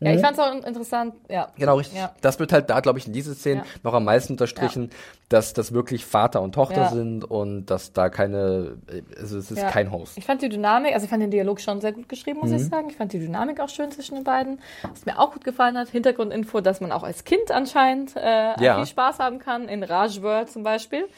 [0.00, 0.22] Ja, ich mhm.
[0.22, 1.48] fand es auch interessant, ja.
[1.56, 1.98] Genau, richtig.
[1.98, 2.14] Ja.
[2.20, 3.70] Das wird halt da, glaube ich, in diesen Szenen ja.
[3.82, 4.96] noch am meisten unterstrichen, ja.
[5.28, 8.78] dass das wirklich Vater und Tochter sind und dass da keine,
[9.18, 10.16] also es ist kein Host.
[10.16, 12.56] Ich fand die Dynamik, also ich fand den Dialog schon sehr gut geschrieben, muss mhm.
[12.56, 12.88] ich sagen.
[12.90, 14.60] Ich fand die Dynamik auch schön zwischen den beiden.
[14.88, 18.86] Was mir auch gut gefallen hat, Hintergrundinfo, dass man auch als Kind anscheinend äh, viel
[18.86, 21.08] Spaß haben kann, in Raj World zum Beispiel.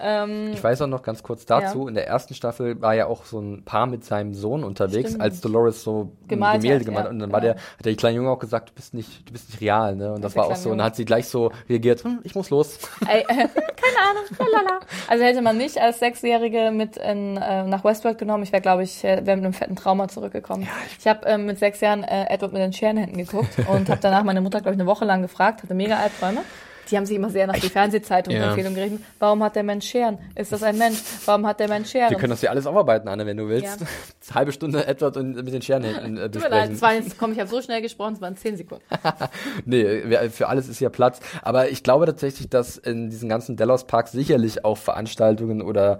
[0.00, 1.88] Ähm, ich weiß auch noch ganz kurz dazu, ja.
[1.88, 5.22] in der ersten Staffel war ja auch so ein Paar mit seinem Sohn unterwegs, Stimmt.
[5.22, 7.12] als Dolores so gemalt Gemälde hat, gemalt hat.
[7.12, 9.50] Und dann war der, hat der kleine Junge auch gesagt, du bist nicht, du bist
[9.50, 10.12] nicht real, ne?
[10.12, 10.70] Und das, das war auch so.
[10.70, 12.78] Und dann hat sie gleich so reagiert, hm, ich muss los.
[13.06, 14.80] Ey, äh, keine Ahnung, lalala.
[15.08, 18.84] Also hätte man nicht als Sechsjährige mit in, äh, nach Westworld genommen, ich wäre, glaube
[18.84, 20.62] ich, wäre mit einem fetten Trauma zurückgekommen.
[20.62, 23.88] Ja, ich ich habe ähm, mit sechs Jahren äh, Edward mit den Scherenhänden geguckt und
[23.88, 26.42] habe danach meine Mutter, glaube ich, eine Woche lang gefragt, hatte mega Albträume.
[26.90, 28.84] Die haben sich immer sehr nach die Fernsehzeitung-Empfehlung ja.
[28.84, 29.00] gerichtet.
[29.18, 30.18] Warum hat der Mensch Scheren?
[30.34, 30.98] Ist das ein Mensch?
[31.24, 32.10] Warum hat der Mensch Scheren?
[32.10, 33.80] Wir können das ja alles aufarbeiten, Anne, wenn du willst.
[33.80, 33.86] Ja.
[34.34, 37.32] Halbe Stunde Edward und mit den Scheren äh, Tut mir leid, es war jetzt, komm,
[37.32, 38.84] ich habe so schnell gesprochen, es waren zehn Sekunden.
[39.64, 41.20] nee, für alles ist ja Platz.
[41.42, 45.98] Aber ich glaube tatsächlich, dass in diesen ganzen Delos Parks sicherlich auch Veranstaltungen oder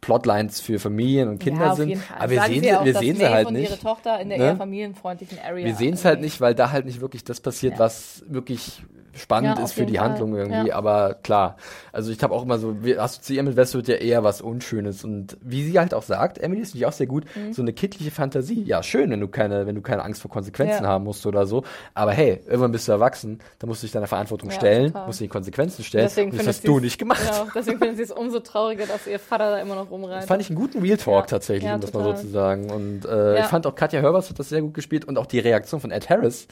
[0.00, 1.98] Plotlines für Familien und Kinder ja, sind.
[2.18, 3.70] Aber wir sehen, sie, wir sehen sie halt nicht.
[3.70, 4.44] Ihre Tochter in der ne?
[4.44, 5.64] eher familienfreundlichen Area.
[5.64, 7.78] Wir sehen es halt nicht, weil da halt nicht wirklich das passiert, ja.
[7.78, 8.82] was wirklich
[9.16, 10.10] spannend ja, ist für die Fall.
[10.10, 10.74] Handlung irgendwie, ja.
[10.74, 11.56] aber klar.
[11.92, 15.36] Also ich habe auch immer so, wir assoziieren mit Westworld ja eher was Unschönes und
[15.40, 17.52] wie sie halt auch sagt, Emily ist nicht auch sehr gut, mhm.
[17.52, 18.62] so eine kindliche Fantasie.
[18.64, 20.88] Ja, schön, wenn du keine, wenn du keine Angst vor Konsequenzen ja.
[20.88, 21.64] haben musst oder so.
[21.94, 25.06] Aber hey, irgendwann bist du erwachsen, dann musst du dich deiner Verantwortung stellen, total.
[25.06, 26.04] musst du die Konsequenzen stellen.
[26.04, 27.22] Deswegen und das hast du nicht gemacht.
[27.24, 30.22] Genau, deswegen finden sie es umso trauriger, dass ihr Vater da immer noch rumreitet.
[30.22, 32.70] Das fand ich einen guten Real Talk tatsächlich, um das mal so zu sagen.
[32.70, 35.38] Und äh, ich fand auch Katja Hörbers hat das sehr gut gespielt und auch die
[35.38, 36.46] Reaktion von Ed Harris.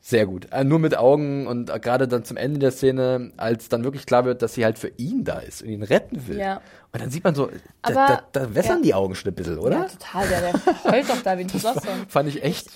[0.00, 0.46] Sehr gut.
[0.52, 4.06] Äh, nur mit Augen und äh, gerade dann zum Ende der Szene, als dann wirklich
[4.06, 6.38] klar wird, dass sie halt für ihn da ist und ihn retten will.
[6.38, 6.60] Ja.
[6.92, 7.48] Und dann sieht man so,
[7.82, 8.82] da, da, da wässern ja.
[8.82, 9.76] die Augen schon ein bisschen, oder?
[9.76, 10.28] Ja, total.
[10.28, 11.76] Der, der heult doch da wie ein Schloss.
[12.08, 12.68] Fand ich echt.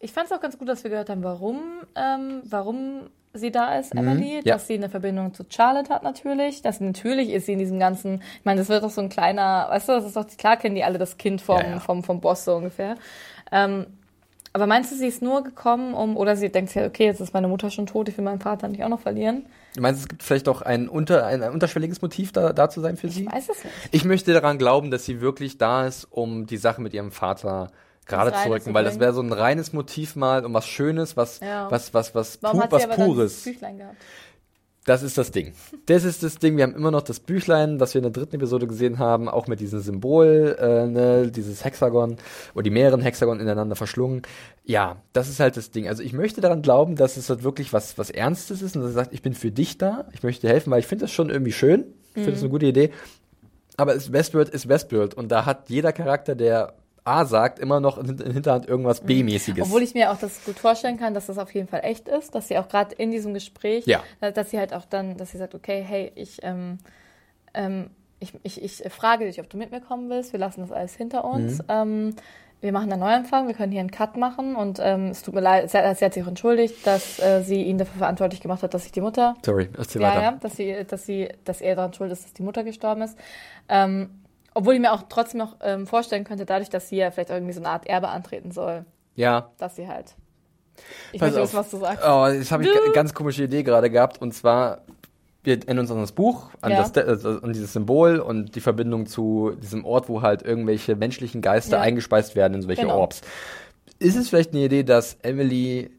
[0.00, 1.60] Ich fand es auch ganz gut, dass wir gehört haben, warum,
[1.94, 4.54] ähm, warum sie da ist, mhm, Emily, ja.
[4.54, 8.22] dass sie eine Verbindung zu Charlotte hat natürlich, dass natürlich ist sie in diesem ganzen,
[8.38, 10.74] ich meine, das wird doch so ein kleiner, weißt du, das ist doch, klar kennen
[10.74, 11.80] die alle das Kind vom, ja, ja.
[11.80, 12.96] vom, vom Boss so ungefähr.
[13.52, 13.97] Ähm,
[14.58, 17.32] aber meinst du, sie ist nur gekommen, um, oder sie denkt ja, okay, jetzt ist
[17.32, 19.46] meine Mutter schon tot, ich will meinen Vater nicht auch noch verlieren?
[19.74, 22.80] Du meinst, es gibt vielleicht auch ein, unter, ein, ein unterschwelliges Motiv da, da zu
[22.80, 23.24] sein für sie?
[23.24, 23.74] Ich weiß es nicht.
[23.92, 27.70] Ich möchte daran glauben, dass sie wirklich da ist, um die Sache mit ihrem Vater
[28.08, 31.40] gerade zu rücken, weil das wäre so ein reines Motiv mal um was Schönes, was,
[31.40, 31.70] ja.
[31.70, 33.44] was, was, was, Warum pu was Pures.
[33.44, 33.96] Dann Büchlein gehabt?
[34.84, 35.52] Das ist das Ding.
[35.86, 36.56] Das ist das Ding.
[36.56, 39.46] Wir haben immer noch das Büchlein, das wir in der dritten Episode gesehen haben, auch
[39.46, 42.16] mit diesem Symbol, äh, ne, dieses Hexagon
[42.54, 44.22] oder die mehreren Hexagon ineinander verschlungen.
[44.64, 45.88] Ja, das ist halt das Ding.
[45.88, 48.92] Also ich möchte daran glauben, dass es halt wirklich was, was Ernstes ist und dass
[48.92, 51.12] er sagt, ich bin für dich da, ich möchte dir helfen, weil ich finde das
[51.12, 51.84] schon irgendwie schön.
[52.14, 52.46] Ich finde das mhm.
[52.46, 52.90] eine gute Idee.
[53.76, 56.74] Aber es, Westworld ist Westworld und da hat jeder Charakter, der
[57.08, 59.66] A sagt, immer noch in, in Hinterhand irgendwas B-mäßiges.
[59.66, 62.34] Obwohl ich mir auch das gut vorstellen kann, dass das auf jeden Fall echt ist,
[62.34, 64.02] dass sie auch gerade in diesem Gespräch, ja.
[64.20, 66.78] dass sie halt auch dann, dass sie sagt, okay, hey, ich, ähm,
[67.54, 67.90] ähm,
[68.20, 70.94] ich, ich, ich frage dich, ob du mit mir kommen willst, wir lassen das alles
[70.94, 71.58] hinter uns.
[71.58, 71.64] Mhm.
[71.68, 72.14] Ähm,
[72.60, 75.40] wir machen einen Neuanfang, wir können hier einen Cut machen und ähm, es tut mir
[75.40, 78.64] leid, sie hat, sie hat sich auch entschuldigt, dass äh, sie ihn dafür verantwortlich gemacht
[78.64, 79.36] hat, dass sich die Mutter.
[79.44, 80.22] Sorry, erzähl ja, weiter.
[80.22, 83.16] Ja, dass sie, dass sie, dass er daran schuld ist, dass die Mutter gestorben ist.
[83.68, 84.10] Ähm,
[84.54, 87.52] obwohl ich mir auch trotzdem noch ähm, vorstellen könnte, dadurch, dass sie ja vielleicht irgendwie
[87.52, 88.84] so eine Art Erbe antreten soll.
[89.14, 89.50] Ja.
[89.58, 90.14] Dass sie halt.
[91.12, 92.04] Ich weiß nicht, was du sagst.
[92.06, 94.22] Oh, jetzt habe ich eine ganz komische Idee gerade gehabt.
[94.22, 94.82] Und zwar,
[95.42, 96.88] wir erinnern uns an das Buch, an, ja.
[96.88, 101.42] das, äh, an dieses Symbol und die Verbindung zu diesem Ort, wo halt irgendwelche menschlichen
[101.42, 101.82] Geister ja.
[101.82, 102.98] eingespeist werden in solche genau.
[102.98, 103.22] Orbs.
[103.98, 105.90] Ist es vielleicht eine Idee, dass Emily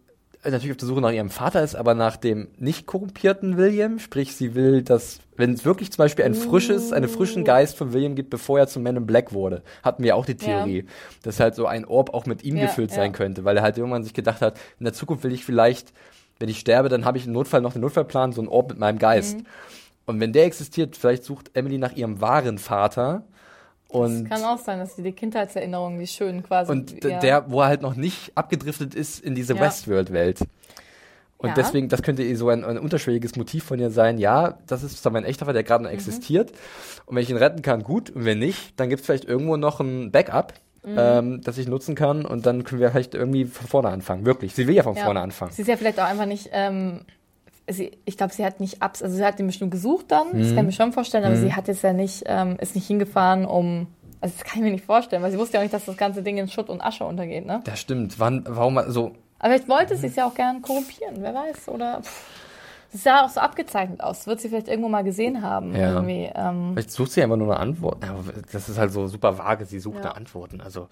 [0.43, 3.99] natürlich auf der Suche nach ihrem Vater ist, aber nach dem nicht korrumpierten William.
[3.99, 7.91] Sprich, sie will, dass, wenn es wirklich zum Beispiel ein frisches, einen frischen Geist von
[7.93, 10.91] William gibt, bevor er zum Man in Black wurde, hatten wir auch die Theorie, Ja.
[11.23, 12.95] dass halt so ein Orb auch mit ihm Ja, gefüllt ja.
[12.97, 15.91] sein könnte, weil er halt irgendwann sich gedacht hat, in der Zukunft will ich vielleicht,
[16.39, 18.79] wenn ich sterbe, dann habe ich im Notfall noch den Notfallplan, so ein Orb mit
[18.79, 19.37] meinem Geist.
[19.37, 19.45] Mhm.
[20.05, 23.23] Und wenn der existiert, vielleicht sucht Emily nach ihrem wahren Vater.
[23.89, 26.71] Und Kann auch sein, dass die Kindheitserinnerungen, die schönen quasi.
[26.71, 27.19] und ja.
[27.19, 29.61] der, wo er halt noch nicht abgedriftet ist in diese Ja.
[29.61, 30.41] Westworld-Welt.
[31.37, 31.55] Und Ja.
[31.55, 34.17] deswegen, das könnte eh so ein, ein unterschwelliges Motiv von ihr sein.
[34.19, 35.85] Ja, das ist zwar mein echter Vater, der gerade Mhm.
[35.85, 36.51] noch existiert.
[37.05, 38.09] Und wenn ich ihn retten kann, gut.
[38.11, 40.95] Und wenn nicht, dann gibt es vielleicht irgendwo noch ein Backup, Mhm.
[40.97, 42.25] ähm, das ich nutzen kann.
[42.25, 44.25] Und dann können wir vielleicht irgendwie von vorne anfangen.
[44.25, 44.53] Wirklich.
[44.53, 45.51] Sie will ja von vorne anfangen.
[45.53, 46.49] Sie ist ja vielleicht auch einfach nicht.
[46.51, 47.01] Ähm,
[47.69, 50.27] sie, ich glaube, sie hat nicht abs, also sie hat den bestimmt gesucht dann.
[50.37, 52.87] Das kann ich mir schon vorstellen, aber sie hat jetzt ja nicht, ähm, ist nicht
[52.87, 53.87] hingefahren, um.
[54.21, 55.95] Also das kann ich mir nicht vorstellen, weil sie wusste ja auch nicht, dass das
[55.95, 57.61] ganze Ding in Schutt und Asche untergeht, ne?
[57.63, 58.19] Das stimmt.
[58.19, 62.01] Wann, warum, also, Aber vielleicht wollte sie es ja auch gern korrumpieren, wer weiß, oder.
[62.91, 64.25] Sie sah auch so abgezeichnet aus.
[64.25, 65.75] Wird sie vielleicht irgendwo mal gesehen haben.
[65.75, 65.93] Ja.
[65.93, 66.27] Irgendwie.
[66.33, 68.03] Ähm, Vielleicht sucht sie einfach nur eine Antwort.
[68.03, 68.15] Ja,
[68.51, 69.65] das ist halt so super vage.
[69.65, 70.05] Sie sucht Ja.
[70.05, 70.59] nach Antworten.
[70.59, 70.87] Also,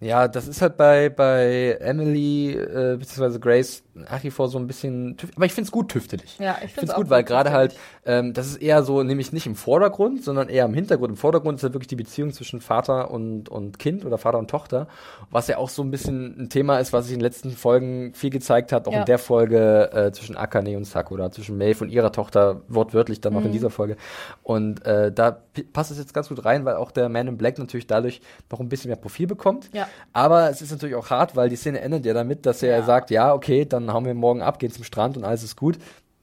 [0.00, 4.66] ja, das ist halt bei, bei Emily, äh, beziehungsweise Grace nach wie vor so ein
[4.66, 6.36] bisschen, aber ich find's gut tüftelig.
[6.40, 9.04] Ja, ich ich find's find's auch gut, weil gerade halt, ähm, das ist eher so,
[9.04, 11.10] nämlich nicht im Vordergrund, sondern eher im Hintergrund.
[11.10, 14.50] Im Vordergrund ist halt wirklich die Beziehung zwischen Vater und, und Kind oder Vater und
[14.50, 14.88] Tochter,
[15.30, 18.12] was ja auch so ein bisschen ein Thema ist, was sich in den letzten Folgen
[18.14, 18.98] viel gezeigt hat, auch Ja.
[19.00, 23.32] in der Folge äh, zwischen Akane und Sakura, zwischen Maeve und ihrer Tochter, wortwörtlich dann
[23.32, 23.46] noch Mhm.
[23.46, 23.96] in dieser Folge.
[24.42, 25.38] Und äh, da
[25.72, 28.20] passt es jetzt ganz gut rein, weil auch der Man in Black natürlich dadurch
[28.50, 29.70] noch ein bisschen mehr Profil bekommt.
[29.72, 29.83] Ja.
[30.12, 32.82] Aber es ist natürlich auch hart, weil die Szene endet ja damit, dass er Ja.
[32.84, 35.78] sagt, ja, okay, dann hauen wir morgen ab, gehen zum Strand und alles ist gut.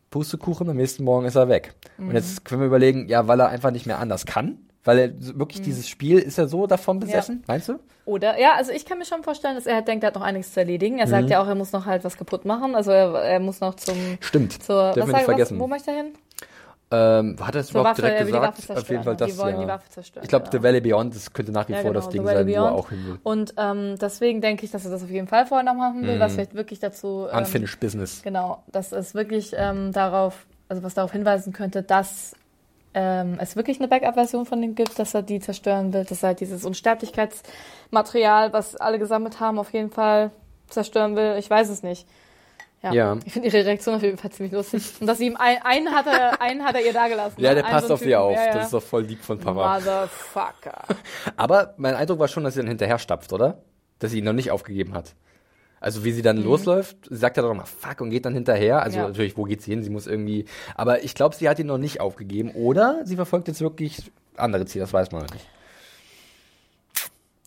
[0.10, 1.74] Pustekuchen, am nächsten Morgen ist er weg.
[1.98, 2.10] Mhm.
[2.10, 4.58] Und jetzt können wir überlegen, ja, weil er einfach nicht mehr anders kann.
[4.84, 7.78] Weil er wirklich dieses Spiel, ist er so davon besessen, meinst du?
[8.04, 10.24] Oder, ja, also ich kann mir schon vorstellen, dass er halt denkt, er hat noch
[10.24, 10.98] einiges zu erledigen.
[10.98, 12.74] Er sagt ja auch, er muss noch halt was kaputt machen.
[12.74, 14.64] Also er, er muss noch zum, Stimmt.
[14.64, 15.60] zur, Dürfen wir nicht vergessen.
[15.60, 16.14] wo möchte er hin?
[16.94, 18.70] Ähm, hat er es Zur überhaupt Waffe, direkt die gesagt?
[18.78, 19.18] Auf jeden Fall ne?
[19.18, 19.62] das, die wollen ja.
[19.62, 20.24] die Waffe zerstören.
[20.24, 20.58] Ich glaube, genau.
[20.58, 22.44] The Valley Beyond, das könnte nach wie Ja, vor genau, das Ding sein, wo er
[22.44, 22.74] Beyond.
[22.74, 23.20] auch hin will.
[23.24, 26.20] Und ähm, deswegen denke ich, dass er das auf jeden Fall vorher noch machen will,
[26.20, 27.28] was vielleicht wirklich dazu.
[27.32, 28.22] Ähm, Unfinished Business.
[28.24, 32.34] Genau, dass es wirklich ähm, darauf, also was darauf hinweisen könnte, dass
[32.94, 36.28] ähm, es wirklich eine Backup-Version von dem gibt, dass er die zerstören will, dass er
[36.28, 40.32] halt dieses Unsterblichkeitsmaterial, was alle gesammelt haben, auf jeden Fall
[40.68, 41.36] zerstören will.
[41.38, 42.06] Ich weiß es nicht.
[42.84, 42.94] Ja.
[42.94, 43.18] Ja.
[43.26, 44.84] Ich finde ihre Reaktion auf jeden Fall ziemlich lustig.
[45.00, 47.36] Und dass sie ihm ein, einen hat er, einen hat er ihr da gelassen.
[47.40, 47.56] Ja, ne?
[47.56, 48.36] der Einen passt so auf sie auf.
[48.36, 48.54] Ja, ja.
[48.54, 49.76] Das ist doch voll lieb von Papa.
[49.80, 50.84] Motherfucker.
[51.38, 53.62] Aber mein Eindruck war schon, dass sie dann hinterher stapft, oder?
[54.00, 55.14] Dass sie ihn noch nicht aufgegeben hat.
[55.80, 58.82] Also wie sie dann losläuft, sie sagt ja doch mal fuck und geht dann hinterher.
[58.84, 59.02] Also Mhm.
[59.04, 59.08] Ja.
[59.10, 59.84] natürlich, wo geht sie hin?
[59.84, 60.46] Sie muss irgendwie.
[60.76, 62.52] Aber ich glaube, sie hat ihn noch nicht aufgegeben.
[62.52, 65.48] Oder sie verfolgt jetzt wirklich andere Ziele, das weiß man noch nicht.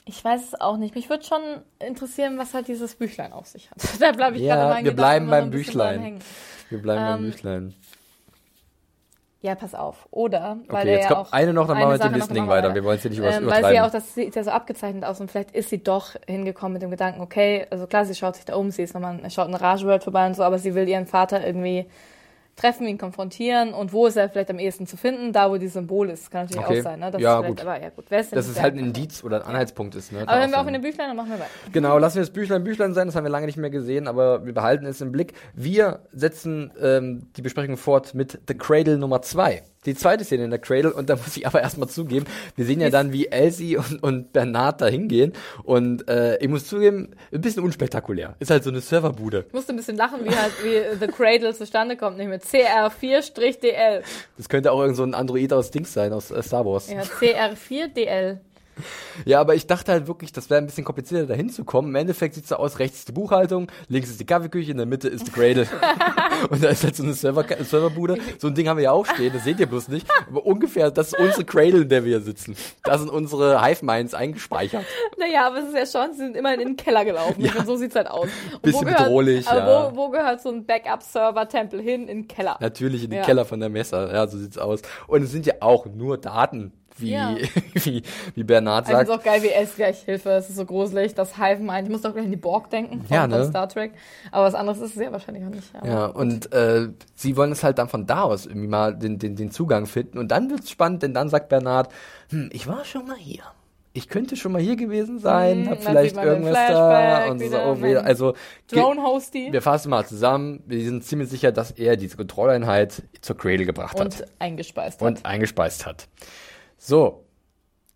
[0.06, 0.94] Ich weiß es auch nicht.
[0.94, 1.40] Mich würde schon
[1.78, 3.78] interessieren, was halt dieses Büchlein auf sich hat.
[4.00, 6.18] Da bleibe ich Ja, gerade meinen wir bleiben beim Büchlein.
[6.68, 7.74] Wir bleiben beim Ähm, Büchlein.
[9.40, 10.08] Ja, pass auf.
[10.10, 12.46] Oder, weil Okay, jetzt ja kommt auch eine noch, dann machen wir mit dem Ding
[12.46, 12.74] machen weiter.
[12.74, 13.74] Wir wollen es hier nicht Ähm, weil sie übertreiben.
[13.76, 16.82] ja auch, das sieht ja so abgezeichnet aus und vielleicht ist sie doch hingekommen mit
[16.82, 19.54] dem Gedanken, okay, also klar, sie schaut sich da um, sie ist nochmal, schaut in
[19.54, 21.84] Rage World vorbei und so, aber sie will ihren Vater irgendwie
[22.56, 25.32] treffen, ihn konfrontieren und wo ist er vielleicht am ehesten zu finden?
[25.32, 26.30] Da, wo dieses Symbol ist.
[26.30, 26.78] Kann natürlich Okay.
[26.80, 27.10] auch sein, ne?
[27.10, 27.60] Das Ja, gut.
[27.60, 28.04] Aber ja, gut.
[28.08, 28.80] Wer ist denn Dass das es halt ein?
[28.80, 30.12] Indiz oder ein Anhaltspunkt ist.
[30.12, 30.22] Ne?
[30.26, 31.50] Aber wenn wir auch in den Büchlein, dann machen wir weiter.
[31.72, 34.44] Genau, lassen wir das Büchlein Büchlein sein, das haben wir lange nicht mehr gesehen, aber
[34.46, 35.34] wir behalten es im Blick.
[35.54, 39.62] Wir setzen ähm, die Besprechung fort mit The Cradle Nummer 2.
[39.86, 42.26] Die zweite Szene in der Cradle und da muss ich aber erstmal zugeben,
[42.56, 45.32] wir sehen ja dann, wie Elsie und, und Bernard da hingehen
[45.62, 48.34] und äh, ich muss zugeben, ein bisschen unspektakulär.
[48.38, 49.44] Ist halt so eine Serverbude.
[49.48, 54.02] Ich musste ein bisschen lachen, wie halt wie The Cradle zustande kommt, nicht mit CR4-DL.
[54.36, 56.90] Das könnte auch irgend so ein Android aus Dings sein, aus äh, Star Wars.
[56.90, 58.38] Ja, CR4DL.
[59.24, 61.90] Ja, aber ich dachte halt wirklich, das wäre ein bisschen komplizierter, da hinzukommen.
[61.90, 64.86] Im Endeffekt sieht's so aus, rechts ist die Buchhaltung, links ist die Kaffeeküche, in der
[64.86, 65.66] Mitte ist die Cradle.
[66.50, 68.18] und da ist halt so eine Server Serverbude.
[68.38, 70.06] So ein Ding haben wir ja auch stehen, das seht ihr bloß nicht.
[70.28, 72.56] Aber ungefähr, das ist unsere Cradle, in der wir hier sitzen.
[72.82, 74.84] Da sind unsere Hive-Minds eingespeichert.
[75.18, 77.40] Naja, aber es ist ja schon, sie sind immerhin in den Keller gelaufen.
[77.42, 78.28] Finde, so sieht's halt aus.
[78.52, 79.92] Und Bisschen gehört, bedrohlich, aber ja.
[79.92, 82.02] wo, wo gehört so ein Backup-Server-Tempel hin?
[82.08, 82.56] In den Keller.
[82.60, 83.24] Natürlich in den Ja.
[83.24, 84.10] Keller von der Messe.
[84.12, 84.82] Ja, so sieht's aus.
[85.06, 87.34] Und es sind ja auch nur Daten, wie, Ja.
[87.74, 88.02] wie,
[88.34, 89.10] wie Bernard Ich finde sagt.
[89.10, 90.30] es auch geil, wie es gleich Hilfe.
[90.30, 91.86] Es ist so gruselig, das Hive meint.
[91.88, 93.38] Ich muss doch gleich an die Borg denken von, Ja, ne?
[93.40, 93.92] von Star Trek.
[94.30, 95.72] Aber was anderes ist es ja wahrscheinlich auch nicht.
[95.84, 99.36] Ja, und äh, sie wollen es halt dann von da aus irgendwie mal den, den,
[99.36, 100.18] den Zugang finden.
[100.18, 101.90] Und dann wird's spannend, denn dann sagt Bernard,
[102.30, 103.42] hm, ich war schon mal hier.
[103.96, 107.56] Ich könnte schon mal hier gewesen sein, Hm, hab dann vielleicht irgendwas da und so.
[107.56, 108.32] Oh, mein also
[108.68, 110.64] ge- Drone-Hosty wir fassen mal zusammen.
[110.66, 115.06] Wir sind ziemlich sicher, dass er diese Kontrolleinheit zur Cradle gebracht hat und eingespeist hat.
[115.06, 116.08] und eingespeist hat.
[116.78, 117.20] So,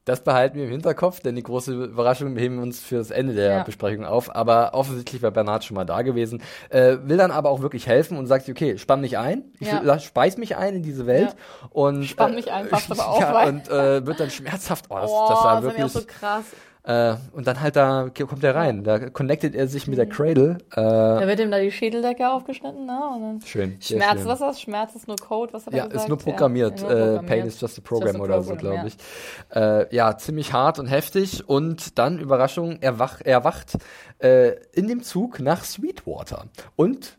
[0.05, 3.57] Das behalten wir im Hinterkopf, denn die große Überraschung heben wir uns fürs Ende der
[3.59, 3.63] Ja.
[3.63, 4.35] Besprechung auf.
[4.35, 6.43] Aber offensichtlich war Bernhard schon mal da gewesen.
[6.71, 9.45] Äh, will dann aber auch wirklich helfen und sagt, okay, spann mich ein.
[9.61, 9.99] Ich Ja.
[9.99, 11.37] speis mich ein in diese Welt.
[11.69, 13.45] Und, Spann mich ein, passt aber auch ja.
[13.49, 14.87] Und äh, wird dann schmerzhaft.
[14.89, 15.93] Oh, das, Oh, das war das wirklich.
[15.93, 16.45] so krass.
[16.89, 18.83] Äh, und dann halt da kommt er rein.
[18.83, 20.57] Da connectet er sich mit der Cradle.
[20.73, 22.99] Äh, Da wird ihm da die Schädeldecke aufgeschnitten, ne?
[23.15, 23.77] Und dann schön.
[23.79, 24.25] Schmerz, schön.
[24.27, 24.61] was ist das?
[24.63, 26.05] Schmerz ist nur Code, was hat er Ja, gesagt?
[26.05, 26.81] ist nur programmiert.
[26.81, 27.27] Ja, nur äh, programmiert.
[27.27, 28.87] Pain is just a program Just a oder so, program, glaube ja.
[28.87, 29.91] ich.
[29.91, 31.47] Äh, ja, ziemlich hart und heftig.
[31.47, 33.77] Und dann, Überraschung, er, wach, er wacht
[34.21, 36.47] äh, in dem Zug nach Sweetwater.
[36.75, 37.18] Und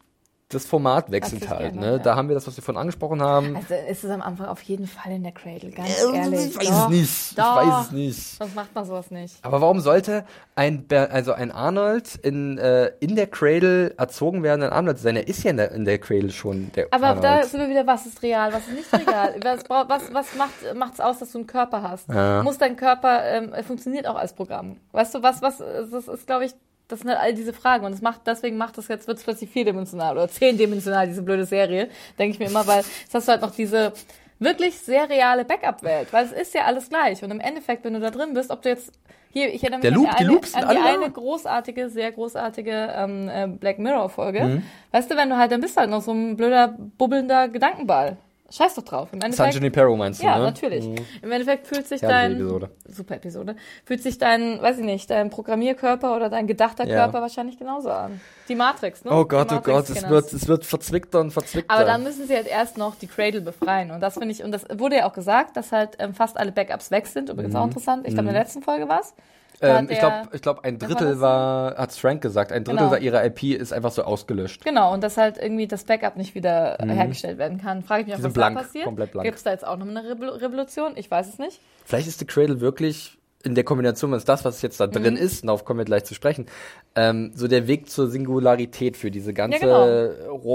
[0.52, 1.60] das Format wechselt sich halt.
[1.60, 1.92] geändert, Ne?
[1.98, 1.98] ja.
[2.00, 3.56] Da haben wir das, was wir vorhin angesprochen haben.
[3.56, 6.48] Also ist es am Anfang auf jeden Fall in der Cradle, ganz Äh, ehrlich.
[6.48, 7.38] ich weiß Doch, es nicht.
[7.40, 7.62] Doch.
[7.62, 8.38] Ich weiß es nicht.
[8.40, 9.36] Sonst macht man sowas nicht.
[9.44, 10.26] Aber warum sollte
[10.56, 15.16] ein, Ber also ein Arnold in, äh, in der Cradle erzogen werden, ein Arnold sein?
[15.18, 17.24] Er ist ja in der, in der Cradle schon der Aber Arnold.
[17.24, 19.36] da sind wir wieder, was ist real, was ist nicht real?
[19.44, 22.10] was was, was macht macht's aus, dass du einen Körper hast?
[22.10, 22.42] Ja.
[22.42, 24.78] Muss dein Körper, ähm, funktioniert auch als Programm?
[24.94, 26.54] Weißt du, was, was, das ist, glaube ich,
[26.90, 29.24] das sind halt all diese Fragen und das macht, deswegen macht das jetzt, wird es
[29.24, 33.32] plötzlich vierdimensional oder zehndimensional, diese blöde Serie, denke ich mir immer, weil jetzt hast du
[33.32, 33.94] halt noch diese
[34.40, 38.00] wirklich sehr reale Backup-Welt, weil es ist ja alles gleich und im Endeffekt, wenn du
[38.00, 38.92] da drin bist, ob du jetzt
[39.32, 41.90] hier, ich erinnere mich Der an Loop, die die, eine, sind an die eine großartige,
[41.90, 44.44] sehr großartige ähm, äh, Black Mirror-Folge.
[44.44, 44.64] Mhm.
[44.92, 48.18] Weißt du, wenn du halt, dann bist du halt noch so ein blöder, bubbelnder Gedankenball.
[48.52, 49.10] Scheiß doch drauf.
[49.12, 50.44] Im San Endeffekt, Junipero meinst du, ja, ne?
[50.46, 50.86] natürlich.
[51.22, 52.70] Im Endeffekt fühlt sich Herrliche dein, Episode.
[52.88, 56.96] super Episode, fühlt sich dein, weiß ich nicht, dein Programmierkörper oder dein gedachter Ja.
[56.96, 58.20] Körper wahrscheinlich genauso an.
[58.48, 59.12] Die Matrix, ne?
[59.12, 61.74] Oh Gott, oh Gott, es wird, es wird verzwickter und verzwickter.
[61.74, 63.92] Aber dann müssen sie halt erst noch die Cradle befreien.
[63.92, 66.52] Und das finde ich, und das wurde ja auch gesagt, dass halt ähm, fast alle
[66.52, 67.30] Backups weg sind.
[67.30, 68.08] Übrigens auch interessant.
[68.08, 69.14] Ich glaube, in der letzten Folge war es.
[69.62, 69.68] Mhm.
[69.68, 72.80] ähm, ich glaube, ich glaub, ein Drittel war das war, hat Frank gesagt, ein Drittel
[72.80, 72.92] Genau.
[72.92, 74.64] war ihrer IP ist einfach so ausgelöscht.
[74.64, 77.84] Genau, und dass halt irgendwie das Backup nicht wieder hergestellt werden kann.
[77.84, 78.86] Frage ich mich auch, Die was blank, da passiert.
[78.86, 79.26] komplett blank.
[79.26, 80.94] Gibt es da jetzt auch noch eine Revol- Revolution?
[80.96, 81.60] Ich weiß es nicht.
[81.86, 85.20] Vielleicht ist die Cradle wirklich in der Kombination, es das, was jetzt da drin Mhm.
[85.20, 86.48] ist, darauf kommen wir gleich zu sprechen,
[86.96, 89.86] ähm, so der Weg zur Singularität für diese ganze genau.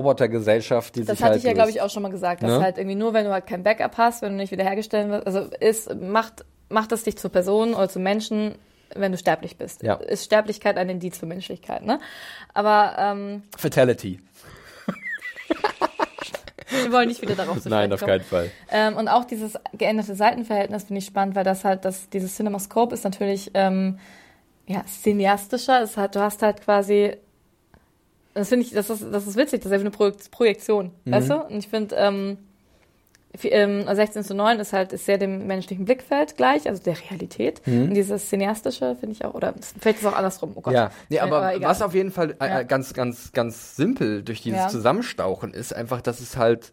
[0.05, 2.51] Robotergesellschaft, die Das sich hatte halt ich ja, glaube ich, auch schon mal gesagt, dass
[2.51, 2.63] Ne?
[2.63, 5.47] halt irgendwie nur, wenn du halt kein Backup hast, wenn du nicht wiederhergestellt wirst, also
[5.61, 8.55] ist, macht, macht es dich zur Person oder zum Menschen,
[8.95, 9.83] wenn du sterblich bist.
[9.83, 9.95] Ja.
[9.95, 11.99] Ist Sterblichkeit ein Indiz für Menschlichkeit, ne?
[12.53, 14.21] Aber ähm, Fatality.
[16.71, 18.11] wir wollen nicht wieder darauf zu Nein, auf kommen.
[18.11, 18.51] keinen Fall.
[18.71, 22.95] Ähm, und auch dieses geänderte Seitenverhältnis finde ich spannend, weil das halt, das, dieses CinemaScope
[22.95, 23.99] ist natürlich ähm,
[24.67, 25.83] ja, cineastischer.
[25.83, 27.17] Es hat, du hast halt quasi,
[28.33, 31.13] das finde ich, das ist, das ist witzig, das ist einfach eine Projek- Projektion, Mhm.
[31.13, 31.35] weißt du?
[31.45, 32.39] Und ich finde, ähm,
[33.43, 37.61] ähm, 16 zu 9 ist halt ist sehr dem menschlichen Blickfeld gleich, also der Realität.
[37.67, 37.89] Mhm.
[37.89, 40.75] Und dieses cineastische finde ich auch, oder vielleicht ist es auch andersrum, oh Gott.
[40.75, 42.63] Ja, nee, Äh, aber was auf jeden Fall äh, Ja.
[42.63, 44.69] ganz, ganz, ganz simpel durch dieses Ja.
[44.69, 46.71] Zusammenstauchen ist, einfach, dass es halt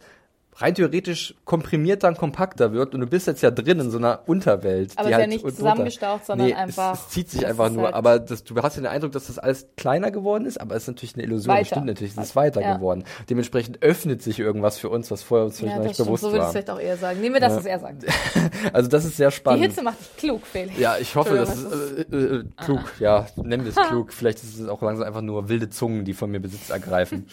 [0.57, 4.19] rein theoretisch komprimierter und kompakter wird und du bist jetzt ja drin in so einer
[4.27, 4.91] Unterwelt.
[4.97, 7.29] Aber die es ist ja halt nicht drunter- zusammengestaucht, sondern nee, einfach- Es, es zieht
[7.31, 10.11] sich einfach nur, halt- aber das, du hast ja den Eindruck, dass das alles kleiner
[10.11, 11.47] geworden ist, aber es ist natürlich eine Illusion.
[11.55, 11.65] Das Weiter.
[11.67, 12.75] stimmt natürlich, es ist weiter Ja.
[12.75, 13.05] geworden.
[13.29, 16.07] Dementsprechend öffnet sich irgendwas für uns, was vorher uns vielleicht Ja, nicht stimmt.
[16.07, 16.51] bewusst So würde ich es war.
[16.51, 17.21] vielleicht auch eher sagen.
[17.21, 18.03] Nehmen wir das, was er sagt.
[18.73, 19.63] Also das ist sehr Die spannend.
[19.63, 20.77] Hitze macht dich klug, Felix.
[20.77, 22.93] Ja, ich hoffe, das ist Entschuldigung, äh, äh, klug.
[22.99, 24.13] Ja, nennen wir es klug.
[24.13, 27.25] Vielleicht ist es auch langsam einfach nur wilde Zungen, die von mir Besitz ergreifen.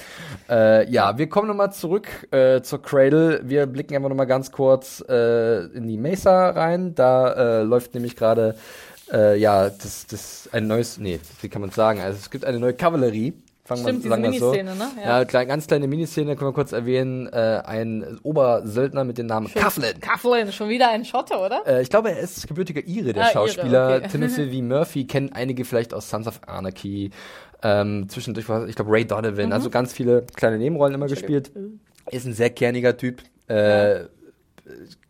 [0.48, 2.80] äh, ja, wir kommen nochmal zurück äh, zur
[3.11, 3.40] Cradle.
[3.44, 6.94] Wir blicken einfach nochmal ganz kurz äh, in die Mesa rein.
[6.94, 8.54] Da äh, läuft nämlich gerade
[9.12, 12.00] äh, ja das, das ein neues, nee, wie kann man sagen?
[12.00, 13.34] Also es gibt eine neue Kavallerie.
[13.64, 14.50] Fangen Stimmt, diese sagen wir es so.
[14.50, 14.88] Miniszene, ne?
[15.04, 17.26] Ja, klein, ganz kleine Miniszene können wir kurz erwähnen.
[17.26, 19.92] Äh, ein Obersöldner mit dem Namen Coughlin.
[20.00, 21.66] Coughlin, schon wieder ein Schotte, oder?
[21.66, 23.96] Äh, ich glaube, er ist gebürtiger Ire, der Ah, Ire, Schauspieler.
[23.98, 24.09] okay.
[24.12, 24.62] Timothy V.
[24.62, 27.11] Murphy kennen einige vielleicht aus Sons of Anarchy.
[27.62, 29.46] Ähm, zwischendurch war, ich glaube, Ray Donovan.
[29.46, 29.52] Mhm.
[29.52, 31.50] Also ganz viele kleine Nebenrollen immer gespielt.
[32.11, 33.22] Ist ein sehr kerniger Typ.
[33.48, 34.04] Äh,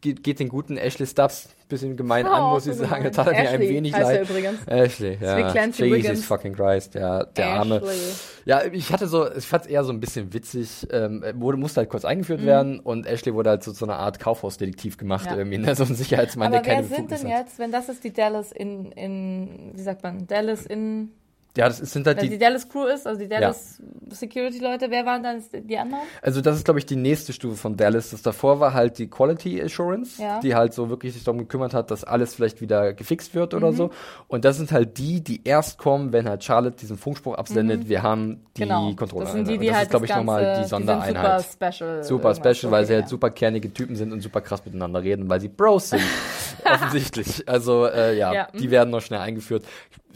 [0.01, 3.03] geht, geht den guten Ashley Stubbs bisschen gemein an, Oh, muss ich so sagen.
[3.03, 3.13] gemein.
[3.13, 4.23] Da tat er mir ein wenig leid.
[4.31, 4.61] übrigens.
[4.67, 5.37] Ashley, ja.
[5.53, 6.25] Jesus Wiggins.
[6.25, 7.25] fucking Christ, ja.
[7.25, 7.77] Der arme.
[7.83, 7.99] Ashley.
[8.47, 11.81] Ja, ich hatte so, ich fand es eher so ein bisschen witzig, ähm, wurde, musste
[11.81, 12.09] halt kurz Mhm.
[12.09, 15.37] eingeführt werden und Ashley wurde halt so zu einer Art Kaufhausdetektiv gemacht, Ja.
[15.37, 15.75] irgendwie, ne?
[15.75, 17.47] so ein Sicherheitsmann, Aber der keine wer sind Befugnis denn hat.
[17.49, 21.11] jetzt, wenn das ist die Dallas in, in wie sagt man, Dallas in,
[21.59, 24.87] Ja, das sind halt also die, die, Dallas Crew ist, also die Dallas Security Leute,
[24.91, 26.05] wer waren dann die anderen?
[26.23, 28.11] also das ist glaube ich die nächste Stufe von Dallas.
[28.11, 30.39] Das davor war halt die Quality Assurance, Ja.
[30.41, 33.59] die halt so wirklich sich darum gekümmert hat, dass alles vielleicht wieder gefixt wird Mhm.
[33.59, 33.91] oder so.
[34.29, 38.03] Und das sind halt die, die erst kommen, wenn halt Charlotte diesen Funkspruch absendet, wir
[38.05, 38.69] haben die Mhm.
[38.69, 38.93] Genau.
[38.95, 39.25] Kontrolle.
[39.25, 41.41] Das sind die, Und die das halt ist glaube ich nochmal die Sondereinheit.
[41.45, 42.05] super special.
[42.05, 43.09] Super special, weil sie halt ja.
[43.09, 46.03] super kernige Typen sind und super krass miteinander reden, weil sie Bros sind.
[46.75, 47.49] Offensichtlich.
[47.49, 48.71] Also, äh, ja, Ja, die mhm.
[48.73, 49.65] werden noch schnell eingeführt.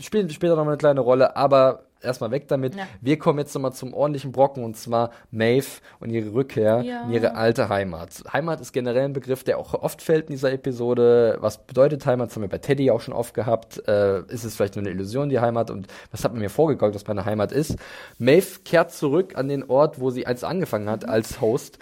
[0.00, 2.74] Spielen später noch mal eine kleine Rolle, aber erstmal weg damit.
[2.74, 2.86] Ja.
[3.00, 5.66] Wir kommen jetzt nochmal zum ordentlichen Brocken und zwar Maeve
[6.00, 7.04] und ihre Rückkehr Ja.
[7.04, 8.24] in ihre alte Heimat.
[8.32, 11.36] Heimat ist generell ein Begriff, der auch oft fällt in dieser Episode.
[11.40, 12.28] Was bedeutet Heimat?
[12.30, 13.86] Das haben wir bei Teddy auch schon oft gehabt.
[13.86, 15.70] Äh, ist es vielleicht nur eine Illusion, die Heimat?
[15.70, 17.76] Und was hat man mir vorgegaukelt, was meine Heimat ist?
[18.18, 21.78] Maeve kehrt zurück an den Ort, wo sie einst angefangen hat, als Host.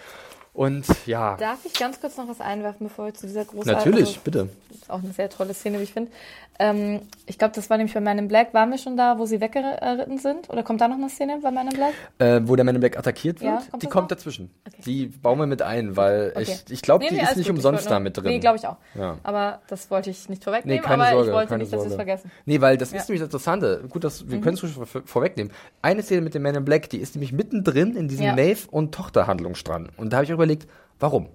[0.53, 3.91] Und ja, Darf ich ganz kurz noch was einwerfen, bevor wir zu dieser großartigen...
[3.93, 4.49] natürlich, bitte.
[4.69, 6.11] Das ist auch eine sehr tolle Szene, wie ich finde.
[6.59, 8.53] Ähm, ich glaube, das war nämlich bei Man in Black.
[8.53, 10.51] Waren wir schon da, wo sie weggeritten sind?
[10.51, 11.95] Oder kommt da noch eine Szene bei Man in Black?
[12.19, 14.17] Äh, wo der Man in Black attackiert wird, Ja, kommt die kommt noch?
[14.17, 14.51] dazwischen.
[14.67, 14.83] Okay.
[14.85, 16.43] Die bauen wir mit ein, weil Okay.
[16.67, 17.57] ich, ich glaube, Nee, die nee, ist alles nicht gut.
[17.57, 18.25] Umsonst wollte da mit drin.
[18.27, 18.77] Nee, glaube ich auch.
[18.95, 19.17] Ja.
[19.23, 21.79] Aber das wollte ich nicht Nee, vorwegnehmen, keine aber Sorge, ich wollte keine nicht, dass
[21.81, 22.05] wir es Sorge.
[22.05, 22.31] vergessen.
[22.45, 22.97] Nee, weil das Ja.
[22.97, 23.01] Mhm.
[23.01, 23.85] ist nämlich das Interessante.
[23.89, 25.53] Gut, dass wir können es ruhig vor, vorwegnehmen.
[25.81, 28.35] Eine Szene mit dem Man in Black, die ist nämlich mittendrin in diesem Ja.
[28.35, 29.89] Maeve- und Tochterhandlungsstrang.
[29.97, 30.69] Und da habe ich auch überlegt,
[30.99, 31.27] warum?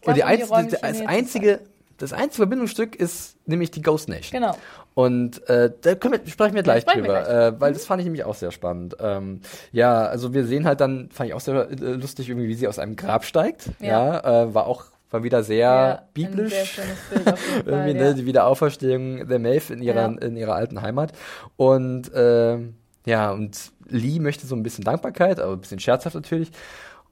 [0.00, 1.60] Glaub, und die die einz- räumliche das, einzige,
[1.98, 4.40] das einzige Verbindungsstück ist nämlich die Ghost Nation.
[4.42, 4.56] Genau.
[4.94, 7.52] Und äh, da können wir, sprechen wir gleich sprechen wir drüber, gleich.
[7.54, 8.96] Äh, weil das fand ich nämlich auch sehr spannend.
[9.00, 12.54] Ähm, ja, also wir sehen halt dann, fand ich auch sehr äh, lustig, irgendwie, wie
[12.54, 13.70] sie aus einem Grab steigt.
[13.80, 14.42] Ja, Ja.
[14.44, 16.52] äh, war auch war wieder sehr Ja, biblisch.
[16.76, 17.34] sehr
[17.64, 18.04] irgendwie, ja.
[18.08, 20.18] ne, die Wiederauferstehung der Maeve in ihrer, Ja.
[20.20, 21.12] in ihrer alten Heimat.
[21.56, 22.74] Und ähm,
[23.06, 26.50] ja, und Lee möchte so ein bisschen Dankbarkeit, aber ein bisschen scherzhaft natürlich.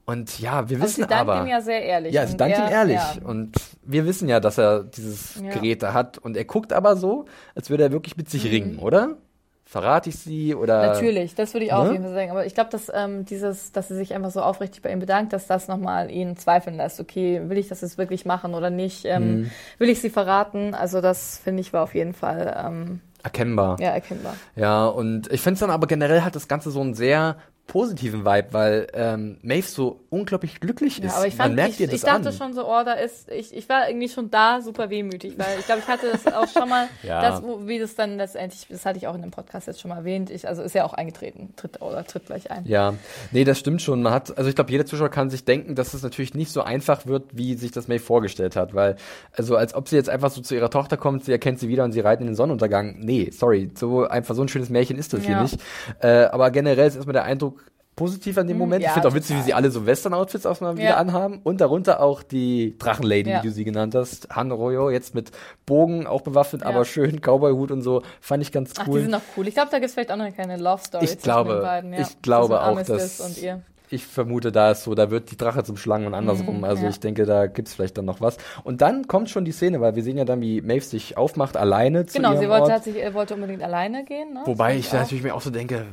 [0.09, 1.41] Und ja, wir wissen sie dankt aber.
[1.41, 2.13] ihm ja sehr ehrlich.
[2.13, 2.95] Ja, sie dankt ihm ehrlich.
[2.95, 3.15] Ja.
[3.25, 5.51] Und wir wissen ja, dass er dieses Ja.
[5.51, 6.17] Gerät da hat.
[6.17, 7.25] Und er guckt aber so,
[7.55, 9.17] als würde er wirklich mit sich ringen, oder?
[9.65, 10.77] Verrate ich sie oder?
[10.79, 10.85] Mhm.
[10.93, 11.87] Natürlich, das würde ich auch Ne?
[11.89, 12.31] auf jeden Fall sagen.
[12.31, 15.33] Aber ich glaube, dass ähm, dieses, dass sie sich einfach so aufrichtig bei ihm bedankt,
[15.33, 17.01] dass das nochmal ihn zweifeln lässt.
[17.01, 19.03] Okay, will ich das jetzt wirklich machen oder nicht?
[19.03, 19.51] Ähm, Mhm.
[19.77, 20.73] Will ich sie verraten?
[20.73, 23.75] Also das finde ich war auf jeden Fall ähm, Erkennbar.
[23.81, 24.35] ja erkennbar.
[24.55, 27.35] Ja, und ich finde es dann aber generell hat das Ganze so einen sehr
[27.67, 31.15] positiven Vibe, weil ähm, Maeve so unglaublich glücklich Ja, ist.
[31.17, 32.33] aber ich Man fand, merkt ich, ihr das ich dachte an.
[32.33, 35.65] schon so, oh, da ist, ich, ich war irgendwie schon da super wehmütig, weil ich
[35.65, 37.21] glaube, ich hatte das auch schon mal, Ja.
[37.21, 39.89] das, wo, wie das dann letztendlich, das hatte ich auch in dem Podcast jetzt schon
[39.89, 42.65] mal erwähnt, ich, also ist ja auch eingetreten, tritt oder tritt gleich ein.
[42.65, 42.93] Ja,
[43.31, 44.01] nee, das stimmt schon.
[44.01, 46.61] Man hat, also ich glaube, jeder Zuschauer kann sich denken, dass es natürlich nicht so
[46.61, 48.95] einfach wird, wie sich das May vorgestellt hat, weil,
[49.33, 51.83] also als ob sie jetzt einfach so zu ihrer Tochter kommt, sie erkennt sie wieder
[51.83, 52.99] und sie reiten in den Sonnenuntergang.
[52.99, 55.41] Nee, sorry, so einfach so ein schönes Märchen ist das hier Ja.
[55.43, 55.59] nicht.
[56.01, 57.56] Äh, aber generell ist erstmal der Eindruck
[57.97, 58.81] positiv an dem Moment.
[58.81, 60.95] ich ja, finde auch witzig, wie sie alle so Western-Outfits auch mal wieder Ja.
[60.97, 63.43] anhaben und darunter auch die Drachenlady, Ja.
[63.43, 65.31] wie du sie genannt hast, Han Royo, jetzt mit
[65.65, 68.93] Bogen auch bewaffnet, aber schön Cowboy-Hut und so, fand ich ganz Ach, cool.
[68.99, 69.45] die sind noch cool.
[69.47, 71.53] Ich glaube, da gibt es vielleicht auch noch eine kleine Love Story Ich zwischen glaube,
[71.55, 71.93] den beiden.
[71.93, 73.61] Ich glaube auch, dass und ihr.
[73.89, 76.57] ich vermute, da ist so, da wird die Drache zum Schlangen und andersrum.
[76.59, 78.37] Mhm, also ich denke, da gibt's vielleicht dann noch was.
[78.63, 81.57] Und dann kommt schon die Szene, weil wir sehen ja dann, wie Maeve sich aufmacht,
[81.57, 82.71] alleine zu Genau, sie wollte, Ort.
[82.73, 84.33] hat sich, wollte unbedingt alleine gehen.
[84.33, 84.41] Ne?
[84.45, 85.85] Wobei ich fand natürlich mir auch so denke,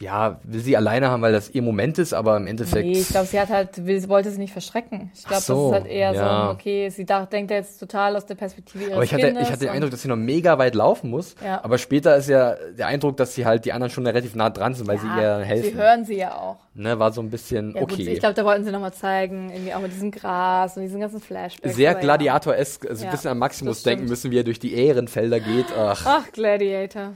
[0.00, 2.86] ja, will sie alleine haben, weil das ihr Moment ist, aber im Endeffekt.
[2.86, 5.10] Nee, ich glaube, sie hat halt, will, sie wollte sie nicht verschrecken.
[5.14, 6.46] Ich glaube, so, das ist halt eher ja.
[6.46, 9.42] so, okay, sie dacht, denkt jetzt total aus der Perspektive ihres aber ich hatte, Kindes.
[9.44, 11.34] ich hatte den Eindruck, dass sie noch mega weit laufen muss.
[11.44, 11.64] Ja.
[11.64, 14.74] Aber später ist ja der Eindruck, dass sie halt die anderen schon relativ nah dran
[14.74, 15.70] sind, weil sie ihr ja, helfen.
[15.72, 16.56] sie hören sie ja auch.
[16.74, 18.08] ne, war so ein bisschen Ja, gut, okay.
[18.08, 21.20] ich glaube, da wollten sie nochmal zeigen, irgendwie auch mit diesem Gras und diesen ganzen
[21.20, 21.74] Flashbacks.
[21.74, 21.98] Sehr ja.
[21.98, 25.66] Gladiator-esk, also ein Ja, bisschen an Maximus denken müssen, wie er durch die Ehrenfelder geht.
[25.76, 26.02] Ach.
[26.06, 27.14] Ach, Gladiator.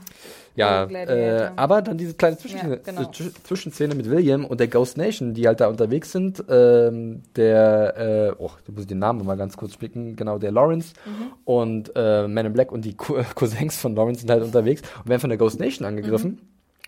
[0.55, 3.01] Ja, äh, aber dann diese kleine Zwischenszene, Ja, genau.
[3.09, 6.43] Zwisch- Zwischenszene mit William und der Ghost Nation, die halt da unterwegs sind.
[6.47, 10.15] Ähm, der, äh, oh, da muss ich den Namen mal ganz kurz spicken.
[10.15, 11.31] Genau, der Lawrence Mhm.
[11.45, 15.09] und äh, Man in Black und die Cou- Cousins von Lawrence sind halt unterwegs und
[15.09, 16.39] werden von der Ghost Nation angegriffen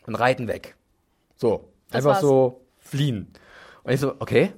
[0.05, 0.75] und reiten weg.
[1.35, 1.61] So, Mhm.
[1.91, 2.21] Das einfach war's.
[2.21, 3.27] so fliehen.
[3.83, 4.51] Und ich so, okay,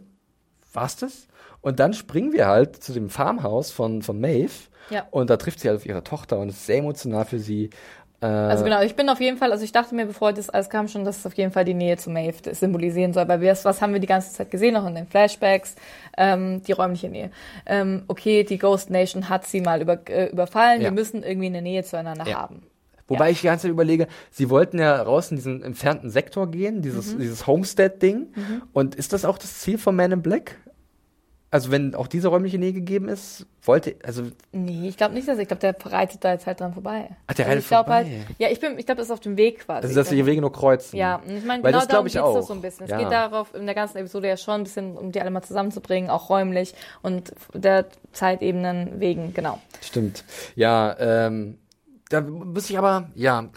[0.74, 1.28] war's das?
[1.62, 4.52] Und dann springen wir halt zu dem Farmhaus von, von Maeve.
[4.90, 5.06] Ja.
[5.12, 7.70] Und da trifft sie halt auf ihre Tochter und es ist sehr emotional für sie.
[8.22, 10.70] Äh, Also genau, ich bin auf jeden Fall, also ich dachte mir, bevor das alles
[10.70, 13.56] kam, schon, dass es auf jeden Fall die Nähe zu Maeve symbolisieren soll, weil wir,
[13.64, 15.76] was haben wir die ganze Zeit gesehen, auch in den Flashbacks,
[16.18, 17.30] ähm, die räumliche Nähe.
[17.66, 20.86] Ähm, okay, die Ghost Nation hat sie mal über, äh, überfallen, Ja.
[20.88, 22.42] wir müssen irgendwie eine Nähe zueinander Ja.
[22.42, 22.64] haben.
[23.10, 26.82] Wobei ich die ganze Zeit überlege, sie wollten ja raus in diesen entfernten Sektor gehen,
[26.82, 27.20] dieses, Mhm.
[27.20, 28.34] dieses Homestead-Ding.
[28.74, 30.56] Und ist das auch das Ziel von Man in Black?
[31.50, 35.40] Also wenn auch diese räumliche Nähe gegeben ist, wollte, also, Nee, ich glaube nicht, dass
[35.40, 37.10] ich glaube, der reitet da jetzt halt dran vorbei.
[37.26, 38.04] Ach, der Also reitet ich glaub vorbei.
[38.04, 39.88] Halt, ja, ich bin, ich glaube, das ist auf dem Weg quasi.
[39.88, 40.98] also dass die Wege nur kreuzen.
[40.98, 42.34] Ja, ich meine, genau das darum auch.
[42.36, 42.84] doch so ein bisschen.
[42.84, 42.98] Es Ja.
[43.00, 46.10] geht darauf in der ganzen Episode ja schon ein bisschen, um die alle mal zusammenzubringen,
[46.10, 49.60] auch räumlich und der Zeitebenen wegen, genau.
[49.82, 50.26] Stimmt.
[50.56, 51.58] Ja, ähm,
[52.10, 53.48] da muss ich aber, ja,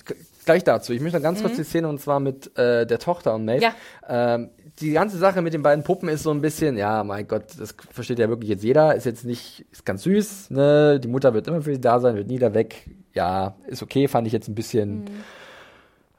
[0.50, 0.92] gleich dazu.
[0.92, 3.66] Ich möchte noch ganz kurz die Szene und zwar mit äh, der Tochter und Maeve.
[3.66, 3.72] Mhm.
[4.08, 4.34] Ja.
[4.34, 4.50] Ähm,
[4.80, 7.74] die ganze Sache mit den beiden Puppen ist so ein bisschen, ja, mein Gott, das
[7.92, 8.94] versteht ja wirklich jetzt jeder.
[8.94, 10.98] Ist jetzt nicht, ist ganz süß, ne?
[10.98, 12.88] Die Mutter wird immer für sie da sein, wird nie da weg.
[13.14, 15.04] Ja, ist okay, fand ich jetzt ein bisschen.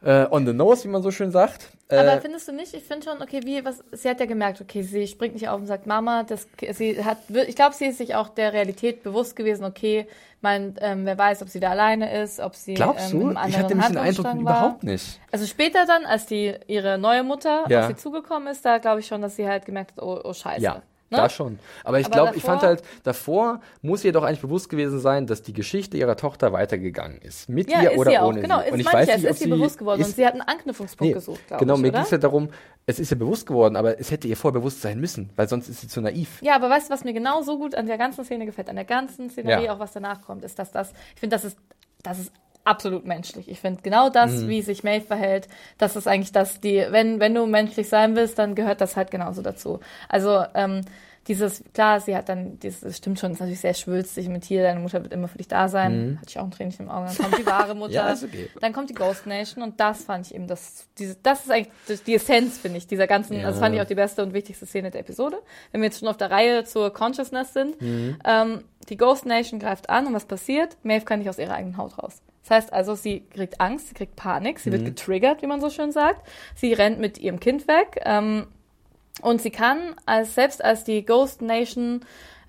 [0.04, 1.72] äh, on the nose, wie man so schön sagt.
[1.92, 2.74] Äh, Aber findest du nicht?
[2.74, 5.60] Ich finde schon, okay, wie, was, sie hat ja gemerkt, okay, sie springt nicht auf
[5.60, 9.36] und sagt, Mama, das, sie hat, ich glaube, sie ist sich auch der Realität bewusst
[9.36, 10.08] gewesen, okay,
[10.42, 13.32] mein, ähm, wer weiß, ob sie da alleine ist, ob sie, glaubst ähm, du?
[13.32, 14.36] Ich hatte nämlich den Eindruck war.
[14.36, 15.20] überhaupt nicht.
[15.32, 17.82] Also später dann, als die, ihre neue Mutter Ja.
[17.82, 20.34] auf sie zugekommen ist, da glaube ich schon, dass sie halt gemerkt hat, oh, oh
[20.34, 20.62] scheiße.
[20.64, 20.82] Ja,
[21.12, 21.18] Ne?
[21.18, 21.60] da schon.
[21.84, 25.42] Aber ich glaube, ich fand halt, davor muss ihr doch eigentlich bewusst gewesen sein, dass
[25.44, 27.50] die Geschichte ihrer Tochter weitergegangen ist.
[27.50, 28.28] Mit Ja, ihr ist oder sie auch.
[28.30, 28.72] ohne Genau, sie.
[28.72, 30.42] Und ich weiß es nicht, ob ist ihr sie bewusst geworden und sie hat einen
[30.42, 31.98] Anknüpfungspunkt Nee, gesucht, glaube genau, ich, mir oder?
[31.98, 32.50] ging es ja darum,
[32.86, 35.68] es ist ihr bewusst geworden, aber es hätte ihr vorher bewusst sein müssen, weil sonst
[35.70, 36.42] ist sie zu naiv.
[36.42, 38.76] Ja, aber weißt du, was mir genau so gut an der ganzen Szene gefällt, an
[38.78, 39.74] der ganzen Szenerie, Ja.
[39.76, 41.58] auch was danach kommt, ist, dass das, ich finde, das ist,
[42.04, 42.32] das ist
[42.64, 43.50] absolut menschlich.
[43.50, 44.48] Ich finde genau das, Mhm.
[44.50, 45.48] wie sich Maeve verhält,
[45.78, 49.12] das ist eigentlich das, die, wenn, wenn du menschlich sein willst, dann gehört das halt
[49.12, 49.80] genauso dazu.
[50.10, 50.82] Also, ähm,
[51.28, 54.64] dieses, klar, sie hat dann, dieses, das stimmt schon, ist natürlich sehr schwülstig mit hier,
[54.64, 56.18] deine Mutter wird immer für dich da sein.
[56.20, 57.12] Hatte ich auch ein Tränchen im Auge.
[57.16, 57.90] Dann kommt die wahre Mutter.
[57.92, 57.94] Mhm.
[58.22, 58.50] Ja, okay.
[58.60, 62.04] Dann kommt die Ghost Nation und das fand ich eben, das, diese, das ist eigentlich
[62.08, 63.44] die Essenz, finde ich, dieser ganzen, Ja.
[63.44, 65.38] das fand ich auch die beste und wichtigste Szene der Episode.
[65.72, 68.18] Wenn wir jetzt schon auf der Reihe zur Consciousness sind, Mhm.
[68.26, 70.76] ähm, die Ghost Nation greift an und was passiert?
[70.82, 72.20] Maeve kann nicht aus ihrer eigenen Haut raus.
[72.44, 74.74] Das heißt also, sie kriegt Angst, sie kriegt Panik, sie Mhm.
[74.74, 76.28] wird getriggert, wie man so schön sagt.
[76.56, 78.48] Sie rennt mit ihrem Kind weg ähm,
[79.22, 82.02] und sie kann, als, selbst als die Ghost Nation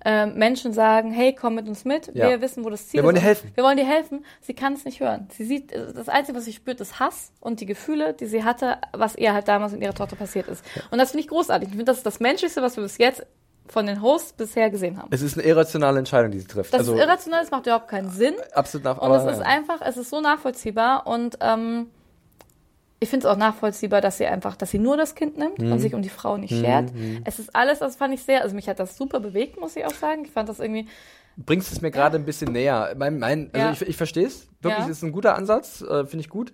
[0.05, 2.27] äh, Menschen sagen, hey, komm mit uns mit, Ja.
[2.27, 3.21] wir wissen, wo das Ziel Wir wollen ist.
[3.21, 3.51] dir helfen.
[3.55, 4.25] Wir wollen dir helfen.
[4.41, 5.29] Sie kann es nicht hören.
[5.31, 8.79] Sie sieht, das Einzige, was sie spürt, ist Hass und die Gefühle, die sie hatte,
[8.91, 10.65] was ihr halt damals mit ihrer Tochter passiert ist.
[10.91, 11.69] Und das finde ich großartig.
[11.69, 13.25] Ich finde, das ist das Menschlichste, was wir bis jetzt
[13.67, 15.07] von den Hosts bisher gesehen haben.
[15.11, 16.73] Es ist eine irrationale Entscheidung, die sie trifft.
[16.73, 18.35] Das also ist irrational, das macht überhaupt keinen Sinn.
[18.53, 21.87] absolut nach, Und es ist einfach, es ist so nachvollziehbar und ähm,
[22.99, 25.71] ich finde es auch nachvollziehbar, dass sie einfach, dass sie nur das Kind nimmt Mhm.
[25.73, 26.91] und sich um die Frau nicht schert.
[27.25, 29.85] Es ist alles, das fand ich sehr, also mich hat das super bewegt, muss ich
[29.85, 30.23] auch sagen.
[30.25, 30.87] Ich fand das irgendwie,
[31.35, 32.93] bringst es mir gerade ein bisschen näher.
[32.97, 33.71] Mein, mein, also Ja.
[33.73, 34.47] ich, ich verstehe es.
[34.61, 34.91] Wirklich, Ja.
[34.91, 36.53] ist ein guter Ansatz, äh, finde ich gut.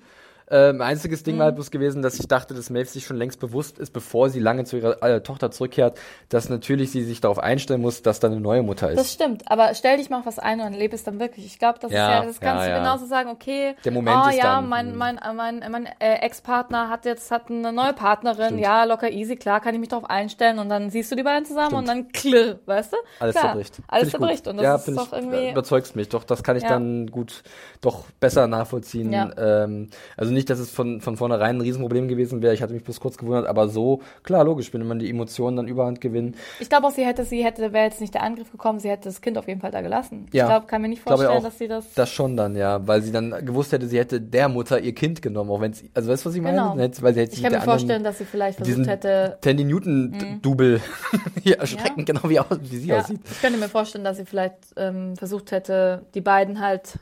[0.52, 1.26] Ähm, einziges Mhm.
[1.26, 3.92] Ding war halt bloß gewesen, dass ich dachte, dass Maeve sich schon längst bewusst ist,
[3.92, 6.00] bevor sie lange zu ihrer äh, Tochter zurückkehrt,
[6.30, 8.98] dass natürlich sie sich darauf einstellen muss, dass da eine neue Mutter ist.
[9.00, 9.44] das stimmt.
[9.52, 11.46] Aber stell dich mal auf was ein und lebe es dann wirklich.
[11.46, 14.18] Ich glaube, das Ja, ist ja, das kannst ja, du genauso sagen, okay, Der Moment
[14.26, 14.98] oh ist ja, dann, mein, hm.
[14.98, 18.62] mein, mein, mein äh, Ex-Partner hat jetzt hat eine neue Partnerin, Stimmt.
[18.62, 21.46] ja, locker easy, klar, kann ich mich darauf einstellen und dann siehst du die beiden
[21.46, 22.98] zusammen und dann klirr, weißt du?
[23.20, 23.78] Alles Klar, zerbricht.
[23.88, 25.52] Alles zerbricht und das ja, ist doch ich, irgendwie.
[25.52, 27.44] Überzeugst mich, doch, das kann ich dann gut,
[27.82, 29.12] doch besser nachvollziehen.
[29.12, 29.30] Ja.
[29.38, 32.84] Ähm, also nicht, dass es von, von vornherein ein Riesenproblem gewesen wäre, ich hatte mich
[32.84, 36.36] bloß kurz gewundert, aber so, klar, logisch, wenn man die Emotionen dann überhand gewinnen.
[36.60, 39.10] Ich glaube auch, sie hätte, sie hätte, wäre jetzt nicht der Angriff gekommen, sie hätte
[39.10, 40.28] das Kind auf jeden Fall da gelassen.
[40.32, 40.46] Ja.
[40.46, 41.44] Ich glaube, kann mir nicht vorstellen, auch.
[41.44, 41.94] dass sie das.
[41.94, 45.22] Das schon dann, ja, weil sie dann gewusst hätte, sie hätte der Mutter ihr Kind
[45.22, 46.58] genommen, auch wenn sie, also weißt du, was ich meine?
[46.58, 46.78] Genau.
[46.78, 49.38] Hätte- Weil sie hätte ich kann mir vorstellen, dass sie vielleicht versucht hätte.
[49.42, 50.82] Tandy Newton-Double
[51.44, 53.20] hier erschrecken, genau wie, aus, wie sie Ja, aussieht.
[53.30, 57.00] ich könnte mir vorstellen, dass sie vielleicht ähm, versucht hätte, die beiden halt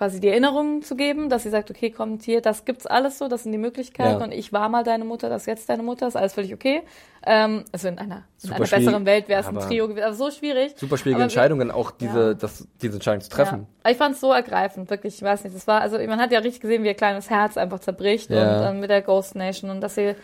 [0.00, 3.28] quasi die Erinnerungen zu geben, dass sie sagt, okay, kommt hier, das gibt's alles so,
[3.28, 4.24] das sind die Möglichkeiten Ja.
[4.24, 6.80] und ich war mal deine Mutter, das ist jetzt deine Mutter, ist alles völlig okay.
[7.26, 10.30] Ähm, also in einer, in einer besseren Welt wäre es ein Trio gewesen, aber so
[10.30, 10.72] schwierig.
[10.76, 12.32] Super schwierige Aber Entscheidung, dann auch diese, Ja.
[12.32, 13.66] das, diese Entscheidung zu treffen.
[13.84, 13.90] Ja.
[13.90, 16.38] Ich fand es so ergreifend, wirklich, ich weiß nicht, das war, also man hat ja
[16.38, 19.82] richtig gesehen, wie ihr kleines Herz einfach zerbricht und ähm, mit der Ghost Nation und
[19.82, 20.14] dass sie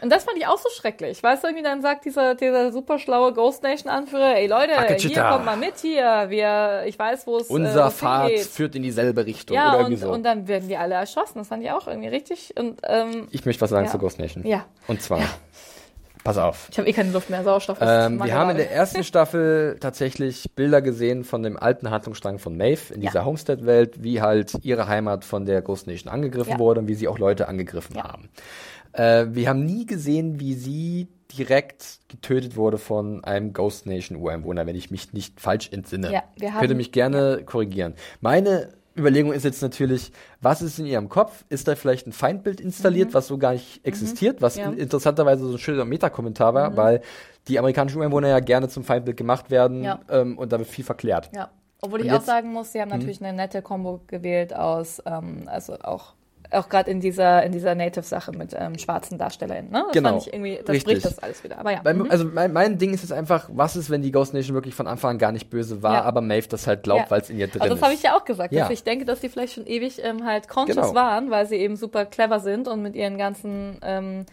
[0.00, 1.22] und das fand ich auch so schrecklich.
[1.22, 5.22] Weißt du, irgendwie dann sagt dieser, dieser super schlaue Ghost Nation Anführer, ey Leute, hier
[5.22, 8.46] kommt mal mit hier, wir, ich weiß, wo es, äh, Unser wo's Pfad hingeht.
[8.46, 10.10] führt in dieselbe Richtung Ja, oder irgendwie und, so.
[10.12, 11.38] und dann werden die alle erschossen.
[11.38, 12.54] Das fand ich auch irgendwie richtig.
[12.58, 13.90] Und ähm, ich möchte was sagen Ja.
[13.92, 14.46] zu Ghost Nation.
[14.46, 15.20] ja, Und zwar,
[16.24, 16.68] pass auf.
[16.70, 17.78] ich habe eh keine Luft mehr, Sauerstoff.
[17.80, 22.56] Ähm, wir haben in der ersten Staffel tatsächlich Bilder gesehen von dem alten Handlungsstrang von
[22.56, 23.10] Maeve in Ja.
[23.10, 26.58] dieser Homestead-Welt, wie halt ihre Heimat von der Ghost Nation angegriffen Ja.
[26.58, 28.04] wurde und wie sie auch Leute angegriffen Ja.
[28.04, 28.28] haben.
[28.98, 31.08] Äh, wir haben nie gesehen, wie sie
[31.38, 36.12] direkt getötet wurde von einem Ghost Nation Ureinwohner, wenn ich mich nicht falsch entsinne.
[36.12, 37.94] Ja, wir haben- Könnte mich gerne korrigieren.
[38.20, 40.10] Meine Überlegung ist jetzt natürlich,
[40.40, 41.44] was ist in ihrem Kopf?
[41.50, 44.62] Ist da vielleicht ein Feindbild installiert, was so gar nicht existiert, was Mhm.
[44.62, 44.68] Ja.
[44.70, 47.02] in, interessanterweise so ein schöner Metakommentar war, weil
[47.46, 50.00] die amerikanischen Ureinwohner ja gerne zum Feindbild gemacht werden Ja.
[50.10, 51.30] ähm, und da wird viel verklärt.
[51.34, 51.50] Ja,
[51.80, 52.30] obwohl ich Und auch jetzt- Mhm.
[52.30, 56.14] sagen muss, sie haben natürlich eine nette Kombo gewählt aus, ähm, also auch
[56.50, 59.70] auch gerade in dieser in dieser Native-Sache mit ähm, schwarzen DarstellerInnen.
[59.70, 59.82] Ne?
[59.86, 60.84] Das Genau, irgendwie, das richtig.
[60.94, 61.58] bricht das alles wieder.
[61.58, 61.80] Aber ja.
[61.82, 62.10] Beim, mhm.
[62.10, 64.86] Also mein, mein Ding ist jetzt einfach, was ist, wenn die Ghost Nation wirklich von
[64.86, 66.02] Anfang an gar nicht böse war, Ja.
[66.04, 67.10] aber Maeve das halt glaubt, Ja.
[67.10, 67.84] weil es in ihr drin Aber das ist.
[67.84, 68.52] habe ich ja auch gesagt.
[68.52, 68.70] Ja.
[68.70, 70.94] Ich denke, dass die vielleicht schon ewig ähm, halt conscious Genau.
[70.94, 74.24] waren, weil sie eben super clever sind und mit ihren ganzen, ähm,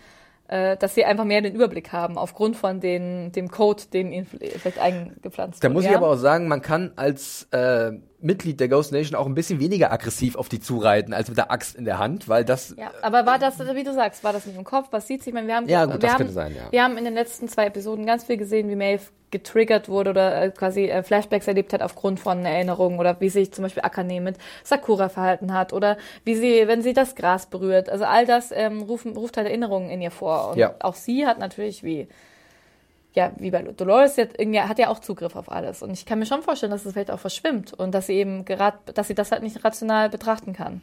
[0.47, 4.25] äh, dass sie einfach mehr den Überblick haben aufgrund von den, dem Code, den ihnen
[4.27, 5.73] vielleicht eingepflanzt Da wurde.
[5.73, 7.91] muss ich aber auch sagen, man kann als äh,
[8.25, 11.51] Mitglied der Ghost Nation auch ein bisschen weniger aggressiv auf die zureiten, als mit der
[11.51, 14.45] Axt in der Hand, weil das Ja, aber war das, wie du sagst, war das
[14.47, 14.87] in ihrem Kopf?
[14.91, 15.27] Was sieht sich?
[15.29, 16.71] Ich meine, wir haben, Ja, gut, wir das haben, könnte sein, ja.
[16.71, 20.41] Wir haben in den letzten zwei Episoden ganz viel gesehen, wie Maeve getriggert wurde oder
[20.43, 24.21] äh, quasi äh, Flashbacks erlebt hat aufgrund von Erinnerungen oder wie sich zum Beispiel Akane
[24.21, 27.89] mit Sakura verhalten hat oder wie sie, wenn sie das Gras berührt.
[27.89, 30.51] Also all das ähm, rufen, ruft halt Erinnerungen in ihr vor.
[30.51, 30.73] Und Ja.
[30.79, 32.07] auch sie hat natürlich wie
[33.15, 35.81] ja, wie bei Dolores jetzt irgendwie hat ja auch Zugriff auf alles.
[35.81, 38.45] Und ich kann mir schon vorstellen, dass es vielleicht auch verschwimmt und dass sie eben
[38.45, 40.81] gerade, dass sie das halt nicht rational betrachten kann.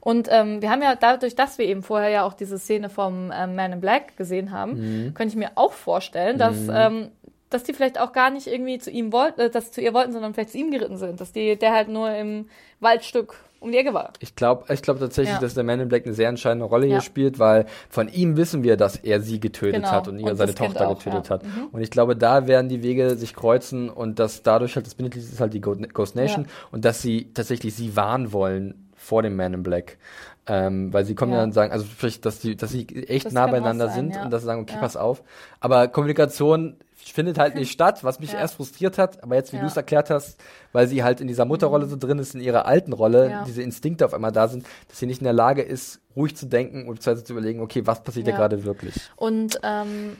[0.00, 3.30] Und ähm, wir haben ja dadurch, dass wir eben vorher ja auch diese Szene vom
[3.34, 7.10] ähm, Man in Black gesehen haben, könnte ich mir auch vorstellen, dass ähm,
[7.50, 10.12] dass die vielleicht auch gar nicht irgendwie zu ihm wollten, äh, dass zu ihr wollten,
[10.12, 12.48] sondern vielleicht zu ihm geritten sind, dass die der halt nur im
[12.80, 14.12] Waldstück um die Ecke war.
[14.20, 15.40] Ich glaube ich glaub tatsächlich, Ja.
[15.40, 18.62] dass der Man in Black eine sehr entscheidende Rolle hier spielt, weil von ihm wissen
[18.62, 19.90] wir, dass er sie getötet Genau.
[19.90, 21.36] hat und, Und seine Tochter auch, getötet ja.
[21.36, 21.40] Mhm.
[21.40, 21.72] hat.
[21.72, 25.24] Und ich glaube, da werden die Wege sich kreuzen und dass dadurch halt das Bindeglied
[25.24, 29.54] ist halt die Ghost Nation und dass sie tatsächlich sie warnen wollen vor dem Man
[29.54, 29.98] in Black.
[30.46, 31.38] Ähm, weil sie kommen ja.
[31.38, 31.44] Ja.
[31.44, 34.24] dann sagen, also vielleicht, dass die, dass sie echt Das nah beieinander sein, sind ja.
[34.24, 34.80] und dass sie sagen, okay, Ja.
[34.80, 35.22] pass auf.
[35.60, 36.76] Aber Kommunikation
[37.12, 38.38] findet halt nicht statt, was mich Ja.
[38.38, 39.62] erst frustriert hat, aber jetzt, wie Ja.
[39.62, 40.40] du es erklärt hast,
[40.72, 43.42] weil sie halt in dieser Mutterrolle so drin ist, in ihrer alten Rolle, Ja.
[43.44, 46.46] diese Instinkte auf einmal da sind, dass sie nicht in der Lage ist, ruhig zu
[46.46, 48.32] denken und zu überlegen, okay, was passiert Ja.
[48.32, 48.94] hier gerade wirklich?
[49.16, 50.16] Und ähm,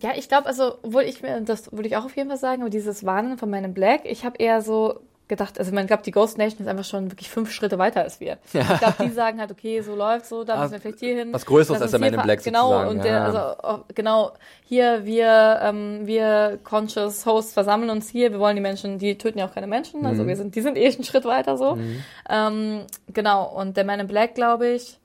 [0.00, 2.62] ja, ich glaube, also, obwohl ich mir, das würde ich auch auf jeden Fall sagen,
[2.62, 6.10] aber dieses Warnen von meinem Black, ich habe eher so gedacht, also man glaubt, die
[6.10, 8.36] Ghost Nation ist einfach schon wirklich fünf Schritte weiter als wir.
[8.44, 11.16] Ich glaube, die sagen halt, okay, so läuft so, da Ah, müssen wir vielleicht hier
[11.16, 11.32] hin.
[11.32, 13.24] was Größeres als der Man in Black Genau, und der, ja.
[13.24, 14.32] also oh, genau,
[14.64, 19.38] hier, wir, ähm, wir Conscious Hosts versammeln uns hier, wir wollen die Menschen, die töten
[19.38, 20.06] ja auch keine Menschen, Mhm.
[20.06, 21.78] also wir sind, die sind eh einen Schritt weiter so.
[22.28, 22.82] Ähm,
[23.12, 24.98] genau, und der Man in Black, glaube ich,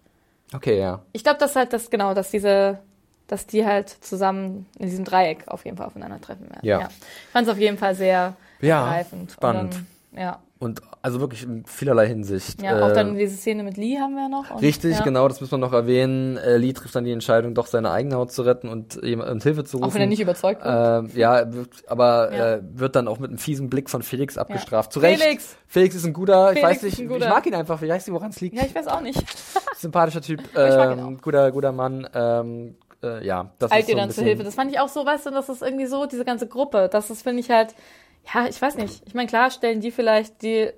[0.53, 1.01] Okay, ja.
[1.13, 2.79] ich glaube, dass halt das, genau, dass diese,
[3.27, 6.59] dass die halt zusammen in diesem Dreieck auf jeden Fall aufeinandertreffen werden.
[6.63, 6.81] Ja.
[6.89, 9.31] Ich fand es auf jeden Fall sehr Ja, greifend.
[9.31, 9.75] spannend.
[10.17, 10.41] Ja.
[10.57, 12.61] Und also wirklich in vielerlei Hinsicht.
[12.61, 14.51] Ja, auch Äh, dann diese Szene mit Lee haben wir noch.
[14.51, 15.03] Und, Richtig, ja.
[15.03, 16.37] genau, das müssen wir noch erwähnen.
[16.37, 19.65] Äh, Lee trifft dann die Entscheidung, doch seine eigene Haut zu retten und, jemand- Hilfe
[19.65, 19.89] zu rufen.
[19.89, 21.03] Auch wenn er nicht überzeugt wird.
[21.11, 22.53] Ähm, ja, er wird, aber Ja.
[22.55, 24.91] äh, wird dann auch mit einem fiesen Blick von Felix abgestraft.
[24.91, 24.93] Ja.
[24.93, 25.21] Zu Recht.
[25.21, 25.57] Felix!
[25.67, 28.07] Felix ist ein guter, ich Felix weiß ist nicht, ich mag ihn einfach, ich weiß
[28.07, 28.55] nicht, woran es liegt.
[28.55, 29.21] ja, ich weiß auch nicht.
[29.77, 33.51] Sympathischer Typ, ich ähm, guter, guter Mann, ähm, äh, ja.
[33.59, 34.43] Das Eilt ist so ein dann bisschen- Hilfe.
[34.45, 36.87] Das fand ich auch so, weißt du, das ist irgendwie so, diese ganze Gruppe.
[36.89, 37.75] Das ist, finde ich halt,
[38.33, 39.03] ja, ich weiß nicht.
[39.05, 40.69] Ich meine, klar stellen die vielleicht die,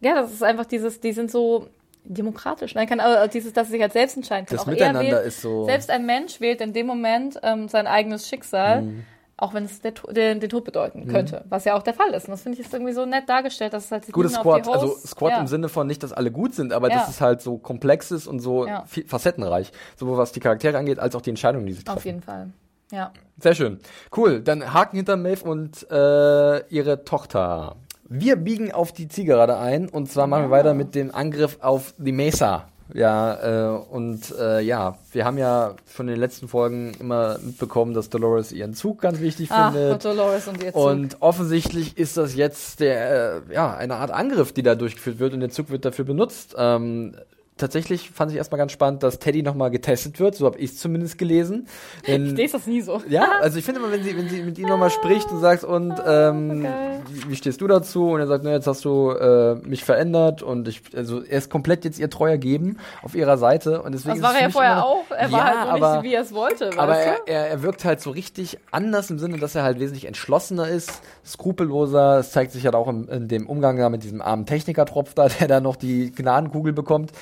[0.00, 1.68] ja, das ist einfach dieses, die sind so
[2.04, 2.74] demokratisch.
[2.74, 4.56] Man kann aber dieses, dass sie sich halt selbst entscheiden kann.
[4.56, 7.68] Das auch er Miteinander wählt, ist so- Selbst ein Mensch wählt in dem Moment ähm,
[7.68, 8.82] sein eigenes Schicksal.
[8.82, 9.04] Mhm.
[9.36, 12.26] Auch wenn es der, To- den, Tod bedeuten könnte, was ja auch der Fall ist.
[12.26, 14.68] Und das finde ich ist irgendwie so nett dargestellt, dass es halt die Gutes Squad,
[14.68, 15.40] also Squad ja.
[15.40, 16.96] im Sinne von nicht, dass alle gut sind, aber Ja.
[16.98, 18.84] dass es halt so komplex ist und so Ja.
[19.06, 19.72] facettenreich.
[19.96, 21.96] Sowohl was die Charaktere angeht, als auch die Entscheidungen, die sie treffen.
[21.96, 22.50] Auf jeden Fall.
[22.90, 23.12] Ja.
[23.38, 23.78] Sehr schön.
[24.16, 24.40] Cool.
[24.40, 27.76] Dann Haken hinter Maeve und äh, ihre Tochter.
[28.08, 31.94] Wir biegen auf die Zielgerade ein und zwar machen wir weiter mit dem Angriff auf
[31.96, 32.66] die Mesa.
[32.92, 37.94] Ja, äh, und äh, ja, wir haben ja schon in den letzten Folgen immer mitbekommen,
[37.94, 40.04] dass Dolores ihren Zug ganz wichtig Ach, findet.
[40.04, 40.84] Dolores und ihr Zug.
[40.84, 45.34] Und offensichtlich ist das jetzt der, äh, ja, eine Art Angriff, die da durchgeführt wird
[45.34, 46.56] und der Zug wird dafür benutzt.
[46.58, 47.14] Ähm,
[47.60, 50.78] tatsächlich fand ich erstmal ganz spannend, dass Teddy nochmal getestet wird, so habe ich es
[50.78, 51.68] zumindest gelesen.
[52.06, 53.00] Denn, ich lese das nie so.
[53.08, 55.62] ja, also ich finde immer, wenn sie, wenn sie mit ihm nochmal spricht und sagt,
[55.64, 57.00] und ähm, geil.
[57.28, 58.10] wie, stehst du dazu?
[58.10, 61.50] Und er sagt, na, jetzt hast du äh, mich verändert und ich, also er ist
[61.50, 64.72] komplett jetzt ihr treu ergeben auf ihrer Seite und deswegen Das war er ja vorher
[64.72, 65.04] immer- auch.
[65.10, 66.66] Er war Ja, halt so aber- nicht, wie er es wollte.
[66.68, 66.98] Weißt aber du?
[66.98, 70.68] er, er, er wirkt halt so richtig anders im Sinne, dass er halt wesentlich entschlossener
[70.68, 72.18] ist, skrupelloser.
[72.20, 75.28] Es zeigt sich halt auch im, in dem Umgang da mit diesem armen Technikertropf da,
[75.40, 77.12] der da noch die Gnadenkugel bekommt.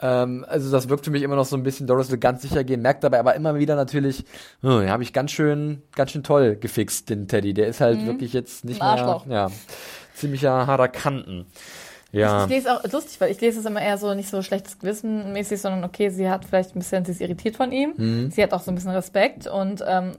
[0.00, 2.64] Ähm, also das wirkt für mich immer noch so ein bisschen, Doris will ganz sicher
[2.64, 4.24] gehen, merkt dabei aber immer wieder natürlich,
[4.62, 7.54] oh, den habe ich ganz schön, ganz schön toll gefixt, den Teddy.
[7.54, 8.88] Der ist halt wirklich jetzt nicht Mhm.
[8.88, 9.50] Mehr, ja,
[10.14, 11.46] ziemlicher harter Kanten.
[12.10, 12.44] Ja.
[12.44, 15.32] Ich lese auch, lustig, weil ich lese es immer eher so nicht so schlechtes Gewissen
[15.32, 17.92] mäßig, sondern okay, sie hat vielleicht ein bisschen, sie ist irritiert von ihm.
[17.96, 18.30] Mhm.
[18.30, 20.12] Sie hat auch so ein bisschen Respekt und, ähm,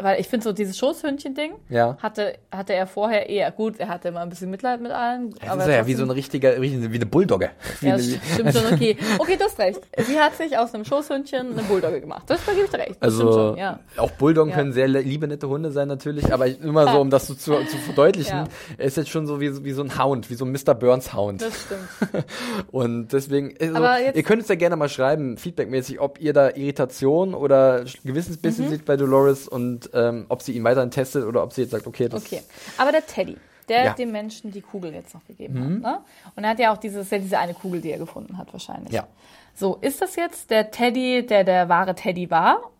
[0.00, 1.96] weil ich finde so dieses Schoßhündchen-Ding Ja.
[2.00, 5.34] hatte, hatte er vorher eher gut, er hatte immer ein bisschen Mitleid mit allen.
[5.40, 7.50] Das aber ist ja wie so ein richtiger, wie eine Bulldogge.
[7.80, 8.96] Ja, das stimmt schon, okay.
[9.18, 9.80] Okay, du hast recht.
[9.98, 12.22] Sie hat sich aus einem Schoßhündchen eine Bulldogge gemacht.
[12.26, 12.96] Das da gebe ich dir recht.
[13.00, 13.78] Das stimmt Also schon, ja.
[13.96, 14.56] auch Bulldoggen Ja.
[14.56, 17.76] können sehr liebe, nette Hunde sein natürlich, aber immer so, um das so zu, zu
[17.78, 18.48] verdeutlichen,
[18.78, 20.74] er ist jetzt schon so wie, wie so ein Hound, wie so ein Mr.
[20.74, 21.42] Burns Hound.
[21.42, 22.24] Das stimmt.
[22.70, 26.50] Und deswegen, also, jetzt- ihr könnt uns ja gerne mal schreiben, feedbackmäßig, ob ihr da
[26.50, 28.70] Irritation oder Gewissensbissen Mhm.
[28.70, 31.86] seht bei Dolores und ähm, ob sie ihn weiterhin testet oder ob sie jetzt sagt,
[31.86, 32.42] okay, das Okay.
[32.76, 33.36] Aber der Teddy,
[33.68, 33.90] der Ja.
[33.92, 33.96] Mhm.
[33.96, 35.92] dem Menschen die Kugel jetzt noch gegeben hat.
[35.92, 36.00] Ne?
[36.36, 38.92] Und er hat ja auch dieses, diese eine Kugel, die er gefunden hat, wahrscheinlich.
[38.92, 39.06] Ja.
[39.54, 42.70] So, ist das jetzt der Teddy, der der wahre Teddy war?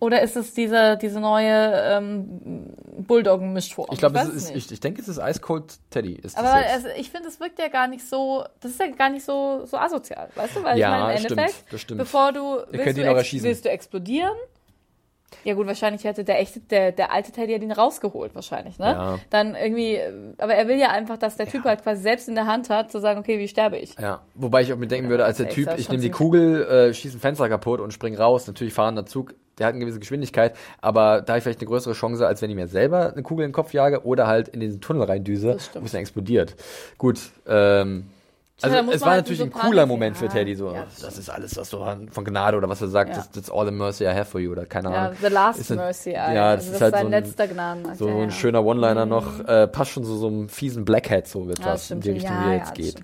[0.00, 2.72] Oder ist es diese, diese neue ähm,
[3.06, 3.88] Bulldoggen-Mischform?
[3.92, 4.66] ich glaube, weiß es ist, nicht.
[4.66, 6.14] ich, ich denke, es ist Ice Cold Teddy.
[6.14, 9.10] Ist Aber also, ich finde, es wirkt ja gar nicht so, das ist ja gar
[9.10, 10.62] nicht so, so asozial, weißt du?
[10.64, 11.98] Weil Ja, ich meine, im stimmt, Endeffekt, das stimmt.
[11.98, 14.32] bevor du, willst du, willst du explodieren
[15.44, 18.86] Ja gut, wahrscheinlich hätte der echte, der, der alte Teddy ja den rausgeholt, wahrscheinlich, ne?
[18.86, 19.18] Ja.
[19.30, 19.98] Dann irgendwie,
[20.38, 22.90] aber er will ja einfach, dass der Typ halt quasi selbst in der Hand hat,
[22.90, 23.98] zu sagen, okay, wie sterbe ich?
[23.98, 26.94] Ja, wobei ich auch mir denken würde, als der Typ, ich nehme die Kugel, äh,
[26.94, 28.46] schieße ein Fenster kaputt und spring raus.
[28.46, 31.94] Natürlich fahrender Zug, der hat eine gewisse Geschwindigkeit, aber da habe ich vielleicht eine größere
[31.94, 34.60] Chance, als wenn ich mir selber eine Kugel in den Kopf jage oder halt in
[34.60, 36.56] diesen Tunnel reindüse, wo es dann explodiert.
[36.98, 38.06] Gut, ähm,
[38.62, 39.86] also muss es war halt natürlich so ein cooler.
[39.86, 42.68] Moment für Ja, Teddy, so, ja, das das ist alles, was so von Gnade oder
[42.68, 43.16] was er sagt, Ja.
[43.16, 45.16] das, that's all the mercy I have for you oder keine Ja, Ahnung.
[45.20, 46.34] the last Ist ein- mercy, ja, Alter.
[46.34, 47.96] das also ist das halt ist sein so ein- letzter Gnadenakt.
[47.98, 48.30] So ja, ein ja.
[48.30, 51.90] schöner One-Liner noch, äh, passt schon so so einem fiesen Blackhead so Ja, etwas das
[51.90, 52.10] in die.
[52.10, 52.96] Richtung, ja, wie er ja, jetzt geht.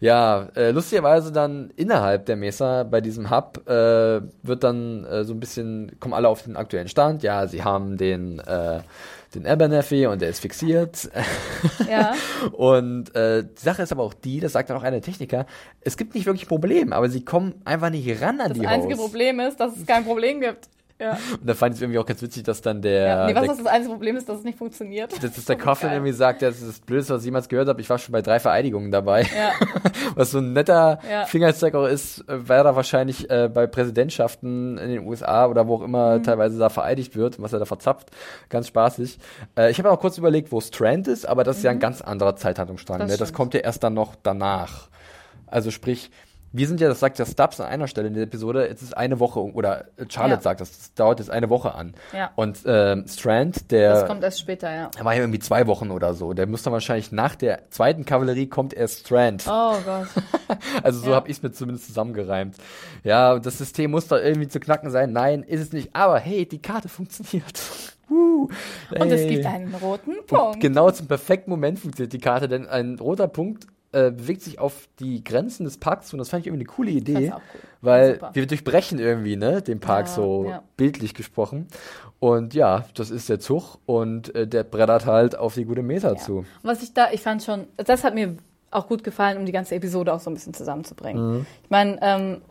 [0.00, 5.32] Ja, äh, lustigerweise dann innerhalb der Mesa bei diesem Hub äh, wird dann äh, so
[5.32, 7.22] ein bisschen, kommen alle auf den aktuellen Stand.
[7.22, 8.80] Ja, sie haben den, äh,
[9.34, 11.10] den Abernathy und der ist fixiert.
[11.88, 12.14] Ja.
[12.52, 15.46] und äh, die Sache ist aber auch die, das sagt dann auch einer der Techniker,
[15.80, 18.94] es gibt nicht wirklich Probleme, aber sie kommen einfach nicht ran an Das die einzige
[18.94, 19.06] Hosts.
[19.06, 20.68] Problem ist, dass es kein Problem gibt.
[21.02, 21.18] Ja.
[21.40, 23.26] Und da fand ich es irgendwie auch ganz witzig, dass dann der, ja.
[23.26, 25.12] Nee, was der ist das einzige Problem ist, dass es nicht funktioniert.
[25.22, 27.80] dass, dass der Coughlin irgendwie sagt, das ist das Blödste, was ich jemals gehört habe.
[27.80, 29.22] Ich war schon bei drei Vereidigungen dabei.
[29.22, 29.52] Ja.
[30.14, 31.24] Was so ein netter Ja.
[31.24, 35.76] Fingerzeig auch ist, äh, wer da wahrscheinlich äh, bei Präsidentschaften in den USA oder wo
[35.76, 36.22] auch immer Mhm.
[36.24, 38.10] teilweise da vereidigt wird, was er da verzapft.
[38.48, 39.18] Ganz spaßig.
[39.56, 42.02] Äh, ich habe auch kurz überlegt, wo Strand ist, aber das ist ja ein ganz
[42.02, 42.98] anderer Zeithandlungsstrang.
[42.98, 43.02] Mhm.
[43.02, 43.16] Das ne?
[43.16, 44.88] das kommt ja erst dann noch danach.
[45.46, 46.10] Also sprich,
[46.52, 48.96] wir sind ja, das sagt ja Stubbs an einer Stelle in der Episode, jetzt ist
[48.96, 50.42] eine Woche, oder äh, Charlotte Ja.
[50.42, 51.94] sagt das, das dauert jetzt eine Woche an.
[52.12, 52.30] Ja.
[52.36, 54.90] Und ähm, Strand, der Das kommt erst später, ja.
[54.96, 56.32] er war ja irgendwie zwei Wochen oder so.
[56.32, 59.44] Der müsste wahrscheinlich nach der zweiten Kavallerie kommt erst Strand.
[59.48, 60.06] Oh Gott.
[60.82, 61.16] Also so Ja.
[61.16, 62.56] habe ich es mir zumindest zusammengereimt.
[63.04, 65.12] Ja, das System muss doch irgendwie zu knacken sein.
[65.12, 65.90] Nein, ist es nicht.
[65.94, 67.58] Aber hey, die Karte funktioniert.
[68.10, 68.46] Uh,
[68.90, 70.60] Und es gibt einen roten Und Punkt.
[70.60, 74.88] Genau zum perfekten Moment funktioniert die Karte, denn ein roter Punkt äh, bewegt sich auf
[74.98, 77.40] die Grenzen des Parks zu und das fand ich irgendwie eine coole Idee, cool.
[77.82, 78.30] weil Super.
[78.32, 80.62] wir durchbrechen irgendwie, ne, den Park Ja, so ja.
[80.76, 81.68] bildlich gesprochen.
[82.18, 86.16] Und ja, das ist der Zug und äh, der brettert halt auf die gute Meter
[86.16, 86.38] zu.
[86.38, 88.36] Und Was ich da, ich fand schon, das hat mir
[88.70, 91.38] auch gut gefallen, um die ganze Episode auch so ein bisschen zusammenzubringen.
[91.38, 91.46] Mhm.
[91.64, 92.42] Ich meine, ähm,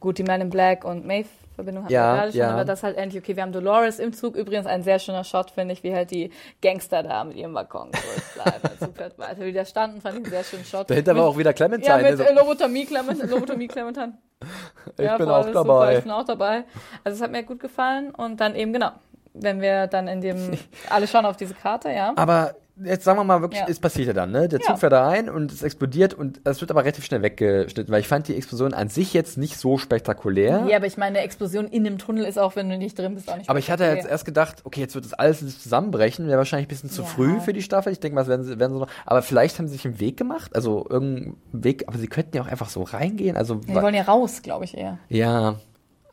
[0.00, 2.50] gut, die Man in Black und Maeve Verbindung hatten Ja, wir gerade schon, ja.
[2.50, 5.50] aber das halt endlich, okay, wir haben Dolores im Zug, übrigens ein sehr schöner Shot,
[5.50, 8.60] finde ich, wie halt die Gangster da mit ihrem Balkon zurückbleiben.
[8.62, 10.90] Der Zug fährt weiter, wie der standen, fand ich einen sehr schönen Shot.
[10.90, 12.02] Dahinter mit, war auch wieder Clementine.
[12.02, 13.28] Ja, mit also, Lobotomie Clementine.
[13.28, 14.18] Lobotomie Clementine.
[14.96, 15.62] ich ja, bin voll, auch dabei.
[15.62, 16.64] Super, ich bin auch dabei.
[17.04, 18.90] Also es hat mir gut gefallen und dann eben, genau,
[19.34, 20.58] wenn wir dann in dem,
[20.90, 22.12] alle schauen auf diese Karte, ja.
[22.16, 23.66] Aber jetzt sagen wir mal wirklich, Ja.
[23.68, 24.48] es passiert ja dann, ne?
[24.48, 24.76] Der Zug Ja.
[24.76, 28.08] fährt da rein und es explodiert und es wird aber relativ schnell weggeschnitten, weil ich
[28.08, 30.66] fand die Explosion an sich jetzt nicht so spektakulär.
[30.68, 33.14] Ja, aber ich meine, eine Explosion in einem Tunnel ist auch, wenn du nicht drin
[33.14, 36.26] bist, auch nicht Aber ich hatte jetzt erst gedacht, okay, jetzt wird das alles zusammenbrechen,
[36.26, 37.06] wäre wahrscheinlich ein bisschen zu Ja.
[37.08, 37.92] früh für die Staffel.
[37.92, 40.00] Ich denke mal, das werden sie, werden sie noch, aber vielleicht haben sie sich einen
[40.00, 43.60] Weg gemacht, also irgendeinen Weg, aber sie könnten ja auch einfach so reingehen, also, Ja,
[43.74, 44.98] die wollen ja raus, glaube ich eher.
[45.08, 45.56] ja,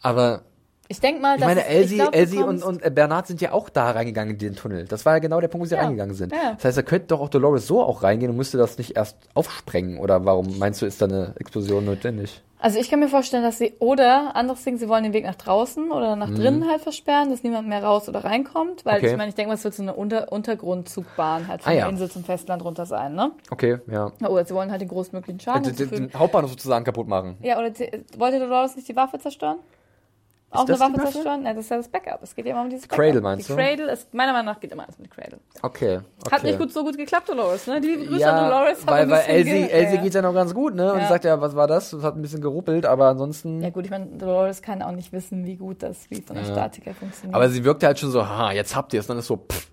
[0.02, 0.44] aber
[0.92, 3.40] Ich denke mal, ich dass meine, es- Elsie, glaub, Elsie und, und äh, Bernard sind
[3.40, 4.86] ja auch da reingegangen in den Tunnel.
[4.86, 5.82] Das war ja genau der Punkt, wo sie Ja.
[5.82, 6.34] reingegangen sind.
[6.34, 6.54] Ja.
[6.56, 9.18] Das heißt, da könnte doch auch Dolores so auch reingehen und müsste das nicht erst
[9.34, 9.98] aufsprengen.
[10.00, 12.42] Oder warum meinst du, ist da eine Explosion notwendig?
[12.64, 15.34] Also ich kann mir vorstellen, dass sie, oder anderes Ding, sie wollen den Weg nach
[15.34, 18.86] draußen oder nach drinnen halt versperren, dass niemand mehr raus oder reinkommt.
[18.86, 19.06] Weil Mhm.
[19.06, 19.12] Okay.
[19.14, 21.84] ich meine, ich denke mal, es wird so eine Unter Untergrundzugbahn halt von Ah, der
[21.86, 21.90] ja.
[21.90, 23.32] Insel zum Festland runter sein, ne?
[23.50, 24.12] Okay, ja.
[24.28, 26.10] Oder sie wollen halt den größtmöglichen Schaden Den, den, hinzufügen.
[26.10, 27.38] den Hauptbahnhof sozusagen kaputt machen.
[27.42, 27.72] Ja, oder
[28.18, 29.58] wollte Dolores nicht die Waffe zerstören?
[30.52, 31.44] Auch das eine Waffe zerstören?
[31.44, 32.20] Nein, das ist ja das Backup.
[32.24, 33.24] Es geht ja immer um dieses Cradle Backup.
[33.24, 33.58] meinst die du?
[33.58, 35.40] Cradle ist, meiner Meinung nach geht immer alles mit Cradle.
[35.62, 36.32] Okay, okay.
[36.36, 37.80] Hat nicht gut, so gut geklappt, Dolores, ne?
[37.80, 38.86] Die Grüße ja, an Dolores.
[38.86, 40.92] weil, weil Elsie, Elsie geht ja noch ganz gut, ne?
[40.94, 41.08] Und Ja.
[41.08, 41.92] sagt ja, was war das?
[41.92, 43.62] Das hat ein bisschen geruppelt, aber ansonsten.
[43.62, 46.42] Ja gut, ich meine, Dolores kann auch nicht wissen, wie gut das, wie so eine
[46.46, 46.52] Ja.
[46.54, 47.36] Statiker funktioniert.
[47.36, 49.08] Aber sie wirkte halt schon so, ha, jetzt habt ihr es.
[49.08, 49.68] Dann ist so, pff,